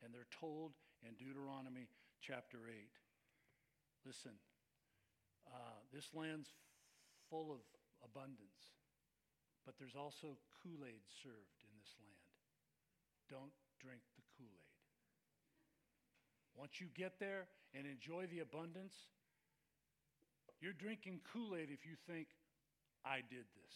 And 0.02 0.14
they're 0.14 0.30
told 0.30 0.78
in 1.02 1.16
Deuteronomy 1.18 1.90
chapter 2.22 2.68
8 2.68 2.76
listen, 4.04 4.32
uh, 5.48 5.80
this 5.92 6.08
land's 6.14 6.54
full 7.28 7.52
of 7.52 7.60
abundance, 8.00 8.72
but 9.66 9.76
there's 9.76 9.96
also 9.96 10.40
Kool 10.62 10.86
Aid 10.86 11.04
served 11.22 11.60
in 11.60 11.72
this 11.76 11.92
land. 12.00 12.24
Don't 13.28 13.54
drink 13.78 14.00
the. 14.16 14.19
Once 16.60 16.78
you 16.78 16.88
get 16.94 17.18
there 17.18 17.46
and 17.74 17.86
enjoy 17.86 18.26
the 18.26 18.40
abundance, 18.40 18.92
you're 20.60 20.74
drinking 20.74 21.18
Kool 21.32 21.56
Aid 21.56 21.70
if 21.72 21.86
you 21.86 21.96
think, 22.06 22.28
I 23.02 23.22
did 23.30 23.48
this. 23.56 23.74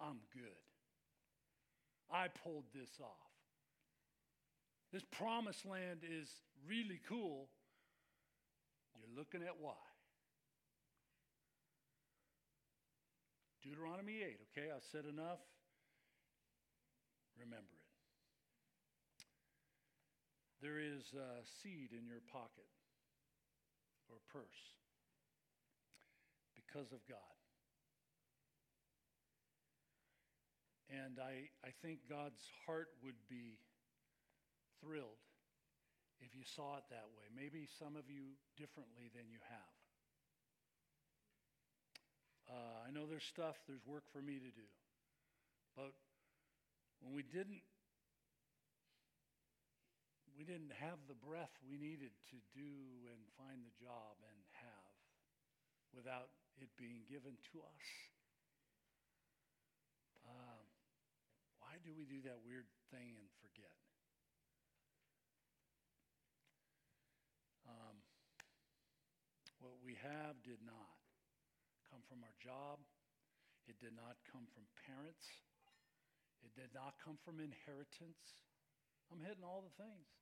I'm 0.00 0.18
good. 0.34 0.58
I 2.10 2.26
pulled 2.42 2.64
this 2.74 2.90
off. 3.00 3.30
This 4.92 5.04
promised 5.12 5.64
land 5.64 6.00
is 6.02 6.28
really 6.66 7.00
cool. 7.08 7.48
You're 8.96 9.16
looking 9.16 9.42
at 9.42 9.60
why. 9.60 9.74
Deuteronomy 13.62 14.22
8, 14.24 14.38
okay? 14.50 14.68
I've 14.74 14.82
said 14.90 15.04
enough. 15.04 15.38
Remember. 17.38 17.77
There 20.60 20.78
is 20.78 21.14
a 21.14 21.46
seed 21.62 21.94
in 21.94 22.06
your 22.06 22.22
pocket 22.32 22.66
or 24.10 24.18
purse 24.32 24.74
because 26.56 26.90
of 26.92 26.98
God. 27.08 27.38
And 30.90 31.20
I, 31.20 31.52
I 31.62 31.70
think 31.82 32.00
God's 32.08 32.42
heart 32.66 32.88
would 33.04 33.20
be 33.28 33.60
thrilled 34.80 35.22
if 36.20 36.34
you 36.34 36.42
saw 36.42 36.78
it 36.78 36.84
that 36.90 37.06
way. 37.14 37.30
Maybe 37.30 37.68
some 37.78 37.94
of 37.94 38.10
you 38.10 38.34
differently 38.56 39.12
than 39.14 39.30
you 39.30 39.38
have. 39.46 39.78
Uh, 42.48 42.88
I 42.88 42.90
know 42.90 43.04
there's 43.06 43.28
stuff, 43.28 43.60
there's 43.68 43.84
work 43.86 44.04
for 44.10 44.22
me 44.22 44.40
to 44.40 44.50
do. 44.50 44.68
But 45.76 45.92
when 47.00 47.12
we 47.12 47.22
didn't 47.22 47.62
we 50.38 50.46
didn't 50.46 50.70
have 50.78 51.02
the 51.10 51.18
breath 51.18 51.50
we 51.66 51.74
needed 51.74 52.14
to 52.30 52.38
do 52.54 52.70
and 53.10 53.18
find 53.34 53.58
the 53.66 53.74
job 53.74 54.14
and 54.22 54.38
have 54.62 54.94
without 55.90 56.30
it 56.62 56.70
being 56.78 57.02
given 57.10 57.34
to 57.50 57.58
us. 57.58 57.86
Um, 60.30 60.62
why 61.58 61.82
do 61.82 61.90
we 61.90 62.06
do 62.06 62.22
that 62.22 62.38
weird 62.46 62.70
thing 62.94 63.18
and 63.18 63.26
forget? 63.42 63.74
Um, 67.66 67.98
what 69.58 69.74
we 69.82 69.98
have 69.98 70.38
did 70.46 70.62
not 70.62 71.02
come 71.90 72.06
from 72.06 72.22
our 72.22 72.36
job. 72.38 72.78
It 73.66 73.74
did 73.82 73.98
not 73.98 74.14
come 74.30 74.46
from 74.54 74.70
parents. 74.86 75.26
It 76.46 76.54
did 76.54 76.70
not 76.78 76.94
come 77.02 77.18
from 77.26 77.42
inheritance. 77.42 78.22
I'm 79.10 79.18
hitting 79.18 79.42
all 79.42 79.66
the 79.66 79.74
things. 79.74 80.17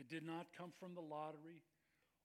It 0.00 0.08
did 0.08 0.24
not 0.24 0.48
come 0.56 0.72
from 0.80 0.96
the 0.96 1.04
lottery 1.04 1.60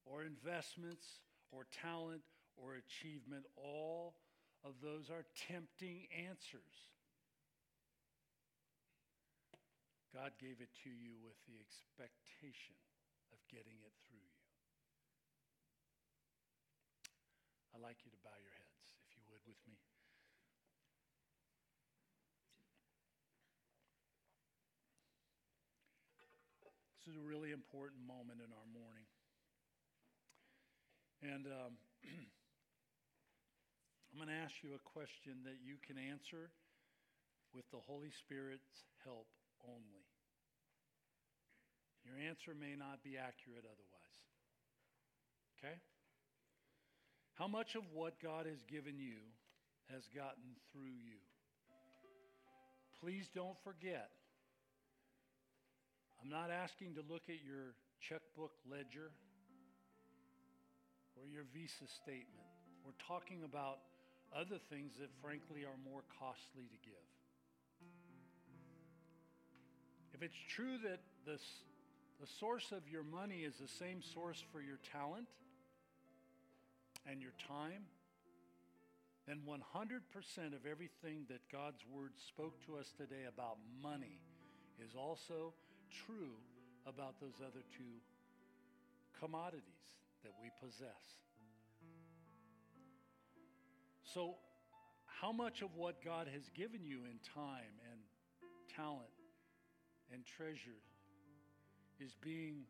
or 0.07 0.23
investments 0.23 1.19
or 1.51 1.67
talent 1.67 2.23
or 2.55 2.79
achievement. 2.79 3.43
All 3.59 4.15
of 4.63 4.79
those 4.79 5.11
are 5.11 5.27
tempting 5.51 6.07
answers. 6.15 6.95
God 10.15 10.31
gave 10.39 10.63
it 10.63 10.71
to 10.87 10.89
you 10.89 11.19
with 11.19 11.35
the 11.51 11.59
expectation 11.59 12.79
of 13.35 13.43
getting 13.51 13.83
it 13.83 13.91
through 14.07 14.23
you. 14.23 14.39
I'd 17.75 17.83
like 17.83 17.99
you 18.07 18.11
to 18.15 18.21
bow 18.23 18.39
your 18.39 18.55
heads, 18.55 18.95
if 19.03 19.19
you 19.19 19.23
would, 19.27 19.43
with 19.43 19.59
me. 19.67 19.75
This 27.05 27.13
is 27.13 27.21
a 27.21 27.29
really 27.29 27.53
important 27.53 28.01
moment 28.01 28.41
in 28.41 28.49
our 28.49 28.65
morning. 28.73 29.05
And 31.21 31.45
um, 31.45 31.77
I'm 34.09 34.17
going 34.17 34.33
to 34.33 34.41
ask 34.41 34.57
you 34.65 34.73
a 34.73 34.81
question 34.81 35.45
that 35.45 35.61
you 35.61 35.77
can 35.85 36.01
answer 36.01 36.49
with 37.53 37.69
the 37.69 37.77
Holy 37.77 38.09
Spirit's 38.09 38.89
help 39.05 39.29
only. 39.61 40.01
Your 42.09 42.17
answer 42.17 42.57
may 42.57 42.73
not 42.73 43.05
be 43.05 43.21
accurate 43.21 43.69
otherwise. 43.69 44.17
Okay? 45.61 45.77
How 47.37 47.45
much 47.45 47.77
of 47.77 47.85
what 47.93 48.17
God 48.17 48.49
has 48.49 48.65
given 48.65 48.97
you 48.97 49.21
has 49.93 50.09
gotten 50.09 50.57
through 50.73 50.97
you? 50.97 51.21
Please 52.97 53.29
don't 53.29 53.61
forget 53.61 54.09
I'm 56.21 56.29
not 56.29 56.51
asking 56.51 56.95
to 56.95 57.03
look 57.07 57.29
at 57.29 57.43
your 57.45 57.75
checkbook 57.99 58.51
ledger 58.69 59.11
or 61.15 61.27
your 61.27 61.45
visa 61.53 61.87
statement. 62.03 62.45
We're 62.85 62.97
talking 63.07 63.43
about 63.43 63.79
other 64.35 64.59
things 64.69 64.93
that, 64.99 65.09
frankly, 65.21 65.63
are 65.63 65.79
more 65.83 66.03
costly 66.19 66.67
to 66.67 66.77
give. 66.83 67.07
If 70.13 70.21
it's 70.23 70.37
true 70.55 70.77
that 70.83 70.99
this, 71.25 71.41
the 72.21 72.27
source 72.39 72.71
of 72.71 72.87
your 72.87 73.03
money 73.03 73.43
is 73.43 73.55
the 73.59 73.67
same 73.67 74.01
source 74.01 74.43
for 74.51 74.61
your 74.61 74.79
talent 74.91 75.27
and 77.09 77.21
your 77.21 77.33
time, 77.47 77.83
then 79.27 79.41
100% 79.47 80.53
of 80.53 80.65
everything 80.69 81.25
that 81.29 81.41
God's 81.51 81.81
Word 81.91 82.11
spoke 82.27 82.63
to 82.67 82.77
us 82.77 82.93
today 82.97 83.25
about 83.27 83.57
money 83.81 84.19
is 84.79 84.95
also 84.95 85.53
true 86.05 86.35
about 86.87 87.19
those 87.19 87.39
other 87.41 87.63
two 87.77 87.95
commodities 89.19 89.63
that 90.23 90.33
we 90.41 90.49
possess. 90.59 91.21
So, 94.03 94.35
how 95.05 95.31
much 95.31 95.61
of 95.61 95.75
what 95.75 96.03
God 96.03 96.27
has 96.31 96.43
given 96.55 96.83
you 96.83 96.99
in 97.05 97.19
time 97.33 97.73
and 97.91 97.99
talent 98.75 99.09
and 100.11 100.23
treasure 100.25 100.81
is 101.99 102.15
being 102.21 102.63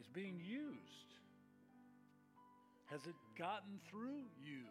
is 0.00 0.06
being 0.06 0.40
used? 0.40 1.10
Has 2.86 3.00
it 3.06 3.16
gotten 3.36 3.80
through 3.90 4.22
you? 4.40 4.62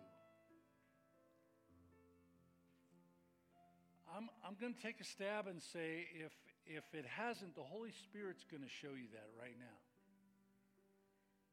I'm, 4.15 4.29
I'm 4.47 4.55
going 4.61 4.73
to 4.73 4.81
take 4.81 5.01
a 5.01 5.03
stab 5.03 5.47
and 5.47 5.61
say 5.61 6.07
if 6.15 6.31
if 6.65 6.83
it 6.93 7.05
hasn't, 7.05 7.55
the 7.55 7.63
Holy 7.63 7.91
Spirit's 7.91 8.45
going 8.49 8.63
to 8.63 8.69
show 8.69 8.93
you 8.97 9.07
that 9.13 9.29
right 9.39 9.55
now. 9.59 9.77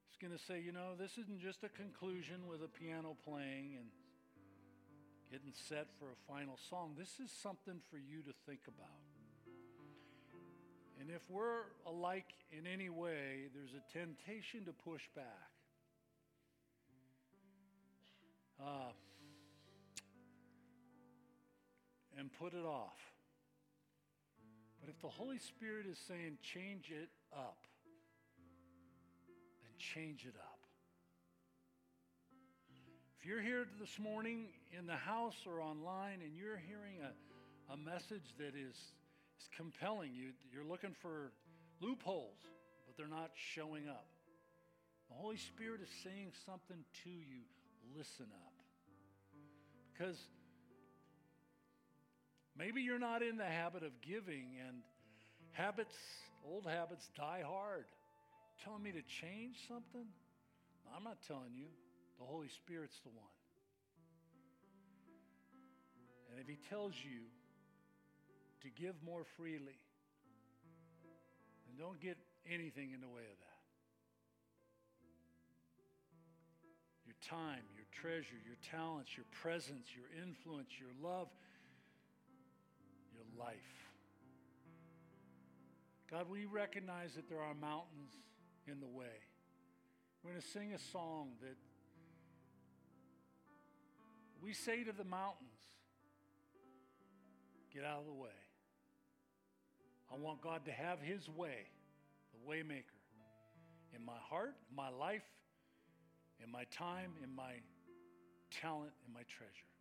It's 0.08 0.16
going 0.16 0.32
to 0.32 0.42
say, 0.42 0.60
you 0.60 0.72
know, 0.72 0.94
this 0.98 1.18
isn't 1.18 1.40
just 1.40 1.64
a 1.64 1.68
conclusion 1.68 2.48
with 2.48 2.62
a 2.62 2.68
piano 2.68 3.16
playing 3.24 3.76
and 3.76 3.88
getting 5.30 5.52
set 5.68 5.88
for 5.98 6.06
a 6.06 6.18
final 6.28 6.58
song. 6.68 6.94
This 6.98 7.20
is 7.22 7.30
something 7.30 7.80
for 7.90 7.96
you 7.96 8.22
to 8.22 8.32
think 8.46 8.60
about. 8.68 9.00
And 11.00 11.10
if 11.10 11.22
we're 11.30 11.64
alike 11.86 12.32
in 12.56 12.66
any 12.66 12.88
way, 12.88 13.48
there's 13.54 13.72
a 13.72 13.98
temptation 13.98 14.64
to 14.66 14.72
push 14.72 15.02
back. 15.16 15.50
Uh, 18.62 18.92
and 22.16 22.30
put 22.38 22.54
it 22.54 22.64
off. 22.64 23.11
The 25.03 25.09
Holy 25.09 25.38
Spirit 25.38 25.86
is 25.90 25.98
saying 26.07 26.38
change 26.42 26.92
it 26.92 27.09
up, 27.36 27.66
then 29.61 29.72
change 29.76 30.24
it 30.26 30.36
up. 30.38 30.61
If 33.18 33.26
you're 33.26 33.42
here 33.42 33.66
this 33.80 33.98
morning 33.98 34.46
in 34.76 34.86
the 34.86 34.94
house 34.94 35.38
or 35.44 35.61
online 35.61 36.20
and 36.22 36.36
you're 36.36 36.57
hearing 36.57 37.03
a, 37.03 37.72
a 37.72 37.76
message 37.76 38.34
that 38.38 38.55
is, 38.55 38.76
is 38.76 39.48
compelling 39.57 40.12
you, 40.14 40.30
you're 40.53 40.64
looking 40.64 40.94
for 41.03 41.32
loopholes, 41.80 42.38
but 42.86 42.96
they're 42.96 43.09
not 43.09 43.30
showing 43.34 43.88
up. 43.88 44.07
The 45.09 45.16
Holy 45.16 45.36
Spirit 45.36 45.80
is 45.82 45.90
saying 46.05 46.30
something 46.46 46.84
to 47.03 47.11
you. 47.11 47.42
Listen 47.96 48.26
up. 48.32 48.53
Because 49.92 50.16
Maybe 52.57 52.82
you're 52.82 52.98
not 52.98 53.22
in 53.22 53.38
the 53.38 53.46
habit 53.46 53.82
of 53.82 53.92
giving 54.03 54.57
and 54.66 54.82
habits, 55.53 55.94
old 56.48 56.66
habits 56.66 57.09
die 57.16 57.42
hard. 57.46 57.84
Telling 58.64 58.82
me 58.82 58.92
to 58.92 59.03
change 59.03 59.57
something? 59.68 60.07
I'm 60.94 61.05
not 61.05 61.18
telling 61.26 61.55
you. 61.55 61.66
The 62.18 62.24
Holy 62.24 62.48
Spirit's 62.48 62.98
the 63.03 63.11
one. 63.11 63.36
And 66.30 66.40
if 66.40 66.46
He 66.46 66.59
tells 66.68 66.94
you 66.94 67.26
to 68.62 68.68
give 68.80 68.94
more 69.05 69.24
freely, 69.36 69.78
then 71.66 71.76
don't 71.78 72.00
get 72.00 72.16
anything 72.50 72.92
in 72.92 73.00
the 73.00 73.09
way 73.09 73.22
of 73.22 73.38
that. 73.40 73.53
Your 77.05 77.16
time, 77.28 77.62
your 77.74 77.86
treasure, 78.00 78.38
your 78.46 78.57
talents, 78.70 79.11
your 79.16 79.26
presence, 79.42 79.88
your 79.94 80.07
influence, 80.22 80.70
your 80.78 80.94
love, 81.03 81.28
your 83.12 83.24
life. 83.38 83.82
God, 86.12 86.26
we 86.30 86.44
recognize 86.44 87.14
that 87.14 87.26
there 87.30 87.40
are 87.40 87.54
mountains 87.54 88.12
in 88.66 88.80
the 88.80 88.86
way. 88.86 89.16
We're 90.22 90.32
going 90.32 90.42
to 90.42 90.48
sing 90.48 90.74
a 90.74 90.78
song 90.78 91.30
that 91.40 91.56
we 94.42 94.52
say 94.52 94.84
to 94.84 94.92
the 94.92 95.04
mountains, 95.04 95.48
get 97.72 97.82
out 97.82 98.00
of 98.00 98.04
the 98.04 98.12
way. 98.12 98.28
I 100.12 100.18
want 100.18 100.42
God 100.42 100.66
to 100.66 100.70
have 100.70 101.00
his 101.00 101.30
way, 101.30 101.64
the 102.34 102.50
waymaker, 102.50 103.00
in 103.96 104.04
my 104.04 104.18
heart, 104.28 104.54
my 104.76 104.90
life, 104.90 105.24
in 106.44 106.52
my 106.52 106.64
time, 106.64 107.12
in 107.24 107.34
my 107.34 107.54
talent, 108.50 108.92
in 109.06 109.14
my 109.14 109.22
treasure. 109.22 109.72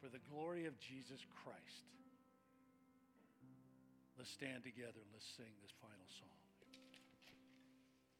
For 0.00 0.08
the 0.08 0.20
glory 0.30 0.66
of 0.66 0.78
Jesus 0.78 1.26
Christ. 1.42 1.82
Let's 4.18 4.34
stand 4.34 4.64
together 4.64 4.98
and 4.98 5.10
let's 5.14 5.30
sing 5.36 5.54
this 5.62 5.70
final 5.80 6.10
song. 6.10 6.37